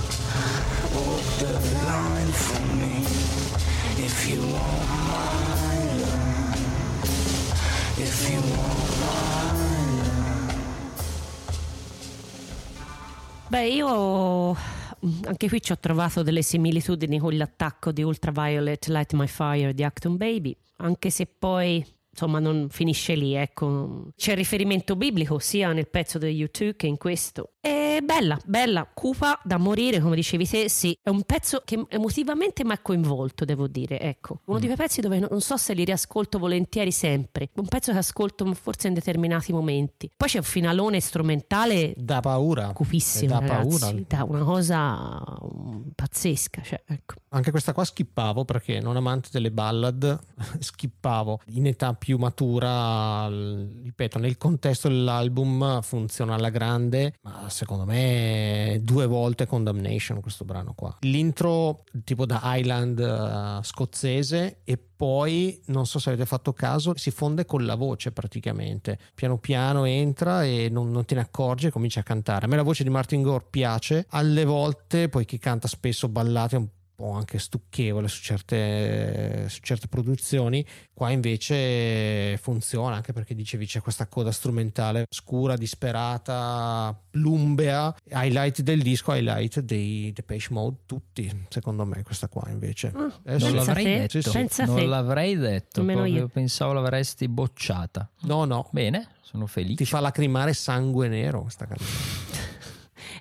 Beh, 13.48 13.68
io 13.70 14.52
mm, 14.54 15.24
anche 15.26 15.48
qui 15.48 15.62
ci 15.62 15.72
ho 15.72 15.78
trovato 15.80 16.22
delle 16.22 16.42
similitudini 16.42 17.18
con 17.18 17.36
l'attacco 17.36 17.92
di 17.92 18.04
Ultraviolet 18.04 18.88
Light 18.88 19.14
My 19.14 19.28
Fire 19.28 19.74
di 19.74 19.84
Acton 19.84 20.18
Baby, 20.18 20.56
anche 20.78 21.10
se 21.10 21.26
poi 21.26 21.84
insomma 22.20 22.39
non 22.39 22.68
finisce 22.72 23.13
lì, 23.13 23.36
ecco. 23.36 24.07
C'è 24.15 24.34
riferimento 24.34 24.95
biblico 24.95 25.38
sia 25.38 25.72
nel 25.72 25.88
pezzo 25.88 26.18
degli 26.18 26.43
U2 26.43 26.76
che 26.76 26.88
in 26.88 26.97
questo. 26.97 27.51
È 27.59 27.99
bella, 28.01 28.39
bella, 28.45 28.89
cupa 28.91 29.39
da 29.43 29.57
morire, 29.57 29.99
come 29.99 30.15
dicevi 30.15 30.47
te, 30.47 30.70
sì, 30.70 30.97
è 31.01 31.09
un 31.09 31.24
pezzo 31.24 31.61
che 31.63 31.84
emotivamente 31.89 32.63
mi 32.63 32.72
ha 32.72 32.80
coinvolto, 32.80 33.45
devo 33.45 33.68
dire, 33.68 33.99
ecco. 33.99 34.41
Uno 34.45 34.57
di 34.59 34.65
quei 34.65 34.78
pezzi 34.78 35.01
dove 35.01 35.20
non 35.20 35.41
so 35.41 35.57
se 35.57 35.74
li 35.74 35.84
riascolto 35.84 36.39
volentieri 36.39 36.91
sempre, 36.91 37.49
un 37.55 37.68
pezzo 37.68 37.91
che 37.91 37.97
ascolto 37.99 38.51
forse 38.55 38.88
in 38.88 38.93
determinati 38.95 39.51
momenti. 39.51 40.09
Poi 40.15 40.28
c'è 40.28 40.38
un 40.38 40.43
finalone 40.43 40.99
strumentale 40.99 41.93
Da 41.97 42.20
paura. 42.20 42.72
cupissimo, 42.74 43.39
Da 43.39 43.45
ragazzi, 43.45 43.80
paura. 43.80 44.03
da 44.07 44.24
una 44.24 44.43
cosa 44.43 45.24
um, 45.41 45.91
pazzesca, 45.93 46.61
cioè, 46.63 46.82
ecco. 46.88 47.15
Anche 47.38 47.52
questa 47.52 47.72
qua 47.72 47.86
skippavo 47.86 48.46
perché 48.46 48.80
non 48.80 48.96
amante 48.96 49.30
delle 49.32 49.52
ballad, 49.52 50.20
skippavo. 50.58 51.42
In 51.50 51.68
età 51.68 51.94
più 51.94 52.18
matura, 52.18 53.28
ripeto, 53.28 54.18
nel 54.18 54.38
contesto 54.38 54.88
dell'album 54.88 55.84
funziona 55.84 56.34
alla 56.34 56.50
grande, 56.50 57.14
ma 57.22 57.48
secondo 57.50 57.86
me 57.86 58.80
due 58.82 59.06
volte 59.06 59.46
Condemnation 59.46 60.20
questo 60.20 60.46
brano 60.46 60.74
qua. 60.74 60.98
L'intro 61.02 61.84
tipo 62.04 62.26
da 62.26 62.42
Highland 62.44 63.00
eh, 63.00 63.64
scozzese 63.64 64.62
e 64.64 64.80
poi, 64.98 65.62
non 65.68 65.86
so 65.86 66.00
se 66.00 66.10
avete 66.10 66.26
fatto 66.26 66.54
caso, 66.54 66.98
si 66.98 67.12
fonde 67.12 67.46
con 67.46 67.68
la 67.68 67.76
voce 67.76 68.12
praticamente. 68.12 68.98
Piano 69.14 69.38
piano 69.38 69.86
entra 69.86 70.44
e 70.44 70.70
non, 70.72 70.90
non 70.90 71.06
te 71.06 71.14
ne 71.14 71.22
accorgi 71.22 71.68
e 71.68 71.72
comincia 71.72 72.00
a 72.00 72.04
cantare. 72.04 72.46
A 72.46 72.48
me 72.48 72.56
la 72.56 72.64
voce 72.64 72.82
di 72.82 72.90
Martin 72.90 73.22
Gore 73.22 73.46
piace, 73.48 74.08
alle 74.10 74.44
volte, 74.44 75.08
poiché 75.08 75.38
canta 75.38 75.68
spesso 75.68 76.10
ballate 76.10 76.56
un 76.56 76.68
po' 76.98 77.12
anche 77.12 77.38
stucchevole 77.38 78.08
su 78.08 78.24
certe, 78.24 79.45
su 79.50 79.60
certe 79.62 79.88
produzioni, 79.88 80.66
qua 80.95 81.12
invece 81.12 82.38
funziona 82.41 82.95
anche 82.95 83.14
perché 83.14 83.36
dicevi 83.36 83.68
c'è 83.68 83.82
questa 83.82 84.08
coda 84.08 84.32
strumentale 84.32 85.06
scura, 85.12 85.56
disperata, 85.56 87.00
plumbea, 87.12 87.95
highlight 88.10 88.62
del 88.62 88.82
disco, 88.82 89.14
highlight 89.14 89.60
dei 89.60 90.12
Depeche 90.12 90.48
Mode, 90.52 90.78
tutti 90.88 91.45
secondo 91.50 91.86
me 91.86 92.02
questa 92.02 92.28
qua 92.28 92.50
invece. 92.50 92.91
Ah, 92.95 93.14
Eh, 93.26 93.38
Non 93.38 93.54
l'avrei 93.54 93.84
te, 93.84 93.98
detto, 94.08 94.22
Sì, 94.32 94.48
sì. 94.50 94.66
non 94.66 94.76
te. 94.78 94.86
l'avrei 94.88 95.38
detto, 95.38 95.82
Nemmeno 95.84 96.06
io. 96.06 96.28
pensavo 96.28 96.74
l'avresti 96.74 97.28
bocciata. 97.28 98.10
No, 98.22 98.45
no, 98.45 98.68
Bene, 98.72 99.10
sono 99.22 99.45
felice. 99.45 99.76
ti 99.76 99.86
fa 99.86 100.00
lacrimare 100.00 100.54
sangue 100.54 101.08
nero 101.08 101.41
questa 101.43 101.68
canzone. 101.68 102.26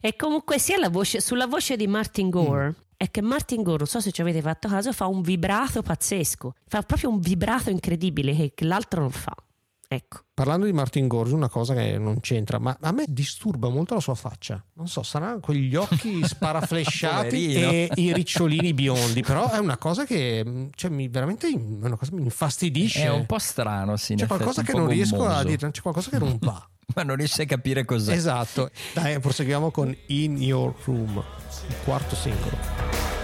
E 0.01 0.15
comunque 0.15 0.59
sia 0.59 0.79
la 0.79 0.89
voce, 0.91 1.21
sulla 1.21 1.47
voce 1.47 1.75
di 1.77 1.87
Martin 1.87 2.29
Gore. 2.31 2.75
È 2.97 3.11
che 3.11 3.21
Martin 3.21 3.63
Gore, 3.63 3.79
non 3.79 3.87
so 3.87 4.01
se 4.01 4.11
ci 4.11 4.23
avete 4.23 4.41
fatto 4.41 4.69
caso, 4.69 4.93
fa 4.93 5.07
un 5.07 5.21
vibrato 5.21 5.83
pazzesco. 5.83 6.55
Fa 6.67 6.83
proprio 6.83 7.11
un 7.11 7.21
vibrato 7.21 7.71
incredibile 7.71 8.53
che 8.55 8.65
l'altro 8.65 9.01
non 9.01 9.11
fa. 9.11 9.35
Ecco. 9.89 10.25
Parlando 10.35 10.67
di 10.67 10.73
Martin 10.73 11.07
Gorge, 11.07 11.35
una 11.35 11.49
cosa 11.49 11.73
che 11.75 11.97
non 11.97 12.19
c'entra, 12.21 12.59
ma 12.59 12.77
a 12.81 12.91
me 12.93 13.05
disturba 13.07 13.69
molto 13.69 13.95
la 13.95 14.01
sua 14.01 14.15
faccia. 14.15 14.63
Non 14.75 14.89
so, 14.89 15.03
saranno 15.03 15.39
quegli 15.41 15.77
occhi 15.77 16.23
sparaflesciati 16.27 17.55
e 17.55 17.91
i 17.95 18.13
ricciolini 18.13 18.75
biondi, 18.75 19.23
però 19.23 19.51
è 19.51 19.59
una 19.59 19.77
cosa 19.77 20.05
che 20.05 20.71
cioè, 20.75 20.91
mi, 20.91 21.09
veramente 21.09 21.49
è 21.49 21.55
una 21.55 21.97
cosa 21.97 22.11
che 22.11 22.17
mi 22.17 22.25
infastidisce. 22.25 23.05
È 23.05 23.11
un 23.11 23.27
po' 23.27 23.39
strano, 23.39 23.97
sì. 23.97 24.15
c'è 24.15 24.27
qualcosa 24.27 24.63
che 24.63 24.73
non 24.73 24.89
riesco 24.89 25.25
a 25.25 25.43
gommoso. 25.43 25.45
dire, 25.45 25.71
c'è 25.71 25.83
qualcosa 25.83 26.11
che 26.11 26.19
non 26.19 26.37
va. 26.41 26.69
Ma 26.95 27.03
non 27.03 27.17
riesci 27.17 27.43
a 27.43 27.47
capire 27.47 27.85
cos'è. 27.85 28.13
esatto. 28.15 28.71
Dai, 28.95 29.19
proseguiamo 29.19 29.71
con 29.71 29.95
In 30.07 30.41
Your 30.41 30.73
Room, 30.85 31.23
il 31.69 31.75
quarto 31.85 32.15
singolo. 32.15 33.16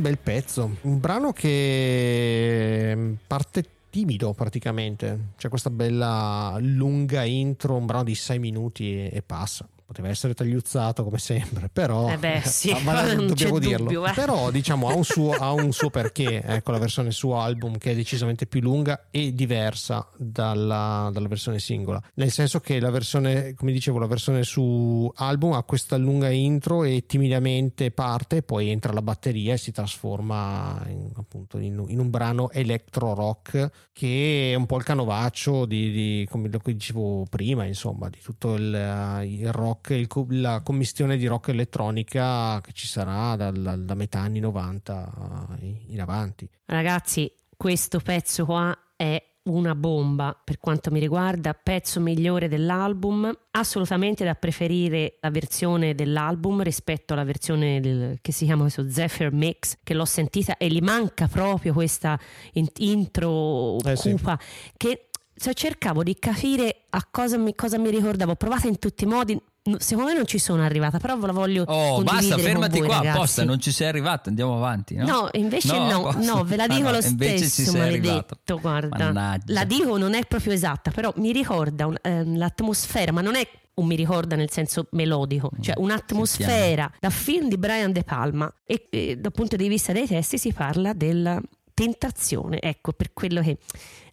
Bel 0.00 0.18
pezzo, 0.18 0.76
un 0.82 0.98
brano 0.98 1.32
che 1.32 2.92
mm, 2.96 3.12
parte 3.26 3.64
timido 3.90 4.32
praticamente, 4.32 5.32
c'è 5.36 5.48
questa 5.48 5.68
bella 5.68 6.56
lunga 6.60 7.24
intro, 7.24 7.74
un 7.74 7.86
brano 7.86 8.04
di 8.04 8.14
6 8.14 8.38
minuti 8.38 8.94
e, 8.94 9.10
e 9.12 9.22
passa. 9.22 9.68
Poteva 9.90 10.08
essere 10.08 10.34
tagliuzzato 10.34 11.02
come 11.02 11.18
sempre, 11.18 11.68
però 11.68 12.08
Eh 12.08 12.16
beh, 12.16 12.42
sì, 12.44 12.72
ma 12.84 13.02
non 13.12 13.26
dobbiamo 13.26 13.58
dirlo. 13.58 13.78
dubbio, 13.78 14.06
eh. 14.06 14.12
Però 14.12 14.52
diciamo 14.52 14.86
ha 14.88 14.94
un 14.94 15.02
suo, 15.02 15.32
ha 15.32 15.50
un 15.50 15.72
suo 15.72 15.90
perché, 15.90 16.40
ecco 16.44 16.70
la 16.70 16.78
versione 16.78 17.10
su 17.10 17.30
album 17.30 17.76
che 17.76 17.90
è 17.90 17.94
decisamente 17.96 18.46
più 18.46 18.60
lunga 18.60 19.06
e 19.10 19.34
diversa 19.34 20.08
dalla, 20.16 21.10
dalla 21.12 21.26
versione 21.26 21.58
singola, 21.58 22.00
nel 22.14 22.30
senso 22.30 22.60
che 22.60 22.78
la 22.78 22.90
versione, 22.90 23.54
come 23.54 23.72
dicevo, 23.72 23.98
la 23.98 24.06
versione 24.06 24.44
su 24.44 25.10
album 25.16 25.54
ha 25.54 25.62
questa 25.64 25.96
lunga 25.96 26.30
intro 26.30 26.84
e 26.84 27.04
timidamente 27.06 27.90
parte, 27.90 28.42
poi 28.42 28.68
entra 28.68 28.92
la 28.92 29.02
batteria 29.02 29.54
e 29.54 29.58
si 29.58 29.72
trasforma 29.72 30.80
in, 30.86 31.10
appunto 31.16 31.58
in, 31.58 31.84
in 31.88 31.98
un 31.98 32.10
brano 32.10 32.52
electro 32.52 33.12
rock 33.12 33.88
che 33.92 34.52
è 34.52 34.54
un 34.54 34.66
po' 34.66 34.76
il 34.76 34.84
canovaccio 34.84 35.66
di, 35.66 35.90
di- 35.90 36.28
come 36.30 36.48
dicevo 36.48 37.26
prima, 37.28 37.64
insomma, 37.64 38.08
di 38.08 38.18
tutto 38.22 38.54
il, 38.54 39.24
il 39.24 39.52
rock, 39.52 39.78
il 39.88 40.06
co- 40.06 40.26
la 40.30 40.60
commistione 40.62 41.16
di 41.16 41.26
rock 41.26 41.48
elettronica 41.48 42.60
che 42.60 42.72
ci 42.72 42.86
sarà 42.86 43.36
dal- 43.36 43.82
da 43.84 43.94
metà 43.94 44.20
anni 44.20 44.40
90 44.40 45.48
in 45.88 46.00
avanti. 46.00 46.48
Ragazzi, 46.66 47.30
questo 47.56 47.98
pezzo 48.00 48.44
qua 48.44 48.76
è 48.96 49.22
una 49.42 49.74
bomba 49.74 50.38
per 50.44 50.58
quanto 50.58 50.90
mi 50.90 51.00
riguarda, 51.00 51.54
pezzo 51.54 51.98
migliore 51.98 52.46
dell'album, 52.46 53.32
assolutamente 53.52 54.22
da 54.22 54.34
preferire 54.34 55.16
la 55.20 55.30
versione 55.30 55.94
dell'album 55.94 56.62
rispetto 56.62 57.14
alla 57.14 57.24
versione 57.24 57.80
del- 57.80 58.18
che 58.20 58.32
si 58.32 58.44
chiama 58.44 58.62
questo 58.62 58.88
Zephyr 58.90 59.32
Mix, 59.32 59.78
che 59.82 59.94
l'ho 59.94 60.04
sentita 60.04 60.56
e 60.58 60.68
gli 60.68 60.80
manca 60.80 61.26
proprio 61.26 61.72
questa 61.72 62.18
in- 62.52 62.68
intro 62.78 63.78
Eh 63.80 63.96
sì. 63.96 64.10
cupa 64.12 64.38
che 64.76 65.06
cioè, 65.36 65.54
cercavo 65.54 66.02
di 66.02 66.18
capire 66.18 66.82
a 66.90 67.06
cosa 67.10 67.38
mi, 67.38 67.54
cosa 67.54 67.78
mi 67.78 67.88
ricordavo, 67.88 68.32
ho 68.32 68.36
provato 68.36 68.66
in 68.68 68.78
tutti 68.78 69.04
i 69.04 69.06
modi, 69.06 69.40
secondo 69.78 70.10
me 70.10 70.16
non 70.16 70.26
ci 70.26 70.38
sono 70.38 70.62
arrivata, 70.64 70.98
però 70.98 71.16
ve 71.18 71.26
la 71.26 71.32
voglio 71.32 71.64
Oh, 71.66 72.02
basta, 72.02 72.38
fermati 72.38 72.78
voi, 72.78 72.86
qua 72.88 72.96
ragazzi. 72.98 73.16
apposta, 73.16 73.44
non 73.44 73.60
ci 73.60 73.70
sei 73.72 73.88
arrivato, 73.88 74.28
andiamo 74.28 74.56
avanti. 74.56 74.94
No, 74.94 75.04
No, 75.04 75.28
invece 75.32 75.76
no, 75.76 75.86
no, 75.86 76.08
apposta. 76.08 76.42
ve 76.44 76.56
la 76.56 76.64
Ah, 76.64 76.66
dico 76.68 76.82
no, 76.82 76.90
lo 76.92 77.00
stesso, 77.00 77.72
maledetto, 77.72 78.10
arrivato. 78.10 78.58
guarda. 78.60 78.96
Mannaggia. 79.04 79.52
La 79.52 79.64
dico 79.64 79.96
non 79.98 80.14
è 80.14 80.24
proprio 80.26 80.52
esatta, 80.52 80.90
però 80.90 81.12
mi 81.16 81.32
ricorda 81.32 81.86
un- 81.86 81.96
ehm, 82.00 82.36
l'atmosfera, 82.36 83.12
ma 83.12 83.20
non 83.20 83.36
è 83.36 83.46
un 83.74 83.86
mi 83.86 83.96
ricorda 83.96 84.36
nel 84.36 84.50
senso 84.50 84.88
melodico, 84.90 85.50
Mm, 85.56 85.62
cioè 85.62 85.74
un'atmosfera 85.78 86.90
da 87.00 87.08
film 87.08 87.48
di 87.48 87.56
Brian 87.56 87.92
De 87.92 88.02
Palma 88.02 88.52
e, 88.64 88.88
e 88.90 89.16
dal 89.16 89.32
punto 89.32 89.56
di 89.56 89.68
vista 89.68 89.92
dei 89.92 90.06
testi 90.06 90.36
si 90.36 90.52
parla 90.52 90.92
della 90.92 91.40
tentazione, 91.72 92.60
ecco 92.60 92.92
per 92.92 93.12
quello 93.14 93.40
che 93.40 93.56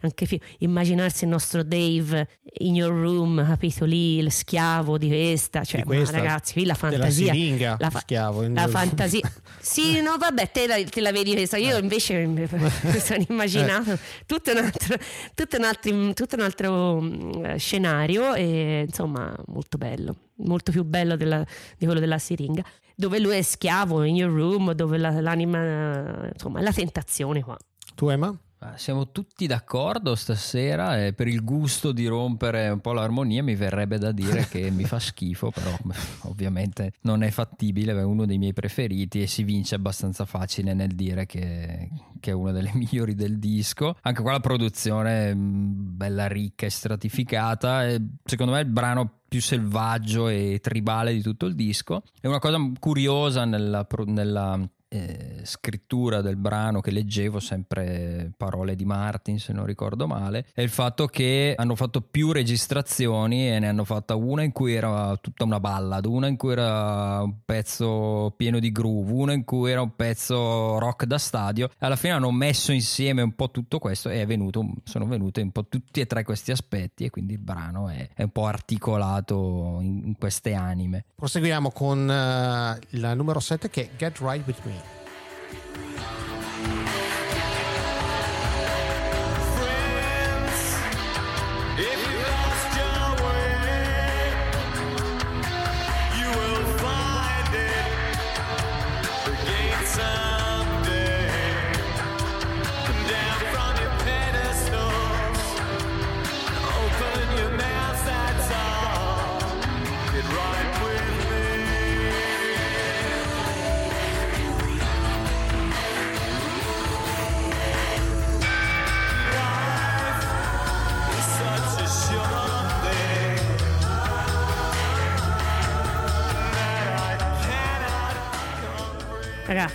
anche 0.00 0.26
fi- 0.26 0.40
immaginarsi 0.58 1.24
il 1.24 1.30
nostro 1.30 1.62
Dave 1.62 2.28
in 2.60 2.74
your 2.74 2.92
room, 2.92 3.44
capito 3.46 3.84
lì, 3.84 4.18
il 4.18 4.30
schiavo 4.32 4.98
di 4.98 5.08
questa, 5.08 5.64
cioè 5.64 5.80
Di 5.80 5.86
questa, 5.86 6.16
ragazzi, 6.18 6.52
qui 6.54 6.64
la 6.64 6.74
fantasia, 6.74 7.32
siringa, 7.32 7.76
la, 7.78 7.90
fa- 7.90 7.98
schiavo, 8.00 8.46
la 8.48 8.68
fantasia, 8.68 9.32
sì, 9.60 10.00
no, 10.00 10.16
vabbè, 10.18 10.50
te 10.50 10.66
la, 10.66 10.82
te 10.84 11.00
la 11.00 11.12
vedi 11.12 11.32
questa. 11.32 11.56
Io 11.56 11.76
invece 11.78 12.26
mi 12.26 12.46
sono 12.98 13.24
immaginato 13.28 13.98
tutto 14.26 14.50
un 14.52 14.58
altro, 14.58 14.96
tutto 15.34 15.56
un 15.56 15.64
altro, 15.64 16.12
tutto 16.14 16.36
un 16.36 16.42
altro 16.42 17.00
mm, 17.00 17.54
scenario 17.56 18.34
e 18.34 18.84
insomma 18.86 19.34
molto 19.46 19.78
bello, 19.78 20.14
molto 20.36 20.72
più 20.72 20.84
bello 20.84 21.16
della- 21.16 21.44
di 21.76 21.84
quello 21.84 22.00
della 22.00 22.18
siringa, 22.18 22.62
dove 22.94 23.18
lui 23.20 23.36
è 23.36 23.42
schiavo 23.42 24.02
in 24.04 24.16
your 24.16 24.32
room, 24.32 24.72
dove 24.72 24.98
la- 24.98 25.20
l'anima, 25.20 26.28
insomma, 26.32 26.60
la 26.60 26.72
tentazione 26.72 27.42
qua. 27.42 27.56
Tu 27.94 28.08
Emma? 28.08 28.36
Ah, 28.60 28.76
Siamo 28.76 29.12
tutti 29.12 29.46
d'accordo 29.46 30.16
stasera 30.16 31.04
e 31.04 31.12
per 31.12 31.28
il 31.28 31.44
gusto 31.44 31.92
di 31.92 32.06
rompere 32.06 32.68
un 32.68 32.80
po' 32.80 32.92
l'armonia 32.92 33.40
mi 33.40 33.54
verrebbe 33.54 33.98
da 33.98 34.10
dire 34.10 34.48
che 34.48 34.68
mi 34.72 34.82
fa 34.82 34.98
schifo, 34.98 35.52
però 35.52 35.70
ovviamente 36.28 36.92
non 37.02 37.22
è 37.22 37.30
fattibile, 37.30 37.92
è 37.92 38.02
uno 38.02 38.26
dei 38.26 38.36
miei 38.36 38.52
preferiti 38.52 39.22
e 39.22 39.28
si 39.28 39.44
vince 39.44 39.76
abbastanza 39.76 40.24
facile 40.24 40.74
nel 40.74 40.96
dire 40.96 41.24
che, 41.24 41.88
che 42.18 42.30
è 42.32 42.34
una 42.34 42.50
delle 42.50 42.72
migliori 42.74 43.14
del 43.14 43.38
disco. 43.38 43.96
Anche 44.02 44.22
qua 44.22 44.32
la 44.32 44.40
produzione 44.40 45.32
mh, 45.32 45.96
bella 45.96 46.26
ricca 46.26 46.66
e 46.66 46.70
stratificata, 46.70 47.86
e 47.86 48.02
secondo 48.24 48.52
me 48.52 48.58
è 48.58 48.64
il 48.64 48.70
brano 48.70 49.18
più 49.28 49.40
selvaggio 49.40 50.26
e 50.26 50.58
tribale 50.60 51.12
di 51.12 51.22
tutto 51.22 51.46
il 51.46 51.54
disco. 51.54 52.02
È 52.20 52.26
una 52.26 52.40
cosa 52.40 52.58
curiosa 52.80 53.44
nella, 53.44 53.86
nella 54.06 54.68
eh, 54.88 55.37
scrittura 55.48 56.20
del 56.20 56.36
brano 56.36 56.80
che 56.80 56.90
leggevo, 56.90 57.40
sempre 57.40 58.30
parole 58.36 58.76
di 58.76 58.84
Martin 58.84 59.38
se 59.38 59.52
non 59.52 59.64
ricordo 59.64 60.06
male, 60.06 60.46
è 60.52 60.60
il 60.60 60.68
fatto 60.68 61.06
che 61.06 61.54
hanno 61.56 61.74
fatto 61.74 62.02
più 62.02 62.30
registrazioni 62.30 63.50
e 63.50 63.58
ne 63.58 63.68
hanno 63.68 63.84
fatta 63.84 64.14
una 64.14 64.42
in 64.42 64.52
cui 64.52 64.74
era 64.74 65.16
tutta 65.16 65.44
una 65.44 65.58
ballad, 65.58 66.04
una 66.04 66.26
in 66.26 66.36
cui 66.36 66.52
era 66.52 67.22
un 67.22 67.34
pezzo 67.44 68.34
pieno 68.36 68.58
di 68.58 68.70
groove, 68.70 69.12
una 69.12 69.32
in 69.32 69.44
cui 69.44 69.70
era 69.70 69.80
un 69.80 69.96
pezzo 69.96 70.78
rock 70.78 71.04
da 71.06 71.18
stadio. 71.18 71.70
Alla 71.78 71.96
fine 71.96 72.12
hanno 72.12 72.30
messo 72.30 72.72
insieme 72.72 73.22
un 73.22 73.34
po' 73.34 73.50
tutto 73.50 73.78
questo 73.78 74.10
e 74.10 74.26
venuto, 74.26 74.64
sono 74.84 75.06
venuti 75.06 75.40
un 75.40 75.50
po' 75.50 75.66
tutti 75.66 76.00
e 76.00 76.06
tre 76.06 76.22
questi 76.22 76.50
aspetti 76.50 77.04
e 77.04 77.10
quindi 77.10 77.32
il 77.32 77.40
brano 77.40 77.88
è, 77.88 78.08
è 78.14 78.22
un 78.22 78.30
po' 78.30 78.46
articolato 78.46 79.78
in, 79.80 80.02
in 80.04 80.18
queste 80.18 80.52
anime. 80.52 81.06
Proseguiamo 81.14 81.70
con 81.70 82.10
eh, 82.10 82.78
la 82.90 83.14
numero 83.14 83.40
7 83.40 83.70
che 83.70 83.82
è 83.82 83.96
Get 83.96 84.18
Right 84.20 84.46
With 84.46 84.60
Me. 84.64 84.97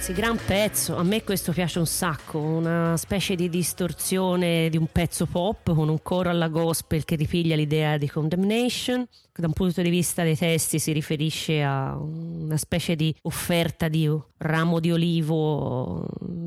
Ragazzi, 0.03 0.21
gran 0.21 0.37
pezzo, 0.45 0.97
a 0.97 1.03
me 1.03 1.23
questo 1.23 1.53
piace 1.53 1.79
un 1.79 1.85
sacco, 1.85 2.37
una 2.37 2.97
specie 2.97 3.35
di 3.35 3.47
distorsione 3.47 4.67
di 4.67 4.75
un 4.75 4.87
pezzo 4.87 5.25
pop 5.25 5.73
con 5.73 5.87
un 5.87 6.01
coro 6.01 6.29
alla 6.29 6.49
gospel 6.49 7.05
che 7.05 7.15
ripiglia 7.15 7.55
l'idea 7.55 7.97
di 7.97 8.09
Condemnation. 8.09 9.07
Da 9.33 9.47
un 9.47 9.53
punto 9.53 9.81
di 9.81 9.89
vista 9.89 10.23
dei 10.23 10.35
testi 10.35 10.77
si 10.77 10.91
riferisce 10.91 11.63
a 11.63 11.95
una 11.97 12.57
specie 12.57 12.97
di 12.97 13.15
offerta 13.21 13.87
di 13.87 14.11
ramo 14.39 14.81
di 14.81 14.91
olivo 14.91 16.05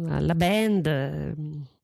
alla 0.09 0.35
band, 0.35 1.35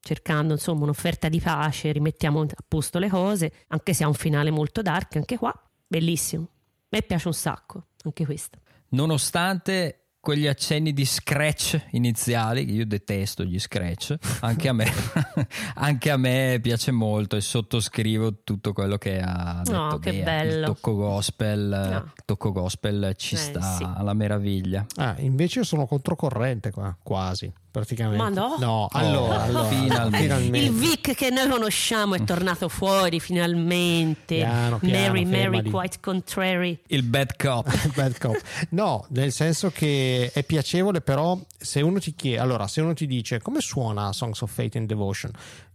cercando 0.01 0.53
insomma 0.53 0.83
un'offerta 0.83 1.31
di 1.31 1.41
pace, 1.41 1.91
rimettiamo 1.91 2.43
a 2.43 2.47
posto 2.69 2.99
le 2.99 3.09
cose, 3.09 3.51
anche 3.69 3.95
se 3.95 4.05
ha 4.05 4.09
un 4.09 4.15
finale 4.15 4.51
molto 4.51 4.83
dark, 4.83 5.17
anche 5.17 5.39
qua, 5.39 5.55
bellissimo. 5.87 6.43
A 6.43 6.87
me 6.91 7.01
piace 7.01 7.29
un 7.29 7.35
sacco, 7.35 7.87
anche 8.03 8.27
questo. 8.27 8.59
Nonostante 8.91 10.02
quegli 10.23 10.47
accenni 10.47 10.93
di 10.93 11.05
scratch 11.05 11.87
iniziali, 11.91 12.65
che 12.65 12.71
io 12.71 12.87
detesto 12.87 13.43
gli 13.45 13.59
scratch, 13.59 14.15
anche 14.43 14.69
a 14.69 14.73
me, 14.73 14.87
anche 15.75 16.11
a 16.11 16.17
me 16.17 16.61
piace 16.63 16.93
molto 16.93 17.35
e 17.35 17.41
sottoscrivo 17.41 18.43
tutto 18.45 18.73
quello 18.73 18.99
che 18.99 19.19
ha 19.21 19.63
detto 19.65 19.77
Oh, 19.77 19.99
che 19.99 20.13
Bea. 20.13 20.23
bello. 20.25 20.59
Il 20.61 20.65
tocco 20.67 20.95
gospel, 20.95 21.61
No. 21.91 21.97
il 22.17 22.23
tocco 22.25 22.53
gospel 22.53 23.15
ci 23.17 23.35
Eh, 23.35 23.39
sta 23.39 23.61
sì. 23.61 23.83
alla 23.83 24.15
meraviglia. 24.15 24.87
Ah, 24.95 25.17
invece 25.19 25.59
io 25.59 25.65
sono 25.65 25.87
controcorrente 25.87 26.71
qua, 26.71 26.97
quasi, 27.03 27.53
praticamente. 27.73 28.23
Ma 28.23 28.29
no? 28.29 28.57
No, 28.61 28.89
allora, 28.93 29.39
Oh, 29.39 29.43
allora, 29.43 29.65
finalmente. 29.67 30.59
Il 30.59 30.71
Vic 30.73 31.15
che 31.17 31.31
noi 31.31 31.49
conosciamo 31.49 32.15
è 32.15 32.23
tornato 32.23 32.69
fuori 32.69 33.19
finalmente. 33.19 34.37
Piano, 34.37 34.79
piano, 34.79 35.13
Mary, 35.15 35.25
Mary, 35.25 35.69
quite 35.69 35.99
contrary. 36.01 36.79
Il 36.87 37.03
bad 37.03 37.35
cop. 37.37 37.67
Bad 37.95 38.19
cop. 38.19 38.41
No, 38.71 39.05
nel 39.11 39.33
senso 39.33 39.71
che 39.71 40.31
è 40.33 40.45
piacevole, 40.45 41.01
però 41.01 41.39
se 41.59 41.81
uno 41.81 41.99
ti 41.99 42.15
chiede, 42.15 42.39
allora, 42.39 42.69
se 42.69 42.81
uno 42.81 42.95
ti 42.95 43.07
dice 43.07 43.41
come 43.41 43.61
suona 43.61 44.13
Songs 44.13 44.41
of 44.43 44.53
Fate 44.53 44.79
and 44.79 44.87
Devotion, 44.87 45.31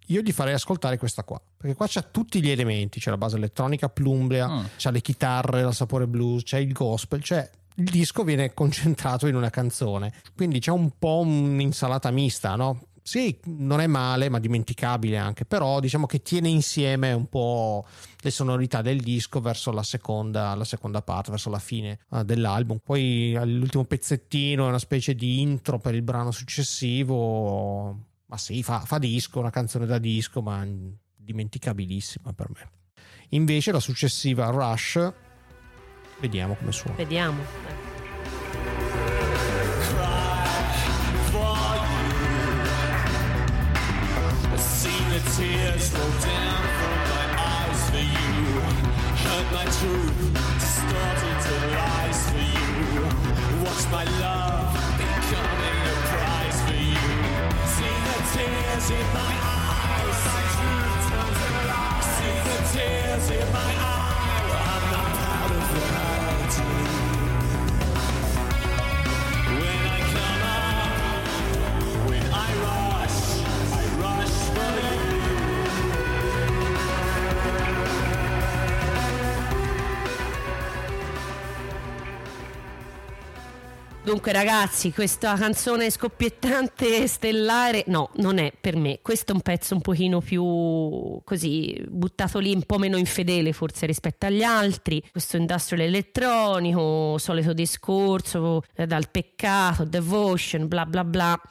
io 0.08 0.22
gli 0.22 0.32
farei 0.32 0.54
ascoltare 0.54 0.98
questa 0.98 1.24
qua, 1.24 1.42
perché 1.58 1.76
qua 1.76 1.86
c'ha 1.90 2.02
tutti 2.02 2.42
gli 2.42 2.50
elementi, 2.50 3.00
c'è 3.00 3.10
la 3.10 3.18
base 3.18 3.36
elettronica 3.36 3.90
plumbrea, 3.90 4.48
Mm. 4.48 4.64
c'ha 4.78 4.90
le 4.92 5.02
chitarre, 5.02 5.64
la 5.64 5.72
sapore 5.74 6.08
blues, 6.08 6.44
c'è 6.44 6.60
il 6.60 6.72
gospel, 6.72 7.22
cioè 7.22 7.50
il 7.78 7.90
disco 7.90 8.24
viene 8.24 8.54
concentrato 8.54 9.28
in 9.28 9.36
una 9.36 9.50
canzone, 9.50 10.14
quindi 10.36 10.60
c'è 10.60 10.72
un 10.72 10.92
po' 10.98 11.20
un'insalata 11.20 12.12
mista, 12.12 12.56
no? 12.56 12.88
Sì, 13.08 13.40
non 13.46 13.80
è 13.80 13.88
male, 13.88 14.28
ma 14.28 14.38
dimenticabile 14.38 15.16
anche, 15.16 15.46
però 15.46 15.80
diciamo 15.80 16.06
che 16.06 16.22
tiene 16.22 16.50
insieme 16.50 17.14
un 17.14 17.28
po' 17.30 17.86
le 18.20 18.32
sonorità 18.32 18.82
del 18.82 19.00
disco 19.00 19.40
verso 19.40 19.72
la 19.72 19.84
seconda, 19.84 20.54
la 20.56 20.66
seconda 20.66 21.02
parte, 21.02 21.32
verso 21.32 21.50
la 21.50 21.60
fine 21.60 22.00
eh, 22.12 22.26
dell'album. 22.26 22.80
Poi 22.84 23.32
l'ultimo 23.46 23.86
pezzettino 23.86 24.66
è 24.66 24.68
una 24.68 24.78
specie 24.78 25.16
di 25.16 25.40
intro 25.40 25.80
per 25.80 25.96
il 25.96 26.02
brano 26.02 26.32
successivo, 26.32 27.98
ma 28.26 28.38
sì, 28.38 28.62
fa, 28.62 28.82
fa 28.82 28.98
disco, 28.98 29.40
una 29.40 29.52
canzone 29.52 29.86
da 29.86 30.00
disco, 30.00 30.42
ma 30.42 30.68
dimenticabilissima 31.16 32.34
per 32.34 32.50
me. 32.50 32.70
Invece 33.30 33.72
la 33.72 33.80
successiva 33.80 34.50
Rush, 34.50 35.14
vediamo 36.20 36.56
come 36.56 36.72
suona. 36.72 36.96
Vediamo. 36.96 37.66
I've 44.50 44.60
seen 44.60 45.10
the 45.10 45.20
tears 45.36 45.92
Dunque, 84.08 84.32
ragazzi, 84.32 84.94
questa 84.94 85.36
canzone 85.36 85.90
scoppiettante 85.90 87.06
stellare, 87.08 87.84
no, 87.88 88.12
non 88.20 88.38
è 88.38 88.54
per 88.58 88.78
me. 88.78 89.00
Questo 89.02 89.34
è 89.34 89.36
un 89.36 89.42
pezzo 89.42 89.76
un 89.76 89.82
pochino 89.82 90.22
più 90.22 91.20
così 91.26 91.78
buttato 91.90 92.40
lì, 92.40 92.54
un 92.54 92.64
po' 92.64 92.78
meno 92.78 92.96
infedele 92.96 93.52
forse 93.52 93.86
rispetto 93.86 94.26
agli 94.26 94.44
altri. 94.44 95.04
Questo 95.12 95.36
industrial 95.36 95.82
elettronico, 95.82 97.18
solito 97.18 97.52
discorso 97.52 98.64
eh, 98.76 98.88
dal 98.88 99.10
peccato, 99.10 99.84
devotion, 99.84 100.70
bla 100.70 100.86
bla 100.86 101.04
bla. 101.04 101.42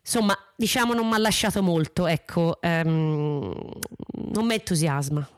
Insomma, 0.00 0.36
diciamo 0.56 0.94
non 0.94 1.06
mi 1.06 1.14
ha 1.14 1.18
lasciato 1.18 1.62
molto, 1.62 2.08
ecco, 2.08 2.60
ehm, 2.60 3.54
non 4.32 4.44
mi 4.44 4.54
entusiasma. 4.54 5.28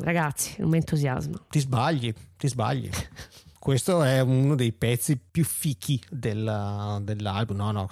Ragazzi, 0.00 0.54
non 0.58 0.70
mi 0.70 0.76
entusiasma. 0.76 1.42
Ti 1.50 1.58
sbagli, 1.58 2.14
ti 2.36 2.46
sbagli. 2.46 2.88
Questo 3.64 4.02
è 4.02 4.20
uno 4.20 4.56
dei 4.56 4.74
pezzi 4.74 5.18
più 5.18 5.42
fichi 5.42 5.98
della- 6.10 6.98
dell'album. 7.00 7.56
No, 7.56 7.70
no, 7.70 7.86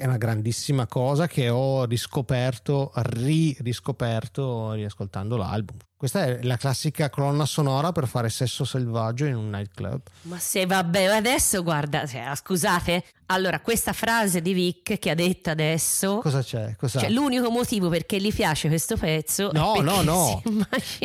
è 0.00 0.06
una, 0.06 0.16
grandissima 0.16 0.86
cosa 0.86 1.26
che 1.26 1.48
ho 1.50 1.84
riscoperto, 1.84 2.92
ri-riscoperto 2.94 4.72
riascoltando 4.72 5.36
l'album. 5.36 5.76
Questa 6.00 6.24
è 6.24 6.38
la 6.44 6.56
classica 6.56 7.10
colonna 7.10 7.44
sonora 7.44 7.92
per 7.92 8.08
fare 8.08 8.30
sesso 8.30 8.64
selvaggio 8.64 9.26
in 9.26 9.34
un 9.34 9.50
nightclub. 9.50 10.00
Ma 10.22 10.38
se 10.38 10.64
vabbè, 10.64 11.04
adesso 11.04 11.62
guarda, 11.62 12.06
cioè, 12.06 12.32
scusate, 12.34 13.04
allora 13.26 13.60
questa 13.60 13.92
frase 13.92 14.40
di 14.40 14.54
Vic 14.54 14.98
che 14.98 15.10
ha 15.10 15.14
detto 15.14 15.50
adesso, 15.50 16.20
Cosa 16.20 16.42
c'è? 16.42 16.74
Cosa... 16.76 17.00
cioè 17.00 17.10
l'unico 17.10 17.50
motivo 17.50 17.90
perché 17.90 18.18
gli 18.18 18.32
piace 18.32 18.68
questo 18.68 18.96
pezzo 18.96 19.50
No, 19.52 19.74
no, 19.82 20.00
no. 20.00 20.42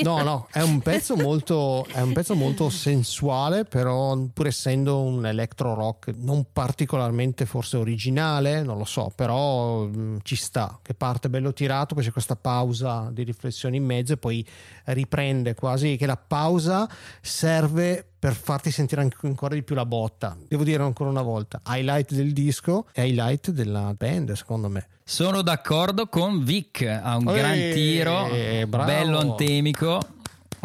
No, 0.02 0.24
no, 0.24 0.48
è 0.50 0.62
un 0.62 0.80
pezzo 0.80 1.18
molto, 1.18 1.86
è 1.92 2.00
un 2.00 2.14
pezzo 2.14 2.34
molto 2.34 2.70
sensuale, 2.70 3.66
però 3.66 4.18
pur 4.34 4.48
essendo 4.48 5.02
un 5.02 5.26
electro 5.26 5.74
rock 5.74 6.14
non 6.16 6.48
particolarmente 6.54 7.46
forse 7.46 7.76
originale, 7.76 8.64
non 8.64 8.78
lo 8.78 8.85
so, 8.86 9.12
però 9.16 9.84
mh, 9.84 10.20
ci 10.24 10.36
sta, 10.36 10.80
che 10.82 10.94
parte 10.94 11.30
bello 11.30 11.54
tirato, 11.54 11.96
poi 11.96 12.04
c'è 12.04 12.12
questa 12.12 12.36
pausa 12.36 13.10
di 13.12 13.24
riflessione 13.24 13.76
in 13.76 13.84
mezzo 13.84 14.14
e 14.14 14.18
poi 14.18 14.46
riprende 14.86 15.56
quasi 15.56 15.98
che 15.98 16.06
la 16.06 16.18
pausa 16.18 16.88
serve 17.22 18.06
per 18.18 18.34
farti 18.34 18.72
sentire 18.72 19.02
anche 19.02 19.18
ancora 19.24 19.54
di 19.54 19.64
più 19.64 19.76
la 19.76 19.86
botta. 19.86 20.36
Devo 20.48 20.64
dire 20.64 20.82
ancora 20.82 21.10
una 21.10 21.22
volta, 21.22 21.62
highlight 21.68 22.14
del 22.14 22.34
disco 22.34 22.88
e 22.94 23.08
highlight 23.08 23.52
della 23.52 23.94
band, 23.98 24.32
secondo 24.34 24.70
me. 24.70 24.88
Sono 25.04 25.42
d'accordo 25.44 26.08
con 26.08 26.44
Vic, 26.44 26.82
ha 26.82 27.18
un 27.18 27.28
Ehi, 27.30 27.36
gran 27.36 27.54
tiro, 27.74 28.28
bravo. 28.68 28.86
bello 28.86 29.20
antemico. 29.20 30.00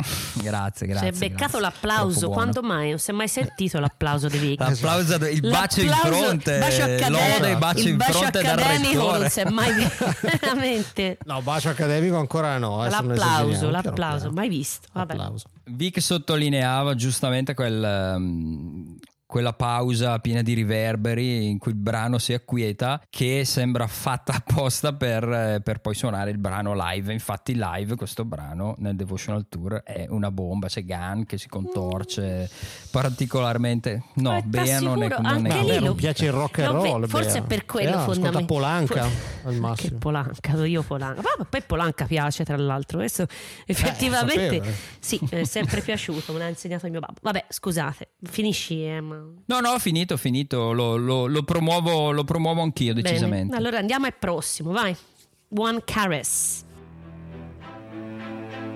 grazie, 0.42 0.86
Si 0.86 0.92
grazie. 0.92 1.08
è 1.08 1.12
beccato 1.12 1.58
grazie. 1.58 1.60
l'applauso. 1.60 2.28
Quando 2.30 2.62
mai? 2.62 2.90
Non 2.90 2.98
si 2.98 3.10
è 3.10 3.14
mai 3.14 3.28
sentito 3.28 3.78
l'applauso 3.78 4.28
di 4.28 4.38
Vic. 4.38 4.60
L'applauso, 4.60 5.14
il 5.26 5.40
bacio 5.40 5.80
in 5.80 5.90
fronte, 5.90 6.58
bacio 6.58 6.82
accademico- 6.82 7.58
bacio 7.58 7.80
il 7.80 7.88
in 7.88 7.96
bacio 7.96 8.24
accademico 8.24 9.16
non 9.18 9.28
si 9.28 9.40
è 9.40 9.50
mai 9.50 9.72
visto. 9.78 10.14
Veramente. 10.40 11.18
No, 11.24 11.42
bacio 11.42 11.68
accademico 11.68 12.16
ancora 12.18 12.58
no. 12.58 12.76
non 12.76 12.88
L'applauso, 12.88 13.70
l'applauso, 13.70 14.30
mai 14.30 14.48
visto. 14.48 14.88
Vabbè. 14.92 15.16
Vic 15.64 16.00
sottolineava 16.02 16.94
giustamente 16.94 17.54
quel, 17.54 17.82
ehm, 17.82 18.98
quella 19.30 19.52
pausa 19.52 20.18
piena 20.18 20.42
di 20.42 20.54
riverberi 20.54 21.48
in 21.48 21.58
cui 21.58 21.70
il 21.70 21.78
brano 21.78 22.18
si 22.18 22.32
acquieta 22.34 23.00
che 23.08 23.44
sembra 23.44 23.86
fatta 23.86 24.32
apposta 24.44 24.92
per, 24.92 25.22
eh, 25.32 25.60
per 25.62 25.78
poi 25.80 25.94
suonare 25.94 26.30
il 26.32 26.38
brano 26.38 26.74
live. 26.74 27.12
Infatti 27.12 27.54
live 27.56 27.94
questo 27.94 28.24
brano 28.24 28.74
nel 28.78 28.96
Devotional 28.96 29.46
Tour 29.48 29.82
è 29.84 30.06
una 30.08 30.32
bomba, 30.32 30.66
c'è 30.66 30.82
Gunn 30.84 31.22
che 31.22 31.38
si 31.38 31.48
contorce 31.48 32.50
particolarmente... 32.90 34.02
No, 34.14 34.32
Ma 34.32 34.40
Bea 34.42 34.80
non 34.80 35.02
è, 35.02 35.08
non 35.08 35.46
è 35.46 35.50
anche 35.50 35.54
No, 35.54 35.62
lì 35.62 35.78
non 35.84 35.94
piace 35.94 36.24
il 36.24 36.32
rock 36.32 36.58
and 36.58 36.74
No, 36.74 36.80
beh, 36.82 36.88
roll. 36.88 37.06
forse 37.06 37.32
Bea. 37.34 37.42
è 37.42 37.46
per 37.46 37.64
quello 37.66 37.90
Bea, 37.90 38.00
ascolta 38.00 38.32
fondamentalmente. 38.32 38.94
Polanca 38.94 39.02
For- 39.04 39.46
al 39.46 39.52
Che 39.54 39.60
massimo. 39.60 39.98
Polanca, 39.98 40.52
do 40.54 40.64
io 40.64 40.82
Polanca. 40.82 41.22
Ma 41.38 41.44
poi 41.44 41.62
Polanca 41.62 42.04
piace 42.06 42.44
tra 42.44 42.56
l'altro. 42.56 42.98
Questo 42.98 43.26
effettivamente 43.66 44.56
sapevo, 44.56 44.64
eh. 44.64 44.74
sì, 44.98 45.20
è 45.30 45.44
sempre 45.44 45.80
piaciuto, 45.82 46.32
me 46.32 46.38
l'ha 46.40 46.48
insegnato 46.48 46.86
il 46.86 46.90
mio 46.92 47.00
babbo. 47.00 47.20
Vabbè, 47.22 47.44
scusate, 47.48 48.08
finisci. 48.22 48.84
eh, 48.84 49.00
ma- 49.00 49.19
No, 49.46 49.60
no, 49.60 49.72
ho 49.72 49.78
finito, 49.78 50.14
ho 50.14 50.16
finito, 50.16 50.72
lo, 50.72 50.96
lo- 50.96 51.26
lo 51.26 51.42
promuovo, 51.42 52.12
lo 52.12 52.24
promuovo 52.24 52.62
anch'io 52.62 52.92
Bene. 52.94 53.02
decisamente. 53.02 53.56
Allora 53.56 53.78
andiamo 53.78 54.06
al 54.06 54.14
prossimo, 54.18 54.72
vai. 54.72 54.96
One 55.48 55.82
Caress. 55.84 56.64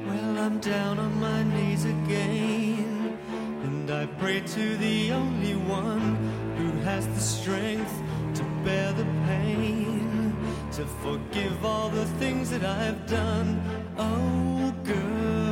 Well, 0.06 0.38
I'm 0.38 0.58
down 0.60 0.98
on 0.98 1.18
my 1.20 1.42
knees 1.44 1.84
again, 1.84 3.16
and 3.64 3.90
I 3.90 4.06
pray 4.18 4.40
to 4.40 4.76
the 4.78 5.12
only 5.12 5.54
one 5.54 6.16
who 6.56 6.70
has 6.84 7.06
the 7.06 7.20
strength 7.20 7.90
to 8.34 8.42
bear 8.64 8.92
the 8.92 9.06
pain, 9.26 10.34
to 10.72 10.84
forgive 11.02 11.64
all 11.64 11.88
the 11.90 12.04
things 12.18 12.50
that 12.50 12.64
I've 12.64 13.06
done. 13.06 13.60
Oh, 13.96 14.72
girl, 14.84 15.43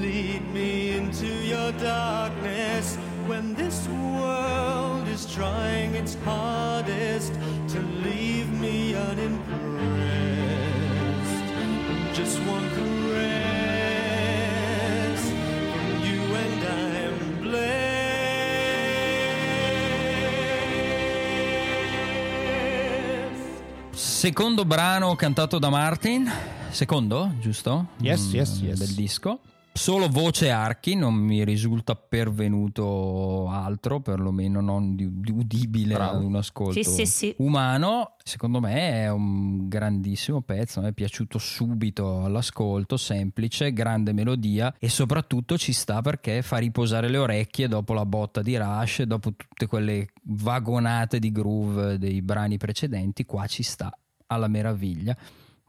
lead 0.00 0.42
me 0.52 0.96
into 0.96 1.26
your 1.26 1.72
darkness 1.72 2.96
when 3.26 3.54
this 3.54 3.86
world 3.88 5.06
is 5.08 5.26
trying 5.34 5.94
its 5.94 6.16
hardest 6.24 7.32
to 7.68 7.80
leave 8.04 8.48
me 8.60 8.94
unimpressed. 8.94 9.68
Just 12.14 12.38
one 12.46 12.68
caress 12.70 13.58
from 15.72 16.00
you 16.04 16.22
and 16.34 16.64
I'm 16.64 17.40
blessed. 17.42 17.88
Secondo 23.92 24.64
brano 24.64 25.14
cantato 25.16 25.58
da 25.58 25.68
Martin, 25.70 26.30
secondo, 26.70 27.32
giusto? 27.40 27.88
Yes, 28.00 28.32
yes, 28.32 28.60
yes. 28.60 28.78
Del 28.78 28.94
disco. 28.94 29.40
Solo 29.78 30.08
voce 30.08 30.46
e 30.46 30.50
archi, 30.50 30.96
non 30.96 31.14
mi 31.14 31.44
risulta 31.44 31.94
pervenuto 31.94 33.48
altro, 33.48 34.00
perlomeno 34.00 34.60
non 34.60 34.96
di, 34.96 35.08
di 35.20 35.30
udibile 35.30 35.94
Bravo. 35.94 36.18
ad 36.18 36.24
un 36.24 36.34
ascolto 36.34 36.82
Sì, 36.82 36.82
sì, 36.82 37.06
sì. 37.06 37.34
umano. 37.38 38.16
Secondo 38.24 38.58
me 38.58 39.04
è 39.04 39.08
un 39.08 39.68
grandissimo 39.68 40.40
pezzo, 40.40 40.80
mi 40.80 40.88
è 40.88 40.92
piaciuto 40.92 41.38
subito 41.38 42.24
all'ascolto, 42.24 42.96
semplice, 42.96 43.72
grande 43.72 44.12
melodia 44.12 44.74
e 44.80 44.88
soprattutto 44.88 45.56
ci 45.56 45.72
sta 45.72 46.02
perché 46.02 46.42
fa 46.42 46.56
riposare 46.56 47.08
le 47.08 47.18
orecchie 47.18 47.68
dopo 47.68 47.94
la 47.94 48.04
botta 48.04 48.42
di 48.42 48.56
Rush, 48.56 49.02
dopo 49.02 49.32
tutte 49.34 49.66
quelle 49.68 50.08
vagonate 50.24 51.20
di 51.20 51.30
groove 51.30 51.98
dei 51.98 52.20
brani 52.20 52.56
precedenti, 52.58 53.24
qua 53.24 53.46
ci 53.46 53.62
sta 53.62 53.96
alla 54.26 54.48
meraviglia. 54.48 55.16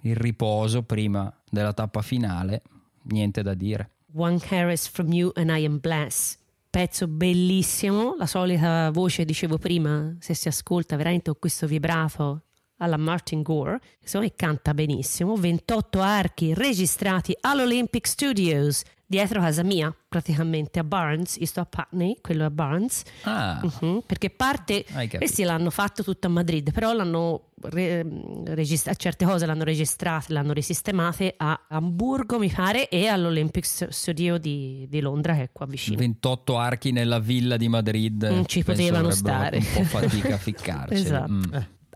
Il 0.01 0.16
riposo 0.16 0.82
prima 0.82 1.32
della 1.47 1.74
tappa 1.74 2.01
finale, 2.01 2.64
niente 3.03 3.43
da 3.43 3.53
dire. 3.53 3.91
One 4.14 4.39
Caress 4.39 4.88
from 4.88 5.12
You 5.12 5.32
and 5.36 5.49
I 5.49 5.66
Am 5.66 5.80
Blessed. 5.80 6.38
Pezzo 6.70 7.07
bellissimo, 7.07 8.16
la 8.16 8.26
solita 8.26 8.89
voce, 8.91 9.26
dicevo 9.26 9.57
prima, 9.57 10.16
se 10.20 10.34
si 10.34 10.47
ascolta 10.47 10.95
veramente 10.95 11.32
con 11.32 11.39
questo 11.39 11.68
vibrato 11.68 12.43
alla 12.78 12.97
Martin 12.97 13.41
Gore, 13.41 13.80
insomma, 14.01 14.26
e 14.26 14.34
canta 14.36 14.74
benissimo. 14.74 15.36
28 15.36 15.99
archi 15.99 16.53
registrati 16.53 17.36
all'Olympic 17.41 18.07
Studios, 18.07 18.84
dietro 19.10 19.41
casa 19.41 19.64
mia, 19.64 19.91
praticamente 20.07 20.78
a 20.78 20.84
Barnes. 20.84 21.38
Io 21.38 21.47
sto 21.47 21.62
a 21.62 21.66
Putney, 21.66 22.18
quello 22.22 22.43
è 22.43 22.45
a 22.45 22.51
Barnes. 22.51 23.01
Ah, 23.24 23.60
Mhm, 23.82 24.03
perché 24.05 24.30
parte 24.30 24.86
questi 25.18 25.43
l'hanno 25.43 25.72
fatto 25.72 26.03
tutto 26.03 26.28
a 26.28 26.30
Madrid 26.30 26.72
però 26.72 26.93
l'hanno 26.93 27.49
re- 27.62 28.05
registra- 28.45 28.93
certe 28.93 29.26
cose 29.26 29.45
l'hanno 29.45 29.64
registrate 29.64 30.32
l'hanno 30.32 30.53
risistemate 30.53 31.34
a 31.38 31.66
Amburgo 31.70 32.38
mi 32.38 32.49
pare 32.49 32.88
e 32.88 33.07
all'Olympic 33.07 33.66
Studio 33.91 34.38
di, 34.38 34.86
di 34.89 34.99
Londra 35.01 35.34
che 35.34 35.43
è 35.43 35.49
qua 35.51 35.66
vicino 35.66 35.97
28 35.97 36.57
archi 36.57 36.91
nella 36.91 37.20
villa 37.20 37.57
di 37.57 37.68
Madrid. 37.68 38.24
Non 38.24 38.45
ci 38.45 38.64
penso 38.64 38.82
potevano 38.84 39.10
stare. 39.12 39.57
Un 39.57 39.66
po' 39.74 39.84
fatica 39.84 40.36
a 40.36 40.38
ficcarci. 40.39 40.93
Esatto. 40.93 41.32
Mm. 41.32 41.43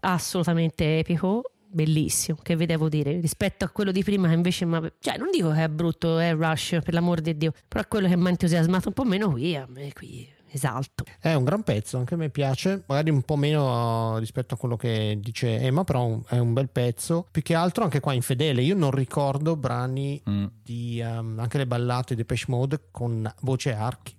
assolutamente 0.01 0.99
epico 0.99 1.43
bellissimo 1.73 2.37
che 2.41 2.55
vi 2.55 2.65
devo 2.65 2.87
dire 2.89 3.19
rispetto 3.19 3.65
a 3.65 3.69
quello 3.69 3.91
di 3.91 4.03
prima 4.03 4.27
che 4.27 4.33
invece 4.35 4.65
ma 4.65 4.79
cioè 4.99 5.17
non 5.17 5.29
dico 5.31 5.51
che 5.51 5.63
è 5.63 5.67
brutto 5.69 6.19
è 6.19 6.33
Rush 6.33 6.79
per 6.83 6.93
l'amor 6.93 7.19
di 7.21 7.35
Dio 7.37 7.51
però 7.67 7.83
quello 7.87 8.07
che 8.07 8.15
mi 8.15 8.27
ha 8.27 8.29
entusiasmato 8.29 8.87
un 8.89 8.93
po' 8.93 9.03
meno 9.03 9.31
qui 9.31 9.55
a 9.55 9.65
me 9.67 9.91
qui 9.93 10.29
esalto 10.53 11.03
È 11.19 11.33
un 11.33 11.43
gran 11.43 11.63
pezzo, 11.63 11.97
anche 11.97 12.13
a 12.13 12.17
me 12.17 12.29
piace, 12.29 12.83
magari 12.85 13.09
un 13.09 13.23
po' 13.23 13.35
meno 13.35 14.13
uh, 14.13 14.17
rispetto 14.19 14.53
a 14.53 14.57
quello 14.57 14.75
che 14.77 15.17
dice 15.19 15.57
Emma, 15.59 15.83
però 15.83 16.19
è 16.27 16.37
un 16.37 16.53
bel 16.53 16.69
pezzo. 16.69 17.25
Più 17.31 17.41
che 17.41 17.55
altro 17.55 17.83
anche 17.83 17.99
qua 17.99 18.13
infedele, 18.13 18.61
io 18.61 18.75
non 18.75 18.91
ricordo 18.91 19.55
brani 19.55 20.21
Mm. 20.29 20.45
di 20.61 21.01
um, 21.03 21.39
anche 21.39 21.57
le 21.57 21.65
ballate 21.65 22.13
di 22.13 22.21
Depeche 22.21 22.45
Mode 22.49 22.81
con 22.91 23.27
voce 23.41 23.73
archi. 23.73 24.15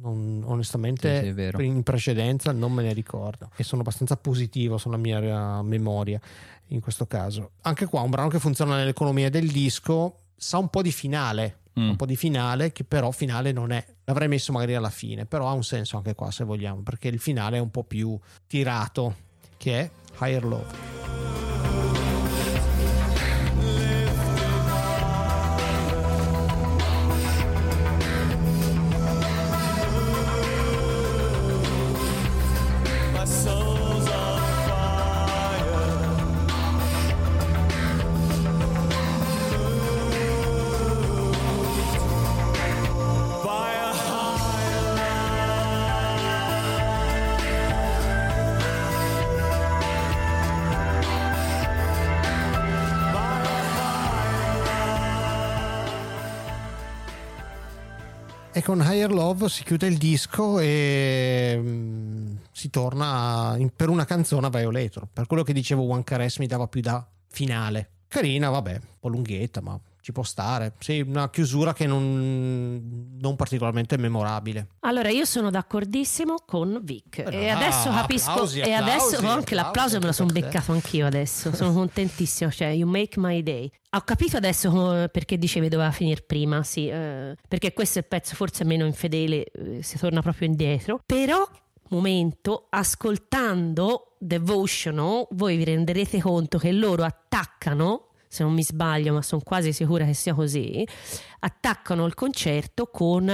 Non- 0.00 0.42
onestamente 0.46 1.34
Sì, 1.34 1.50
sì, 1.56 1.64
in 1.64 1.82
precedenza 1.84 2.50
non 2.52 2.72
me 2.72 2.82
ne 2.82 2.92
ricordo 2.92 3.50
e 3.56 3.62
sono 3.64 3.80
abbastanza 3.82 4.16
positivo 4.16 4.78
sulla 4.78 4.96
mia 4.96 5.18
eh, 5.20 5.62
memoria 5.62 6.20
in 6.68 6.80
questo 6.80 7.06
caso. 7.06 7.52
Anche 7.62 7.86
qua 7.86 8.00
un 8.02 8.10
brano 8.10 8.28
che 8.28 8.38
funziona 8.38 8.76
nell'economia 8.76 9.30
del 9.30 9.50
disco, 9.50 10.16
sa 10.36 10.58
un 10.58 10.68
po' 10.68 10.82
di 10.82 10.92
finale, 10.92 11.58
Mm. 11.78 11.90
un 11.90 11.96
po' 11.96 12.06
di 12.06 12.16
finale 12.16 12.72
che 12.72 12.82
però 12.82 13.12
finale 13.12 13.52
non 13.52 13.70
è. 13.70 13.84
L'avrei 14.04 14.26
messo 14.26 14.50
magari 14.50 14.74
alla 14.74 14.90
fine, 14.90 15.26
però 15.26 15.48
ha 15.48 15.52
un 15.52 15.62
senso 15.62 15.96
anche 15.96 16.14
qua 16.16 16.30
se 16.32 16.42
vogliamo, 16.42 16.80
perché 16.82 17.06
il 17.06 17.20
finale 17.20 17.58
è 17.58 17.60
un 17.60 17.70
po' 17.70 17.84
più 17.84 18.18
tirato, 18.48 19.14
che 19.56 19.78
è 19.80 19.90
Higher 20.20 20.44
Love. 20.44 21.47
Con 58.68 58.82
Higher 58.86 59.10
Love 59.10 59.48
si 59.48 59.64
chiude 59.64 59.86
il 59.86 59.96
disco 59.96 60.58
e 60.58 61.58
mm, 61.58 62.36
si 62.52 62.68
torna 62.68 63.54
in- 63.56 63.70
per 63.74 63.88
una 63.88 64.04
canzone 64.04 64.44
a 64.44 64.50
Violator. 64.50 65.08
Per 65.10 65.26
quello 65.26 65.42
che 65.42 65.54
dicevo 65.54 65.88
One 65.88 66.04
Caress 66.04 66.36
mi 66.36 66.46
dava 66.46 66.66
più 66.68 66.82
da 66.82 67.02
finale. 67.28 67.92
Carina, 68.08 68.50
vabbè, 68.50 68.72
un 68.72 68.80
po' 69.00 69.08
lunghetta, 69.08 69.62
ma 69.62 69.80
ci 70.00 70.12
può 70.12 70.22
stare. 70.22 70.74
Sì, 70.78 71.00
una 71.00 71.30
chiusura 71.30 71.72
che 71.72 71.86
non, 71.86 73.16
non 73.20 73.36
particolarmente 73.36 73.96
memorabile. 73.96 74.68
Allora, 74.80 75.10
io 75.10 75.24
sono 75.24 75.50
d'accordissimo 75.50 76.36
con 76.46 76.80
Vic. 76.82 77.22
Beh, 77.22 77.30
e 77.30 77.48
ah, 77.48 77.56
adesso 77.56 77.90
capisco. 77.90 78.30
applausi, 78.30 78.60
e 78.60 78.72
adesso 78.72 79.16
applausi, 79.16 79.26
anche 79.26 79.54
l'applauso 79.54 79.98
me 79.98 80.06
lo 80.06 80.12
sono 80.12 80.30
beccato 80.32 80.72
anch'io 80.72 81.06
adesso. 81.06 81.54
Sono 81.54 81.72
contentissimo. 81.72 82.50
Cioè, 82.50 82.68
you 82.68 82.88
make 82.88 83.18
my 83.18 83.42
day. 83.42 83.70
Ho 83.92 84.02
capito 84.02 84.36
adesso 84.36 85.08
perché 85.10 85.38
dicevi 85.38 85.68
doveva 85.68 85.90
finire 85.90 86.20
prima, 86.20 86.62
sì, 86.62 86.88
eh, 86.88 87.36
perché 87.48 87.72
questo 87.72 87.98
è 87.98 88.02
il 88.02 88.08
pezzo 88.08 88.34
forse 88.34 88.64
meno 88.64 88.84
infedele, 88.84 89.44
eh, 89.44 89.82
si 89.82 89.96
torna 89.96 90.20
proprio 90.20 90.46
indietro. 90.46 91.00
Però, 91.06 91.48
momento, 91.88 92.66
ascoltando 92.68 94.16
Devotional, 94.18 95.26
voi 95.30 95.56
vi 95.56 95.64
renderete 95.64 96.20
conto 96.20 96.58
che 96.58 96.70
loro 96.72 97.04
attaccano, 97.04 98.07
se 98.28 98.42
non 98.44 98.52
mi 98.52 98.62
sbaglio, 98.62 99.12
ma 99.14 99.22
sono 99.22 99.40
quasi 99.44 99.72
sicura 99.72 100.04
che 100.04 100.14
sia 100.14 100.34
così, 100.34 100.86
attaccano 101.40 102.06
il 102.06 102.14
concerto 102.14 102.86
con 102.86 103.24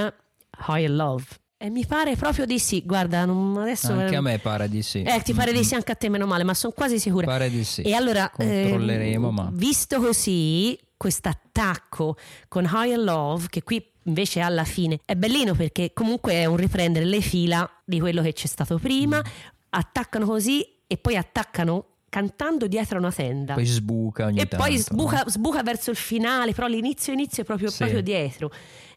Higher 0.69 0.91
Love. 0.91 1.25
E 1.57 1.71
mi 1.71 1.87
pare 1.87 2.15
proprio 2.17 2.45
di 2.45 2.59
sì. 2.59 2.83
Guarda, 2.85 3.25
non- 3.25 3.57
adesso. 3.57 3.93
Anche 3.93 4.17
a 4.17 4.21
me 4.21 4.39
pare 4.39 4.69
di 4.69 4.83
sì. 4.83 5.03
Eh, 5.03 5.23
ti 5.23 5.33
pare 5.33 5.53
di 5.53 5.65
sì 5.65 5.75
anche 5.75 5.93
a 5.93 5.95
te, 5.95 6.09
meno 6.11 6.27
male, 6.27 6.45
ma 6.45 6.53
sono 6.53 6.73
quasi 6.77 6.99
sicura. 6.99 7.27
Pare 7.27 7.49
di 7.49 7.65
sì. 7.65 7.81
E 7.83 7.95
allora, 7.95 8.29
Controlleremo, 8.31 9.29
ehm, 9.29 9.35
ma- 9.35 9.49
visto 9.53 9.99
così, 10.01 10.79
questo 10.97 11.29
attacco 11.31 12.17
con 12.49 12.69
Higher 12.71 12.99
Love, 12.99 13.47
che 13.49 13.63
qui 13.63 13.83
invece 14.07 14.41
alla 14.41 14.65
fine 14.65 14.99
è 15.07 15.15
bellino 15.15 15.55
perché 15.55 15.93
comunque 15.95 16.35
è 16.35 16.45
un 16.45 16.57
riprendere 16.57 17.07
le 17.07 17.23
fila 17.23 17.69
di 17.85 17.99
quello 17.99 18.21
che 18.21 18.35
c'è 18.35 18.47
stato 18.47 18.79
prima, 18.79 19.19
Mm. 19.19 19.31
attaccano 19.71 20.27
così 20.27 20.67
e 20.87 20.99
poi 20.99 21.17
attaccano 21.17 21.87
cantando 22.15 22.69
dietro 22.69 22.99
a 22.99 23.01
una 23.01 23.11
tenda. 23.11 23.55
Poi 23.55 23.65
sbuca 23.65 24.27
ogni 24.27 24.39
e 24.39 24.47
tanto. 24.47 24.65
poi 24.65 24.79
sbuca, 24.79 25.23
no? 25.25 25.31
sbuca 25.31 25.65
verso 25.65 25.91
il 25.91 25.97
finale, 25.97 26.53
però 26.53 26.69
l'inizio 26.69 27.13
inizio 27.13 27.43
è 27.43 27.45
proprio, 27.45 27.71
Sì. 27.71 27.79
proprio 27.79 28.03
dietro. 28.03 28.53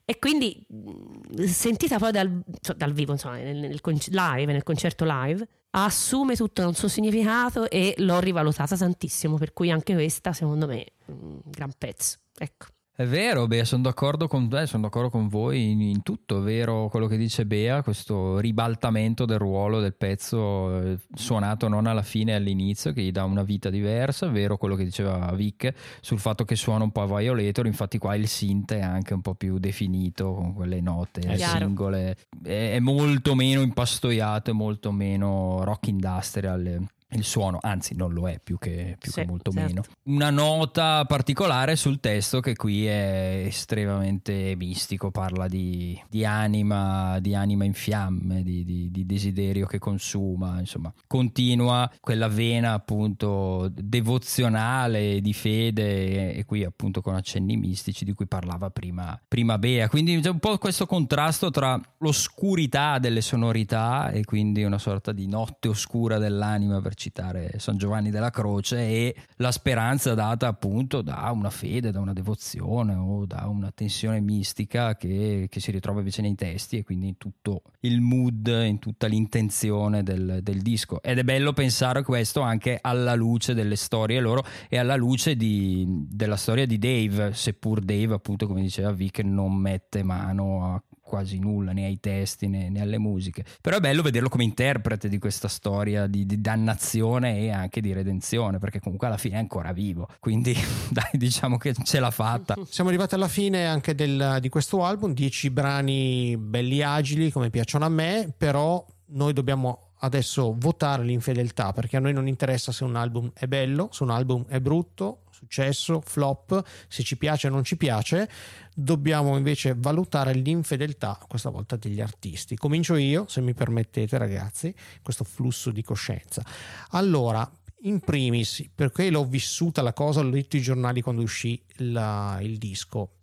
E 0.05 0.20
quindi 0.20 0.63
mh, 0.70 1.45
sentita 1.45 1.97
poi 1.97 2.11
dal, 2.11 2.43
dal 2.76 2.93
vivo, 2.93 3.13
insomma, 3.13 3.38
nel, 3.38 3.55
nel 3.57 3.80
live, 3.82 4.51
nel 4.51 4.61
concerto 4.61 5.03
live, 5.07 5.47
assume 5.72 6.36
tutto 6.36 6.65
un 6.68 6.76
suo 6.76 6.88
significato 6.88 7.68
e 7.72 7.95
l'ho 7.97 8.20
rivalutata 8.20 8.78
tantissimo, 8.78 9.36
per 9.38 9.51
cui 9.51 9.72
anche 9.72 9.95
questa, 9.95 10.32
secondo 10.32 10.68
me, 10.68 10.84
è 10.84 10.91
un 11.07 11.39
gran 11.43 11.72
pezzo. 11.76 12.18
Ecco. 12.38 12.68
È 12.99 13.05
vero, 13.05 13.45
Bea, 13.45 13.63
sono 13.63 13.83
d'accordo 13.83 14.27
con 14.27 14.49
te, 14.49 14.65
sono 14.65 14.81
d'accordo 14.81 15.11
con 15.11 15.27
voi 15.27 15.69
in, 15.69 15.81
in 15.81 16.01
tutto, 16.01 16.39
è 16.39 16.41
vero 16.41 16.87
quello 16.89 17.05
che 17.05 17.15
dice 17.15 17.45
Bea, 17.45 17.83
questo 17.83 18.39
ribaltamento 18.39 19.25
del 19.25 19.37
ruolo 19.37 19.79
del 19.79 19.93
pezzo 19.93 20.81
eh, 20.81 20.97
suonato 21.13 21.67
non 21.67 21.85
alla 21.85 22.01
fine 22.01 22.31
e 22.31 22.35
all'inizio, 22.37 22.93
che 22.93 23.03
gli 23.03 23.11
dà 23.11 23.23
una 23.25 23.43
vita 23.43 23.69
diversa, 23.69 24.25
è 24.25 24.31
vero 24.31 24.57
quello 24.57 24.73
che 24.73 24.83
diceva 24.83 25.31
Vic 25.35 25.71
sul 26.01 26.17
fatto 26.17 26.43
che 26.43 26.55
suona 26.55 26.85
un 26.85 26.91
po' 26.91 27.03
a 27.03 27.19
Violator, 27.19 27.67
infatti 27.67 27.99
qua 27.99 28.15
il 28.15 28.27
synth 28.27 28.73
è 28.73 28.81
anche 28.81 29.13
un 29.13 29.21
po' 29.21 29.35
più 29.35 29.59
definito 29.59 30.33
con 30.33 30.55
quelle 30.55 30.81
note 30.81 31.21
Eh, 31.21 31.35
Chiaro. 31.35 31.65
singole, 31.65 32.17
è, 32.43 32.71
è 32.71 32.79
molto 32.79 33.35
meno 33.35 33.61
impastoiato 33.61 34.49
e 34.49 34.53
molto 34.53 34.91
meno 34.91 35.63
rock 35.63 35.85
industrial. 35.89 36.87
Il 37.12 37.24
suono, 37.24 37.58
anzi, 37.62 37.95
non 37.95 38.12
lo 38.12 38.28
è 38.28 38.38
più 38.43 38.58
che, 38.58 38.97
più 38.99 39.12
Sì, 39.12 39.22
che 39.22 39.28
molto 39.28 39.51
certo. 39.51 39.68
meno. 39.68 39.84
Una 40.03 40.30
nota 40.30 41.05
particolare 41.05 41.78
sul 41.78 42.01
testo 42.01 42.41
che 42.41 42.55
qui 42.55 42.86
è 42.86 43.43
estremamente 43.45 44.55
mistico, 44.58 45.10
parla 45.10 45.47
di, 45.47 45.97
di 46.10 46.26
anima, 46.26 47.18
di 47.20 47.34
anima 47.34 47.64
in 47.64 47.74
fiamme, 47.74 48.43
di, 48.43 48.66
di- 48.66 48.91
di 48.91 49.05
desiderio 49.05 49.66
che 49.68 49.80
consuma, 49.80 50.60
insomma, 50.60 50.93
continua 51.08 51.89
quella 52.01 52.28
vena 52.28 52.74
appunto 52.74 53.72
devozionale 53.74 55.22
di 55.22 55.34
fede 55.34 56.34
e, 56.34 56.39
e 56.39 56.45
qui 56.45 56.66
appunto 56.66 57.01
con 57.01 57.16
accenni 57.16 57.55
mistici 57.55 58.03
di 58.03 58.14
cui 58.14 58.28
parlava 58.28 58.70
prima, 58.70 59.18
prima 59.28 59.58
Bea. 59.58 59.88
Quindi 59.88 60.20
c'è 60.20 60.30
un 60.30 60.39
po' 60.39 60.58
questo 60.58 60.86
contrasto 60.86 61.51
tra 61.51 61.80
l'oscurità 61.99 62.99
delle 62.99 63.22
sonorità 63.22 64.10
e 64.10 64.26
quindi 64.26 64.64
una 64.64 64.78
sorta 64.78 65.14
di 65.14 65.26
notte 65.28 65.70
oscura 65.70 66.18
dell'anima 66.18 66.82
per 66.82 66.95
citare 66.97 67.53
San 67.59 67.77
Giovanni 67.77 68.09
della 68.09 68.31
Croce 68.31 68.77
e 68.79 69.15
la 69.37 69.51
speranza 69.51 70.15
data 70.15 70.47
appunto 70.47 71.01
da 71.01 71.29
una 71.31 71.51
fede, 71.51 71.91
da 71.91 71.99
una 71.99 72.11
devozione 72.11 72.95
o 72.95 73.25
da 73.25 73.47
una 73.47 73.71
tensione 73.71 74.19
mistica 74.19 74.97
che, 74.97 75.47
che 75.49 75.59
si 75.59 75.71
ritrova 75.71 75.99
invece 75.99 76.21
nei 76.23 76.35
testi 76.35 76.77
e 76.77 76.83
quindi 76.83 77.07
in 77.07 77.17
tutto 77.17 77.61
il 77.81 78.01
mood, 78.01 78.47
in 78.47 78.79
tutta 78.79 79.07
l'intenzione 79.07 80.03
del, 80.03 80.39
del 80.41 80.61
disco. 80.61 81.01
Ed 81.01 81.19
è 81.19 81.23
bello 81.23 81.53
pensare 81.53 82.03
questo 82.03 82.41
anche 82.41 82.79
alla 82.81 83.13
luce 83.13 83.53
delle 83.53 83.75
storie 83.75 84.19
loro 84.19 84.43
e 84.67 84.77
alla 84.77 84.95
luce 84.95 85.35
di- 85.35 85.85
della 86.09 86.35
storia 86.35 86.65
di 86.65 86.79
Dave, 86.79 87.33
seppur 87.33 87.79
Dave 87.79 88.15
appunto 88.15 88.47
come 88.47 88.61
diceva 88.61 88.91
Vic 88.91 89.19
non 89.19 89.53
mette 89.53 90.01
mano 90.01 90.73
a 90.73 90.83
quasi 91.08 91.39
nulla 91.39 91.72
né 91.72 91.86
ai 91.86 91.99
testi 91.99 92.47
né, 92.47 92.70
né 92.70 92.82
alle 92.82 92.97
musiche. 92.99 93.43
Però 93.62 93.78
è 93.78 93.80
bello 93.80 94.01
vederlo 94.01 94.30
come 94.30 94.43
interprete 94.43 95.08
di 95.10 95.18
questa 95.18 95.47
storia 95.47 96.05
di, 96.05 96.26
di 96.26 96.39
dannazione 96.41 97.39
e 97.39 97.49
anche 97.49 97.82
di 97.82 97.93
redenzione 97.93 98.60
perché 98.60 98.80
comunque 98.80 99.08
alla 99.08 99.18
fine 99.18 99.36
è 99.36 99.39
ancora 99.39 99.72
vivo. 99.72 100.08
Quindi 100.20 100.53
dai 100.91 101.12
diciamo 101.14 101.58
che 101.58 101.74
ce 101.74 101.99
l'ha 101.99 102.12
fatta. 102.12 102.55
Siamo 102.70 102.89
arrivati 102.89 103.16
alla 103.16 103.28
fine 103.28 103.66
anche 103.66 103.95
del- 103.95 104.38
di 104.41 104.49
questo 104.49 104.84
album, 104.84 105.14
10 105.14 105.49
brani 105.49 106.38
belli 106.38 106.82
agili 106.82 107.32
come 107.32 107.49
piacciono 107.49 107.86
a 107.86 107.89
me, 107.89 108.32
però 108.38 108.86
noi 109.10 109.34
dobbiamo 109.34 109.93
adesso 110.01 110.53
votare 110.58 111.03
l'infedeltà 111.03 111.74
perché 111.74 111.97
a 111.97 111.99
noi 111.99 112.14
non 112.14 112.28
interessa 112.28 112.72
se 112.72 112.84
un 112.84 112.95
album 112.95 113.32
è 113.34 113.47
bello, 113.47 113.89
se 113.91 114.03
un 114.03 114.12
album 114.12 114.45
è 114.47 114.60
brutto, 114.60 115.22
successo, 115.38 116.01
flop, 116.01 116.63
se 116.88 117.03
ci 117.03 117.17
piace 117.17 117.47
o 117.47 117.51
non 117.51 117.63
ci 117.63 117.77
piace, 117.77 118.29
dobbiamo 118.73 119.38
invece 119.38 119.75
valutare 119.77 120.33
l'infedeltà 120.33 121.19
questa 121.27 121.49
volta 121.49 121.75
degli 121.75 122.01
artisti. 122.01 122.55
Comincio 122.55 122.95
io, 122.95 123.25
se 123.27 123.41
mi 123.41 123.53
permettete 123.53 124.17
ragazzi, 124.17 124.73
questo 125.03 125.23
flusso 125.23 125.71
di 125.71 125.83
coscienza. 125.83 126.43
Allora, 126.91 127.49
in 127.81 127.99
primis, 127.99 128.69
perché 128.73 129.09
l'ho 129.09 129.25
vissuta 129.25 129.81
la 129.81 129.93
cosa, 129.93 130.21
l'ho 130.21 130.29
letto 130.29 130.57
i 130.57 130.61
giornali 130.61 131.01
quando 131.01 131.21
uscì 131.21 131.61
la- 131.77 132.39
il 132.41 132.57
disco, 132.57 133.17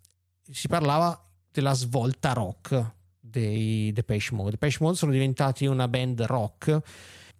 si 0.49 0.67
parlava 0.67 1.21
della 1.51 1.73
svolta 1.73 2.33
rock 2.33 2.93
dei 3.19 3.91
Depeche 3.91 4.33
Mode. 4.33 4.51
Depeche 4.51 4.77
Mode 4.79 4.95
sono 4.95 5.11
diventati 5.11 5.65
una 5.65 5.87
band 5.87 6.21
rock. 6.23 6.79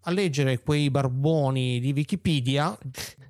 A 0.08 0.12
leggere 0.12 0.60
quei 0.60 0.90
barboni 0.90 1.80
di 1.80 1.92
Wikipedia 1.92 2.78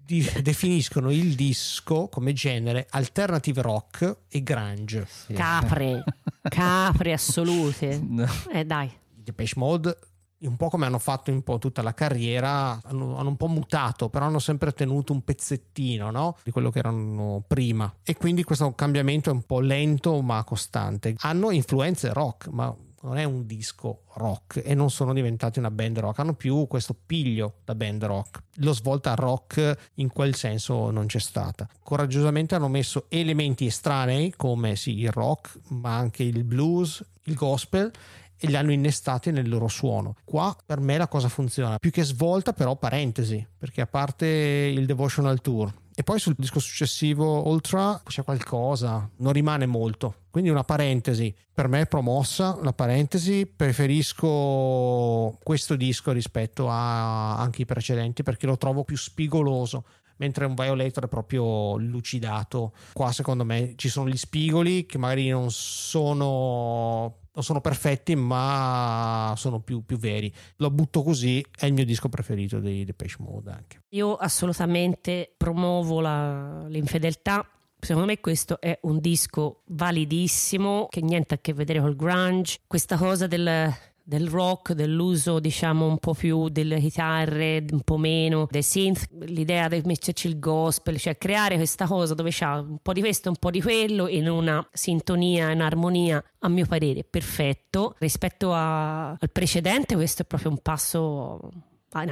di- 0.05 0.29
definiscono 0.41 1.11
il 1.11 1.35
disco 1.35 2.07
come 2.07 2.31
genere 2.33 2.85
alternative 2.91 3.61
rock 3.61 4.17
e 4.29 4.43
grunge. 4.43 5.07
Capre, 5.33 6.03
capre 6.43 7.13
assolute. 7.13 7.99
No. 8.01 8.27
Eh 8.51 8.63
dai. 8.63 8.87
I 8.87 9.23
Depeche 9.23 9.53
Mode 9.57 9.97
un 10.39 10.57
po' 10.57 10.69
come 10.69 10.85
hanno 10.85 10.99
fatto 10.99 11.31
un 11.31 11.41
po' 11.41 11.57
tutta 11.57 11.81
la 11.81 11.93
carriera 11.93 12.79
hanno, 12.83 13.17
hanno 13.17 13.29
un 13.29 13.37
po' 13.37 13.47
mutato 13.47 14.09
però 14.09 14.25
hanno 14.25 14.37
sempre 14.37 14.73
tenuto 14.73 15.13
un 15.13 15.23
pezzettino 15.23 16.11
no? 16.11 16.37
di 16.43 16.51
quello 16.51 16.69
che 16.69 16.79
erano 16.79 17.43
prima 17.47 17.91
e 18.03 18.15
quindi 18.15 18.43
questo 18.43 18.73
cambiamento 18.73 19.29
è 19.29 19.33
un 19.33 19.43
po' 19.43 19.59
lento 19.59 20.21
ma 20.21 20.43
costante 20.43 21.15
hanno 21.19 21.51
influenze 21.51 22.13
rock 22.13 22.47
ma 22.49 22.75
non 23.05 23.17
è 23.17 23.23
un 23.23 23.45
disco 23.45 24.01
rock 24.15 24.61
e 24.65 24.73
non 24.73 24.89
sono 24.89 25.13
diventati 25.13 25.59
una 25.59 25.69
band 25.69 25.99
rock 25.99 26.19
hanno 26.19 26.33
più 26.33 26.65
questo 26.67 26.95
piglio 27.05 27.57
da 27.63 27.75
band 27.75 28.03
rock 28.03 28.43
lo 28.55 28.73
svolta 28.73 29.13
rock 29.13 29.91
in 29.95 30.09
quel 30.09 30.35
senso 30.35 30.89
non 30.89 31.05
c'è 31.05 31.19
stata 31.19 31.67
coraggiosamente 31.83 32.55
hanno 32.55 32.67
messo 32.67 33.05
elementi 33.09 33.67
estranei 33.67 34.33
come 34.35 34.75
sì 34.75 34.99
il 34.99 35.11
rock 35.11 35.59
ma 35.69 35.95
anche 35.95 36.23
il 36.23 36.43
blues 36.43 37.03
il 37.23 37.35
gospel 37.35 37.91
e 38.37 38.47
li 38.47 38.55
hanno 38.57 38.73
innestati 38.73 39.31
nel 39.31 39.47
loro 39.47 39.69
suono. 39.69 40.15
Qua 40.25 40.55
per 40.65 40.81
me 40.81 40.97
la 40.97 41.07
cosa 41.07 41.29
funziona. 41.29 41.79
Più 41.79 41.89
che 41.89 42.03
svolta, 42.03 42.51
però, 42.51 42.75
parentesi, 42.75 43.45
perché 43.57 43.79
a 43.79 43.87
parte 43.87 44.27
il 44.27 44.85
Devotional 44.85 45.39
Tour 45.39 45.73
e 45.97 46.03
poi 46.03 46.19
sul 46.19 46.35
disco 46.37 46.59
successivo 46.59 47.47
Ultra 47.47 48.01
c'è 48.05 48.23
qualcosa, 48.23 49.09
non 49.17 49.31
rimane 49.31 49.65
molto. 49.65 50.23
Quindi 50.29 50.49
una 50.49 50.65
parentesi, 50.65 51.33
per 51.53 51.69
me 51.69 51.81
è 51.81 51.87
promossa 51.87 52.59
la 52.61 52.73
parentesi, 52.73 53.45
preferisco 53.45 55.37
questo 55.41 55.75
disco 55.77 56.11
rispetto 56.11 56.69
a 56.69 57.37
anche 57.37 57.61
i 57.61 57.65
precedenti 57.65 58.23
perché 58.23 58.45
lo 58.45 58.57
trovo 58.57 58.83
più 58.83 58.97
spigoloso 58.97 59.85
mentre 60.17 60.45
un 60.45 60.53
Violator 60.53 61.05
è 61.05 61.07
proprio 61.07 61.77
lucidato. 61.77 62.73
Qua 62.93 63.11
secondo 63.11 63.45
me 63.45 63.73
ci 63.75 63.89
sono 63.89 64.09
gli 64.09 64.17
spigoli 64.17 64.85
che 64.85 64.97
magari 64.97 65.29
non 65.29 65.49
sono, 65.49 67.19
non 67.35 67.43
sono 67.43 67.61
perfetti, 67.61 68.15
ma 68.15 69.33
sono 69.37 69.59
più, 69.59 69.83
più 69.85 69.97
veri. 69.97 70.33
Lo 70.57 70.71
butto 70.71 71.03
così, 71.03 71.45
è 71.57 71.65
il 71.65 71.73
mio 71.73 71.85
disco 71.85 72.09
preferito 72.09 72.59
dei 72.59 72.85
Depeche 72.85 73.17
Mode 73.19 73.51
anche. 73.51 73.81
Io 73.89 74.15
assolutamente 74.15 75.33
promuovo 75.35 75.99
la- 75.99 76.65
l'infedeltà. 76.67 77.47
Secondo 77.77 78.07
me 78.07 78.19
questo 78.19 78.59
è 78.59 78.79
un 78.83 78.99
disco 78.99 79.61
validissimo, 79.67 80.87
che 80.89 81.01
niente 81.01 81.35
a 81.35 81.37
che 81.37 81.53
vedere 81.53 81.81
col 81.81 81.95
grunge. 81.95 82.59
Questa 82.65 82.97
cosa 82.97 83.27
del 83.27 83.71
del 84.07 84.27
rock, 84.27 84.73
dell'uso 84.73 85.39
diciamo 85.39 85.87
un 85.87 85.97
po' 85.97 86.13
più 86.13 86.47
delle 86.49 86.79
chitarre, 86.79 87.65
un 87.71 87.81
po' 87.81 87.97
meno 87.97 88.47
dei 88.51 88.61
synth, 88.61 89.07
l'idea 89.25 89.67
di 89.67 89.81
metterci 89.83 90.27
il 90.27 90.37
gospel, 90.37 90.99
cioè 90.99 91.17
creare 91.17 91.55
questa 91.55 91.87
cosa 91.87 92.13
dove 92.13 92.29
c'ha 92.31 92.59
un 92.59 92.77
po' 92.81 92.93
di 92.93 92.99
questo 92.99 93.29
un 93.29 93.37
po' 93.37 93.49
di 93.49 93.61
quello 93.61 94.07
in 94.07 94.29
una 94.29 94.65
sintonia, 94.71 95.49
in 95.49 95.61
armonia, 95.61 96.23
a 96.39 96.47
mio 96.47 96.67
parere 96.67 97.03
perfetto. 97.03 97.95
Rispetto 97.97 98.53
a- 98.53 99.09
al 99.09 99.31
precedente 99.31 99.95
questo 99.95 100.21
è 100.21 100.25
proprio 100.25 100.51
un 100.51 100.59
passo 100.61 101.49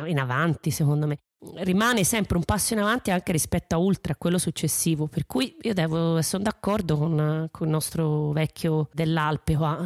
in 0.08 0.18
avanti 0.18 0.72
secondo 0.72 1.06
me 1.06 1.20
rimane 1.58 2.04
sempre 2.04 2.38
un 2.38 2.44
passo 2.44 2.74
in 2.74 2.80
avanti 2.80 3.12
anche 3.12 3.32
rispetto 3.32 3.76
a 3.76 3.78
Ultra, 3.78 4.14
a 4.14 4.16
quello 4.16 4.38
successivo. 4.38 5.08
Per 5.08 5.26
cui 5.26 5.56
io 5.62 5.74
devo, 5.74 6.22
sono 6.22 6.44
d'accordo 6.44 6.98
con, 6.98 7.48
con 7.52 7.68
il 7.68 7.74
nostro 7.74 8.32
vecchio 8.32 8.90
dell'Alpe 8.92 9.56
qua. 9.56 9.80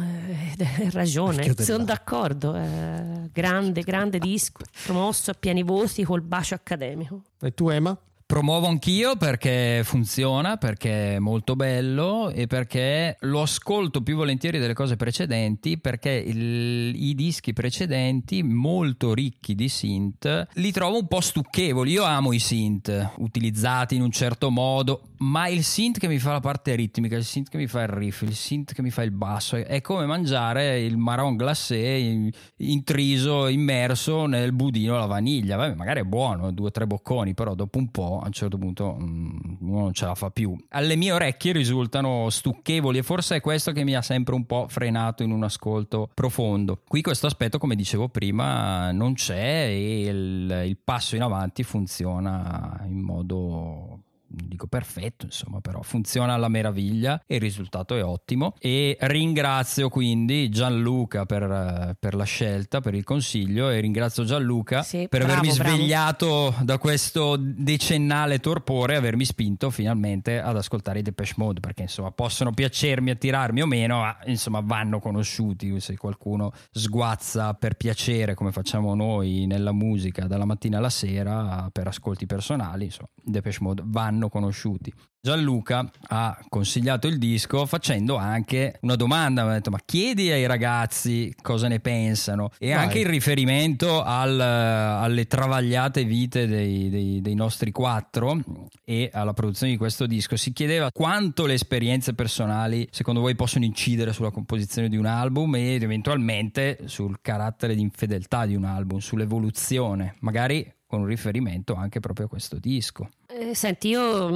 Eh, 0.58 0.86
ha 0.86 0.90
ragione, 0.90 1.54
sono 1.58 1.84
d'accordo. 1.84 2.54
eh, 2.54 3.30
grande, 3.32 3.82
grande 3.82 4.18
disco, 4.18 4.64
promosso 4.84 5.30
a 5.30 5.34
pieni 5.34 5.62
voti 5.62 6.04
col 6.04 6.22
bacio 6.22 6.54
accademico. 6.54 7.22
E 7.40 7.52
tu, 7.52 7.68
Emma? 7.68 7.96
Promuovo 8.28 8.66
anch'io 8.66 9.16
perché 9.16 9.80
funziona, 9.84 10.58
perché 10.58 11.14
è 11.14 11.18
molto 11.18 11.56
bello 11.56 12.28
e 12.28 12.46
perché 12.46 13.16
lo 13.20 13.40
ascolto 13.40 14.02
più 14.02 14.16
volentieri 14.16 14.58
delle 14.58 14.74
cose 14.74 14.96
precedenti 14.96 15.78
perché 15.78 16.10
il- 16.10 16.92
i 16.94 17.14
dischi 17.14 17.54
precedenti, 17.54 18.42
molto 18.42 19.14
ricchi 19.14 19.54
di 19.54 19.70
synth, 19.70 20.46
li 20.56 20.70
trovo 20.72 20.98
un 20.98 21.06
po' 21.08 21.22
stucchevoli. 21.22 21.90
Io 21.90 22.04
amo 22.04 22.34
i 22.34 22.38
synth 22.38 23.12
utilizzati 23.16 23.94
in 23.96 24.02
un 24.02 24.10
certo 24.10 24.50
modo, 24.50 25.04
ma 25.20 25.48
il 25.48 25.64
synth 25.64 25.96
che 25.98 26.06
mi 26.06 26.18
fa 26.18 26.32
la 26.32 26.40
parte 26.40 26.74
ritmica, 26.74 27.16
il 27.16 27.24
synth 27.24 27.48
che 27.48 27.56
mi 27.56 27.66
fa 27.66 27.80
il 27.80 27.88
riff, 27.88 28.20
il 28.20 28.34
synth 28.34 28.74
che 28.74 28.82
mi 28.82 28.90
fa 28.90 29.04
il 29.04 29.10
basso, 29.10 29.56
è- 29.56 29.80
come 29.80 30.04
mangiare 30.04 30.80
il 30.80 30.98
marron 30.98 31.34
glacé 31.34 31.78
in- 31.78 32.30
intriso, 32.58 33.46
immerso 33.48 34.26
nel 34.26 34.52
budino 34.52 34.96
alla 34.96 35.06
vaniglia. 35.06 35.56
Vabbè, 35.56 35.74
magari 35.76 36.00
è 36.00 36.04
buono, 36.04 36.50
due 36.50 36.66
o 36.66 36.70
tre 36.70 36.86
bocconi, 36.86 37.32
però 37.32 37.54
dopo 37.54 37.78
un 37.78 37.90
po' 37.90 38.16
a 38.20 38.26
un 38.26 38.32
certo 38.32 38.58
punto 38.58 38.96
mm, 38.98 39.56
uno 39.60 39.80
non 39.80 39.92
ce 39.92 40.06
la 40.06 40.14
fa 40.14 40.30
più. 40.30 40.56
Alle 40.70 40.96
mie 40.96 41.12
orecchie 41.12 41.52
risultano 41.52 42.30
stucchevoli 42.30 42.98
e 42.98 43.02
forse 43.02 43.36
è 43.36 43.40
questo 43.40 43.72
che 43.72 43.84
mi 43.84 43.94
ha 43.94 44.02
sempre 44.02 44.34
un 44.34 44.44
po' 44.46 44.66
frenato 44.68 45.22
in 45.22 45.30
un 45.30 45.42
ascolto 45.42 46.10
profondo. 46.12 46.82
Qui 46.86 47.02
questo 47.02 47.26
aspetto, 47.26 47.58
come 47.58 47.76
dicevo 47.76 48.08
prima, 48.08 48.90
non 48.92 49.14
c'è 49.14 49.66
e 49.66 50.02
il, 50.02 50.62
il 50.66 50.78
passo 50.82 51.16
in 51.16 51.22
avanti 51.22 51.62
funziona 51.62 52.80
in 52.86 53.00
modo 53.00 54.02
dico 54.28 54.66
perfetto, 54.66 55.24
insomma, 55.24 55.60
però 55.60 55.80
funziona 55.82 56.34
alla 56.34 56.48
meraviglia 56.48 57.22
e 57.26 57.36
il 57.36 57.40
risultato 57.40 57.96
è 57.96 58.04
ottimo. 58.04 58.54
E 58.58 58.96
ringrazio 59.00 59.88
quindi 59.88 60.50
Gianluca 60.50 61.24
per, 61.24 61.96
per 61.98 62.14
la 62.14 62.24
scelta, 62.24 62.80
per 62.80 62.94
il 62.94 63.04
consiglio 63.04 63.70
e 63.70 63.80
ringrazio 63.80 64.24
Gianluca 64.24 64.82
Sì, 64.82 65.06
per 65.08 65.24
bravo, 65.24 65.40
avermi 65.40 65.56
bravo. 65.56 65.74
svegliato 65.76 66.54
da 66.62 66.78
questo 66.78 67.36
decennale 67.38 68.38
torpore 68.38 68.94
e 68.94 68.96
avermi 68.96 69.24
spinto 69.24 69.70
finalmente 69.70 70.40
ad 70.40 70.56
ascoltare 70.56 70.98
i 70.98 71.02
Depeche 71.02 71.34
Mode 71.36 71.60
perché 71.60 71.82
insomma 71.82 72.10
possono 72.10 72.52
piacermi, 72.52 73.10
attirarmi 73.10 73.62
o 73.62 73.66
meno, 73.66 74.00
ma 74.00 74.18
insomma 74.26 74.60
vanno 74.62 75.00
conosciuti. 75.00 75.80
Se 75.80 75.96
qualcuno 75.96 76.52
sguazza 76.70 77.54
per 77.54 77.74
piacere 77.74 78.34
come 78.34 78.52
facciamo 78.52 78.94
noi 78.94 79.46
nella 79.46 79.72
musica 79.72 80.26
dalla 80.26 80.44
mattina 80.44 80.78
alla 80.78 80.90
sera 80.90 81.68
per 81.72 81.86
ascolti 81.86 82.26
personali, 82.26 82.84
insomma, 82.86 83.08
i 83.24 83.30
Depeche 83.30 83.58
Mode 83.60 83.82
vanno 83.86 84.17
conosciuti. 84.28 84.92
Gianluca 85.20 85.90
ha 86.10 86.38
consigliato 86.48 87.08
il 87.08 87.18
disco 87.18 87.66
facendo 87.66 88.14
anche 88.16 88.78
una 88.82 88.94
domanda, 88.94 89.42
mi 89.42 89.50
ha 89.50 89.54
detto 89.54 89.68
ma 89.68 89.80
chiedi 89.84 90.30
ai 90.30 90.46
ragazzi 90.46 91.34
cosa 91.42 91.66
ne 91.66 91.80
pensano 91.80 92.50
e 92.56 92.72
Vai. 92.72 92.84
anche 92.84 93.00
in 93.00 93.10
riferimento 93.10 94.00
al- 94.02 94.40
alle 94.40 95.26
travagliate 95.26 96.04
vite 96.04 96.46
dei, 96.46 96.88
dei- 96.88 97.20
dei 97.20 97.34
nostri 97.34 97.72
quattro 97.72 98.40
e 98.84 99.10
alla 99.12 99.32
produzione 99.34 99.72
di 99.72 99.78
questo 99.78 100.06
disco 100.06 100.36
si 100.36 100.52
chiedeva 100.52 100.92
quanto 100.92 101.46
le 101.46 101.54
esperienze 101.54 102.14
personali 102.14 102.86
secondo 102.92 103.20
voi 103.20 103.34
possono 103.34 103.64
incidere 103.64 104.12
sulla 104.12 104.30
composizione 104.30 104.88
di 104.88 104.96
un 104.96 105.06
album 105.06 105.56
ed 105.56 105.82
eventualmente 105.82 106.78
sul 106.86 107.18
carattere 107.20 107.74
di 107.74 107.80
infedeltà 107.82 108.46
di 108.46 108.54
un 108.54 108.64
album, 108.64 108.98
sull'evoluzione, 109.00 110.14
magari 110.20 110.64
con 110.86 111.00
un 111.00 111.06
riferimento 111.06 111.74
anche 111.74 112.00
proprio 112.00 112.26
a 112.26 112.28
questo 112.30 112.58
disco. 112.58 113.08
Eh, 113.40 113.54
senti, 113.54 113.88
io 113.88 114.28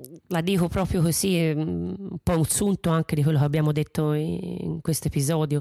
mh, 0.00 0.20
la 0.28 0.40
dico 0.40 0.66
proprio 0.68 1.00
così, 1.00 1.54
mh, 1.54 1.60
un 1.60 2.18
po' 2.22 2.36
un 2.36 2.44
sunto 2.44 2.90
anche 2.90 3.14
di 3.14 3.22
quello 3.22 3.38
che 3.38 3.44
abbiamo 3.44 3.70
detto 3.70 4.12
in 4.14 4.80
questo 4.80 5.06
episodio. 5.06 5.60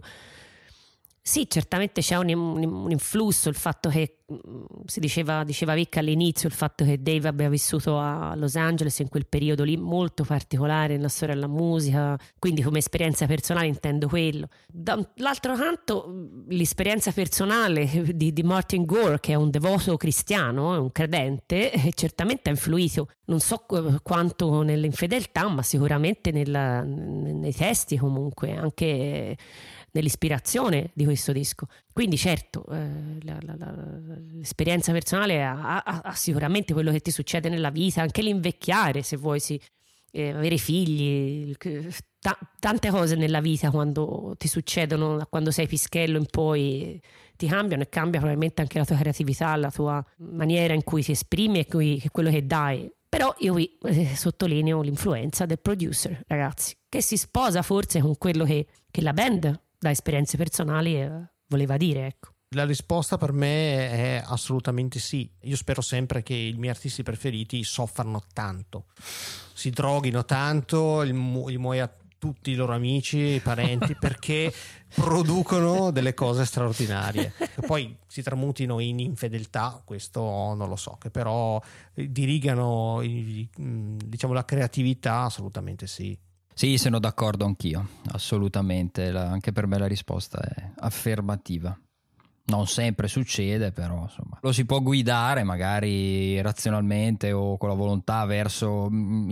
Sì, 1.27 1.47
certamente 1.49 2.01
c'è 2.01 2.17
un, 2.17 2.31
un- 2.35 2.63
un 2.63 2.91
influsso, 2.91 3.49
il 3.49 3.55
fatto 3.55 3.89
che 3.89 4.17
mh, 4.27 4.37
si 4.85 4.99
diceva, 4.99 5.43
diceva 5.43 5.73
Vic 5.73 5.97
all'inizio, 5.97 6.47
il 6.47 6.53
fatto 6.53 6.85
che 6.85 7.01
Dave 7.01 7.27
abbia 7.27 7.49
vissuto 7.49 7.97
a 7.97 8.35
Los 8.35 8.55
Angeles 8.55 8.99
in 8.99 9.09
quel 9.09 9.25
periodo 9.25 9.63
lì 9.63 9.75
molto 9.75 10.23
particolare 10.23 10.95
nella 10.95 11.07
storia 11.07 11.33
della 11.33 11.47
musica, 11.47 12.15
quindi 12.37 12.61
come 12.61 12.77
esperienza 12.77 13.25
personale 13.25 13.65
intendo 13.65 14.07
quello. 14.07 14.49
Dall'altro 14.67 15.55
canto, 15.55 16.05
mh, 16.07 16.43
l'esperienza 16.53 17.11
personale 17.11 17.89
di, 18.13 18.31
di 18.31 18.43
Martin 18.43 18.85
Gore, 18.85 19.19
che 19.19 19.31
è 19.31 19.35
un 19.35 19.49
devoto 19.49 19.97
cristiano, 19.97 20.75
è 20.75 20.77
un 20.77 20.91
credente, 20.91 21.71
eh, 21.71 21.91
certamente 21.95 22.49
ha 22.49 22.51
influito, 22.51 23.07
non 23.25 23.39
so 23.39 23.63
qu- 23.65 23.99
quanto 24.03 24.61
nell'infedeltà, 24.61 25.47
ma 25.49 25.63
sicuramente 25.63 26.29
nella- 26.29 26.83
nei 26.83 27.51
testi 27.51 27.97
comunque, 27.97 28.55
anche 28.55 29.35
nell'ispirazione 29.95 30.91
di 30.93 31.05
questo 31.05 31.31
disco. 31.31 31.67
Quindi 31.93 32.17
certo, 32.17 32.65
eh, 32.71 33.17
la- 33.21 33.37
la- 33.41 33.55
la- 33.57 33.73
l'esperienza 34.33 34.91
personale 34.91 35.41
ha, 35.43 35.81
ha- 35.83 36.01
ha 36.03 36.13
sicuramente 36.13 36.73
quello 36.73 36.91
che 36.91 36.99
ti 36.99 37.11
succede 37.11 37.47
nella 37.49 37.69
vita, 37.69 38.01
anche 38.01 38.21
l'invecchiare, 38.21 39.01
se 39.01 39.15
vuoi, 39.15 39.39
sì, 39.39 39.59
eh, 40.11 40.31
avere 40.31 40.57
figli, 40.57 41.53
ta- 42.19 42.37
tante 42.59 42.89
cose 42.89 43.15
nella 43.15 43.39
vita 43.41 43.71
quando 43.71 44.33
ti 44.37 44.47
succedono, 44.47 45.17
da 45.17 45.25
quando 45.25 45.51
sei 45.51 45.67
pischello 45.67 46.17
in 46.17 46.25
poi 46.29 47.01
ti 47.37 47.47
cambiano 47.47 47.83
e 47.83 47.89
cambia 47.89 48.19
probabilmente 48.19 48.61
anche 48.61 48.77
la 48.77 48.85
tua 48.85 48.97
creatività, 48.97 49.55
la 49.55 49.71
tua 49.71 50.03
maniera 50.17 50.73
in 50.73 50.83
cui 50.83 51.03
ti 51.03 51.11
esprimi 51.11 51.59
e 51.59 52.09
quello 52.11 52.29
che 52.29 52.45
dai. 52.45 52.89
Però 53.07 53.33
io 53.39 53.53
qui 53.53 53.77
eh, 53.83 54.13
sottolineo 54.13 54.81
l'influenza 54.81 55.45
del 55.45 55.59
producer, 55.59 56.21
ragazzi, 56.27 56.75
che 56.89 57.01
si 57.01 57.15
sposa 57.15 57.61
forse 57.61 58.01
con 58.01 58.17
quello 58.17 58.43
che, 58.43 58.67
che 58.91 59.01
la 59.01 59.13
band 59.13 59.63
da 59.85 59.91
esperienze 59.91 60.35
personali 60.35 60.95
eh, 60.95 61.11
voleva 61.47 61.77
dire, 61.77 62.07
ecco. 62.07 62.29
La 62.55 62.65
risposta 62.65 63.17
per 63.17 63.31
me 63.33 63.91
è 63.91 64.23
assolutamente 64.25 64.97
sì. 64.97 65.29
Io 65.41 65.55
spero 65.55 65.81
sempre 65.81 66.23
che 66.23 66.33
i 66.33 66.53
miei 66.53 66.73
artisti 66.73 67.03
preferiti 67.03 67.63
soffrano 67.63 68.23
tanto, 68.33 68.85
si 69.53 69.69
droghino 69.69 70.25
tanto, 70.25 71.05
mu- 71.11 71.49
gli 71.49 71.57
muoia 71.57 71.93
tutti 72.17 72.49
i 72.51 72.55
loro 72.55 72.73
amici, 72.73 73.17
i 73.17 73.39
parenti, 73.41 73.93
perché 73.99 74.51
producono 74.95 75.91
delle 75.91 76.15
cose 76.15 76.45
straordinarie. 76.45 77.33
Poi 77.67 77.95
si 78.07 78.23
tramutino 78.23 78.79
in 78.79 78.99
infedeltà, 78.99 79.81
questo 79.85 80.21
non 80.21 80.67
lo 80.67 80.77
so, 80.77 80.97
che 80.99 81.11
però 81.11 81.61
dirigano 81.93 83.01
diciamo, 83.03 84.33
la 84.33 84.45
creatività, 84.45 85.23
assolutamente 85.23 85.85
sì. 85.85 86.17
Sì, 86.57 86.77
sono 86.77 86.99
d'accordo 86.99 87.45
anch'io, 87.45 87.87
assolutamente. 88.11 89.11
La- 89.11 89.29
anche 89.29 89.51
per 89.51 89.67
me 89.67 89.77
la 89.77 89.87
risposta 89.87 90.39
è 90.41 90.71
affermativa. 90.77 91.77
Non 92.47 92.67
sempre 92.67 93.07
succede, 93.07 93.71
però 93.71 94.03
insomma, 94.03 94.37
lo 94.41 94.51
si 94.51 94.65
può 94.65 94.79
guidare 94.79 95.43
magari 95.43 96.39
razionalmente 96.41 97.31
o 97.31 97.57
con 97.57 97.69
la 97.69 97.75
volontà 97.75 98.23
verso 98.25 98.87
mm, 98.87 99.31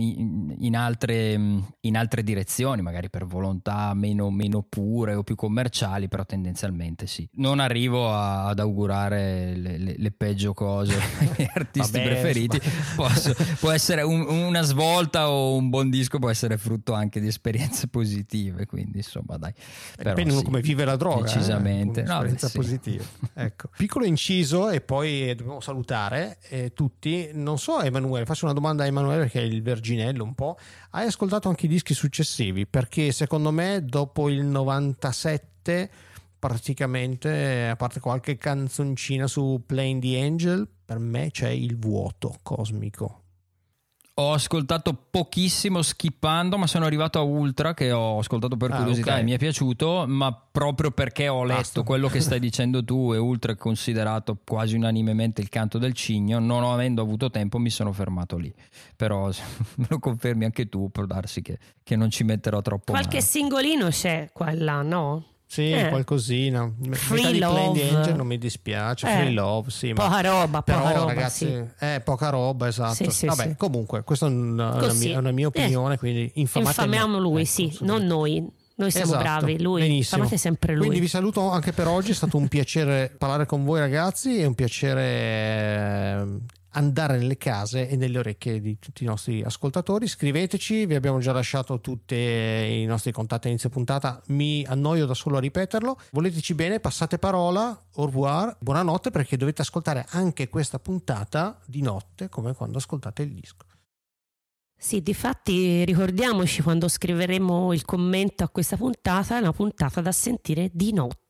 in, 0.58 0.76
altre, 0.76 1.38
mm, 1.38 1.58
in 1.82 1.96
altre 1.96 2.24
direzioni, 2.24 2.82
magari 2.82 3.10
per 3.10 3.24
volontà 3.24 3.94
meno, 3.94 4.30
meno 4.30 4.62
pure 4.68 5.14
o 5.14 5.22
più 5.22 5.36
commerciali, 5.36 6.08
però 6.08 6.24
tendenzialmente 6.24 7.06
sì. 7.06 7.28
Non 7.34 7.60
arrivo 7.60 8.12
a- 8.12 8.46
ad 8.48 8.58
augurare 8.58 9.54
le, 9.54 9.78
le- 9.78 9.94
le 9.96 10.10
peggio 10.10 10.52
cose 10.52 10.94
ai 11.20 11.30
miei 11.36 11.50
artisti 11.54 11.92
Vabbè, 11.92 12.04
preferiti. 12.04 12.60
Posso- 12.96 13.34
può 13.60 13.70
essere 13.70 14.02
un- 14.02 14.26
una 14.28 14.62
svolta 14.62 15.30
o 15.30 15.54
un 15.54 15.70
buon 15.70 15.88
disco, 15.88 16.18
può 16.18 16.30
essere 16.30 16.56
frutto 16.58 16.92
anche 16.94 17.20
di 17.20 17.28
esperienze 17.28 17.86
positive, 17.86 18.66
quindi 18.66 18.96
insomma 18.98 19.36
dai. 19.36 19.52
Però 19.96 20.10
Dipende 20.14 20.38
sì, 20.38 20.42
come 20.44 20.60
vive 20.60 20.84
la 20.84 20.96
droga. 20.96 21.22
Decisamente. 21.22 22.00
Eh? 22.00 22.04
No, 22.06 22.24
positiva. 22.52 23.02
Ecco. 23.36 23.68
Piccolo 23.76 24.04
inciso 24.04 24.70
e 24.70 24.80
poi 24.80 25.34
dobbiamo 25.34 25.60
salutare 25.60 26.38
eh, 26.48 26.72
tutti. 26.72 27.30
Non 27.32 27.58
so, 27.58 27.80
Emanuele, 27.80 28.26
faccio 28.26 28.44
una 28.44 28.54
domanda 28.54 28.84
a 28.84 28.86
Emanuele 28.86 29.22
perché 29.22 29.40
è 29.40 29.44
il 29.44 29.62
verginello 29.62 30.22
un 30.22 30.34
po'. 30.34 30.56
Hai 30.90 31.06
ascoltato 31.06 31.48
anche 31.48 31.66
i 31.66 31.68
dischi 31.68 31.94
successivi? 31.94 32.66
Perché 32.66 33.10
secondo 33.12 33.50
me 33.50 33.84
dopo 33.84 34.28
il 34.28 34.44
97 34.44 35.90
praticamente, 36.38 37.68
a 37.68 37.76
parte 37.76 38.00
qualche 38.00 38.36
canzoncina 38.36 39.26
su 39.26 39.62
Playing 39.64 40.02
the 40.02 40.20
Angel, 40.20 40.68
per 40.84 40.98
me 40.98 41.30
c'è 41.30 41.48
il 41.48 41.78
vuoto 41.78 42.36
cosmico. 42.42 43.23
Ho 44.16 44.32
ascoltato 44.32 44.94
pochissimo 45.10 45.82
skippando, 45.82 46.56
ma 46.56 46.68
sono 46.68 46.84
arrivato 46.84 47.18
a 47.18 47.22
Ultra 47.22 47.74
che 47.74 47.90
ho 47.90 48.20
ascoltato 48.20 48.56
per 48.56 48.70
Ah, 48.70 48.76
curiosità 48.76 49.14
ok. 49.14 49.18
e 49.18 49.22
mi 49.24 49.32
è 49.32 49.38
piaciuto, 49.38 50.04
ma 50.06 50.32
proprio 50.32 50.92
perché 50.92 51.26
ho 51.26 51.42
letto 51.42 51.56
Basta. 51.58 51.82
quello 51.82 52.06
che 52.06 52.20
stai 52.20 52.38
dicendo 52.38 52.84
tu 52.84 53.12
e 53.12 53.16
Ultra 53.18 53.50
è 53.50 53.56
considerato 53.56 54.38
quasi 54.46 54.76
unanimemente 54.76 55.40
il 55.40 55.48
canto 55.48 55.78
del 55.78 55.94
cigno, 55.94 56.38
non 56.38 56.62
avendo 56.62 57.02
avuto 57.02 57.28
tempo 57.28 57.58
mi 57.58 57.70
sono 57.70 57.90
fermato 57.90 58.36
lì. 58.36 58.54
Però 58.94 59.32
se 59.32 59.42
me 59.78 59.86
lo 59.88 59.98
confermi 59.98 60.44
anche 60.44 60.68
tu, 60.68 60.90
può 60.92 61.06
darsi 61.06 61.42
che, 61.42 61.58
che 61.82 61.96
non 61.96 62.08
ci 62.10 62.22
metterò 62.22 62.62
troppo 62.62 62.92
Qualche 62.92 63.16
male. 63.16 63.20
singolino 63.26 63.88
c'è 63.88 64.30
qua 64.32 64.50
e 64.50 64.54
là, 64.54 64.82
no? 64.82 65.24
Sì, 65.54 65.70
Eh. 65.70 65.88
qualcosina. 65.88 66.68
Free 66.90 67.16
Metà 67.22 67.30
di 67.30 67.38
Love. 67.38 67.88
Angel 67.94 68.16
non 68.16 68.26
mi 68.26 68.38
dispiace. 68.38 69.06
Eh. 69.06 69.16
Free 69.18 69.30
Love, 69.30 69.70
sì. 69.70 69.92
ma- 69.92 70.02
Poca 70.08 70.20
roba, 70.20 70.62
Però, 70.62 70.78
poca 70.80 70.92
roba, 70.94 71.12
ragazzi, 71.12 71.46
sì. 71.46 71.64
è 71.78 72.00
poca 72.04 72.28
roba, 72.30 72.66
esatto. 72.66 72.94
Sì, 72.94 73.10
sì, 73.10 73.26
Vabbè, 73.26 73.54
comunque, 73.56 74.02
questa 74.02 74.26
è 74.26 74.30
una, 74.30 74.74
una 74.74 74.92
mia, 74.92 75.18
una 75.20 75.30
mia 75.30 75.44
Eh. 75.44 75.48
opinione, 75.48 75.96
quindi 75.96 76.28
infamate 76.34 76.70
Infamiamo 76.80 77.18
lui, 77.20 77.42
Ecco, 77.42 77.50
sì, 77.50 77.76
non 77.82 78.04
noi. 78.04 78.44
Noi 78.76 78.90
siamo 78.90 79.12
Esatto, 79.12 79.22
bravi, 79.22 79.62
lui. 79.62 79.82
benissimo. 79.82 80.26
Sempre 80.36 80.72
lui. 80.72 80.86
Quindi 80.86 80.98
vi 80.98 81.06
saluto 81.06 81.48
anche 81.48 81.70
per 81.70 81.86
oggi, 81.86 82.10
è 82.10 82.14
stato 82.14 82.36
un 82.36 82.48
piacere 82.48 83.14
parlare 83.16 83.46
con 83.46 83.64
voi 83.64 83.78
ragazzi, 83.78 84.40
è 84.40 84.44
un 84.46 84.54
piacere 84.54 85.02
eh, 85.04 86.24
andare 86.74 87.18
nelle 87.18 87.36
case 87.36 87.88
e 87.88 87.96
nelle 87.96 88.18
orecchie 88.18 88.60
di 88.60 88.78
tutti 88.78 89.02
i 89.02 89.06
nostri 89.06 89.42
ascoltatori. 89.42 90.06
Scriveteci, 90.06 90.86
vi 90.86 90.94
abbiamo 90.94 91.18
già 91.18 91.32
lasciato 91.32 91.80
tutti 91.80 92.14
i 92.14 92.84
nostri 92.84 93.12
contatti 93.12 93.46
a 93.46 93.50
inizio 93.50 93.68
puntata, 93.68 94.22
mi 94.28 94.64
annoio 94.64 95.06
da 95.06 95.14
solo 95.14 95.36
a 95.38 95.40
ripeterlo. 95.40 95.98
Voleteci 96.12 96.54
bene, 96.54 96.80
passate 96.80 97.18
parola, 97.18 97.86
au 97.94 98.04
revoir, 98.04 98.56
buonanotte 98.60 99.10
perché 99.10 99.36
dovete 99.36 99.62
ascoltare 99.62 100.06
anche 100.10 100.48
questa 100.48 100.78
puntata 100.78 101.60
di 101.66 101.82
notte 101.82 102.28
come 102.28 102.54
quando 102.54 102.78
ascoltate 102.78 103.22
il 103.22 103.32
disco. 103.32 103.64
Sì, 104.76 105.00
difatti 105.00 105.84
ricordiamoci 105.84 106.60
quando 106.60 106.88
scriveremo 106.88 107.72
il 107.72 107.84
commento 107.84 108.44
a 108.44 108.48
questa 108.48 108.76
puntata, 108.76 109.36
è 109.36 109.40
una 109.40 109.52
puntata 109.52 110.02
da 110.02 110.12
sentire 110.12 110.68
di 110.72 110.92
notte. 110.92 111.23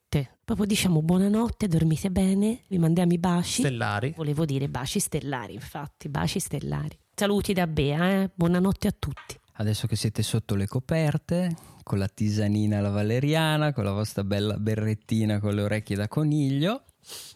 Proprio 0.45 0.67
diciamo 0.67 1.01
buonanotte, 1.01 1.67
dormite 1.69 2.11
bene, 2.11 2.61
vi 2.69 2.77
mandiamo 2.77 3.15
i 3.15 3.19
baci. 3.19 3.63
Stellari. 3.63 4.13
Volevo 4.15 4.45
dire 4.45 4.69
baci 4.69 5.01
stellari, 5.01 5.55
infatti, 5.55 6.11
baci 6.11 6.39
stellari. 6.39 6.99
Saluti 7.15 7.55
da 7.55 7.67
Bea, 7.67 8.11
eh? 8.11 8.31
buonanotte 8.35 8.89
a 8.89 8.95
tutti. 8.99 9.41
Adesso 9.55 9.87
che 9.87 9.97
siete 9.97 10.23
sotto 10.23 10.55
le 10.55 10.67
coperte, 10.67 11.57
con 11.83 11.97
la 11.97 12.09
tisanina 12.09 12.77
alla 12.77 12.91
valeriana, 12.91 13.73
con 13.73 13.85
la 13.85 13.93
vostra 13.93 14.23
bella 14.23 14.59
berrettina 14.59 15.41
con 15.41 15.55
le 15.55 15.63
orecchie 15.63 15.97
da 15.97 16.09
coniglio, 16.09 16.83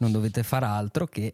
non 0.01 0.13
dovete 0.13 0.43
far 0.43 0.65
altro 0.65 1.07
che 1.07 1.33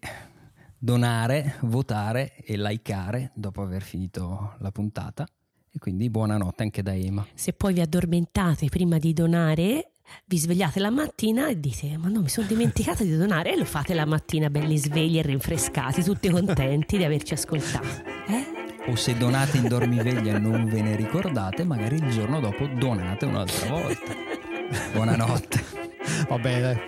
donare, 0.79 1.57
votare 1.63 2.37
e 2.37 2.57
likeare 2.57 3.33
dopo 3.35 3.63
aver 3.63 3.83
finito 3.83 4.55
la 4.61 4.71
puntata. 4.71 5.27
E 5.73 5.79
quindi 5.81 6.09
buonanotte 6.09 6.63
anche 6.63 6.83
da 6.85 6.95
Ema. 6.95 7.27
Se 7.35 7.53
poi 7.53 7.75
vi 7.75 7.81
addormentate 7.81 8.69
prima 8.69 8.99
di 8.99 9.13
donare, 9.13 9.94
vi 10.27 10.39
svegliate 10.39 10.81
la 10.81 10.91
mattina 10.91 11.49
e 11.49 11.59
dite: 11.59 11.97
Ma 11.97 12.09
no, 12.09 12.21
mi 12.21 12.29
sono 12.29 12.47
dimenticata 12.47 13.03
di 13.03 13.17
donare. 13.17 13.53
E 13.53 13.57
lo 13.57 13.65
fate 13.65 13.95
la 13.95 14.05
mattina, 14.05 14.51
belli 14.51 14.77
svegli 14.79 15.19
e 15.19 15.23
rinfrescati, 15.23 16.03
tutti 16.03 16.29
contenti 16.31 16.97
di 16.97 17.05
averci 17.05 17.35
ascoltato. 17.35 18.03
Eh? 18.29 18.63
O 18.87 18.97
se 18.97 19.17
donate 19.17 19.57
in 19.57 19.69
dormiveglia 19.69 20.37
e 20.37 20.39
non 20.39 20.67
ve 20.67 20.83
ne 20.83 20.95
ricordate, 20.95 21.65
magari 21.65 21.97
il 21.97 22.11
giorno 22.11 22.41
dopo 22.41 22.67
donate 22.67 23.25
un'altra 23.25 23.69
volta. 23.71 24.13
Buonanotte. 24.93 25.65
Va 26.29 26.39
bene, 26.39 26.81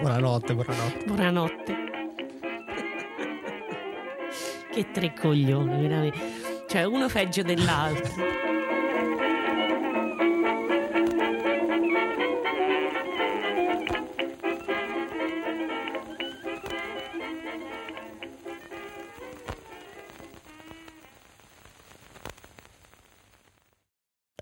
buonanotte, 0.00 0.54
buonanotte. 0.54 1.04
Buonanotte. 1.04 1.76
Che 4.72 4.90
tre 4.90 5.12
coglioni, 5.12 5.82
veramente. 5.82 6.18
Cioè, 6.66 6.84
uno 6.84 7.06
peggio 7.08 7.42
dell'altro. 7.42 8.51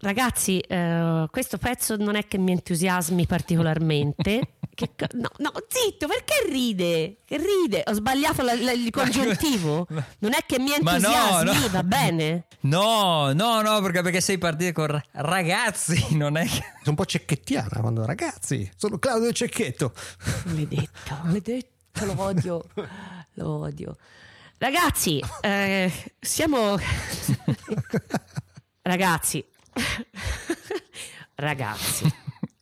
Ragazzi, 0.02 0.59
eh, 0.60 1.27
questo 1.31 1.59
pezzo 1.59 1.97
non 1.97 2.14
è 2.16 2.27
che 2.27 2.39
mi 2.39 2.52
entusiasmi 2.52 3.27
particolarmente. 3.27 4.55
Che 4.81 4.93
co- 4.97 5.06
no, 5.18 5.28
no, 5.39 5.52
zitto, 5.68 6.06
perché 6.06 6.48
ride? 6.48 7.18
Che 7.27 7.36
ride? 7.36 7.82
Ho 7.86 7.93
sbagliato 7.93 8.40
la- 8.43 8.55
la- 8.55 8.72
il 8.72 8.89
congiuntivo? 8.90 9.86
Non 10.20 10.32
è 10.32 10.39
che 10.47 10.59
mi 10.59 10.70
Ma 10.81 10.97
no, 10.97 11.09
entusiasmi, 11.09 11.60
no. 11.64 11.68
va 11.70 11.82
bene? 11.82 12.47
No, 12.60 13.32
no, 13.35 13.60
no, 13.60 13.81
perché, 13.82 14.01
perché 14.01 14.20
sei 14.22 14.39
partito 14.39 14.72
con 14.72 14.86
ra- 14.86 15.05
ragazzi, 15.10 16.16
non 16.16 16.39
è 16.39 16.44
che... 16.44 16.51
Sono 16.52 16.62
un 16.85 16.94
po' 16.94 17.05
cecchettiana 17.05 17.81
quando 17.81 18.06
ragazzi, 18.06 18.70
sono 18.74 18.98
Claudio 18.98 19.32
Cecchetto. 19.32 19.93
Maledetto, 20.44 21.18
maledetto, 21.24 22.05
lo 22.06 22.14
odio, 22.22 22.64
lo 23.35 23.48
odio. 23.59 23.97
Ragazzi, 24.56 25.22
eh, 25.43 25.93
siamo... 26.18 26.78
Ragazzi, 28.82 29.44
ragazzi, 31.37 32.13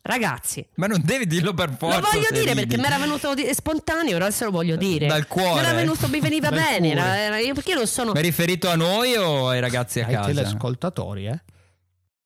ragazzi. 0.03 0.67
Ma 0.75 0.87
non 0.87 1.01
devi 1.05 1.27
dirlo 1.27 1.53
per 1.55 1.75
forza. 1.77 2.01
Lo 2.01 2.09
voglio 2.13 2.29
dire 2.31 2.53
ridi. 2.53 2.67
perché 2.67 2.77
mi 2.79 2.87
era 2.87 2.99
venuto 2.99 3.35
di- 3.35 3.49
spontaneo, 3.53 4.17
ora 4.17 4.31
se 4.31 4.45
lo 4.45 4.51
voglio 4.51 4.77
dire. 4.77 5.07
Dal 5.07 5.27
cuore. 5.27 5.53
Mi 5.55 5.59
era 5.67 5.73
venuto, 5.73 6.09
mi 6.09 6.21
veniva 6.21 6.51
bene. 6.51 6.91
era- 6.91 7.19
era- 7.19 7.39
io- 7.39 7.55
perché 7.55 7.75
non 7.75 7.87
sono. 7.87 8.13
Ma 8.13 8.19
è 8.19 8.23
riferito 8.23 8.69
a 8.69 8.77
noi 8.77 9.15
o 9.17 9.49
ai 9.49 9.61
ragazzi 9.61 10.01
a 10.01 10.07
Ai 10.07 10.13
casa? 10.15 10.27
teleascoltatori, 10.29 11.27
eh. 11.27 11.41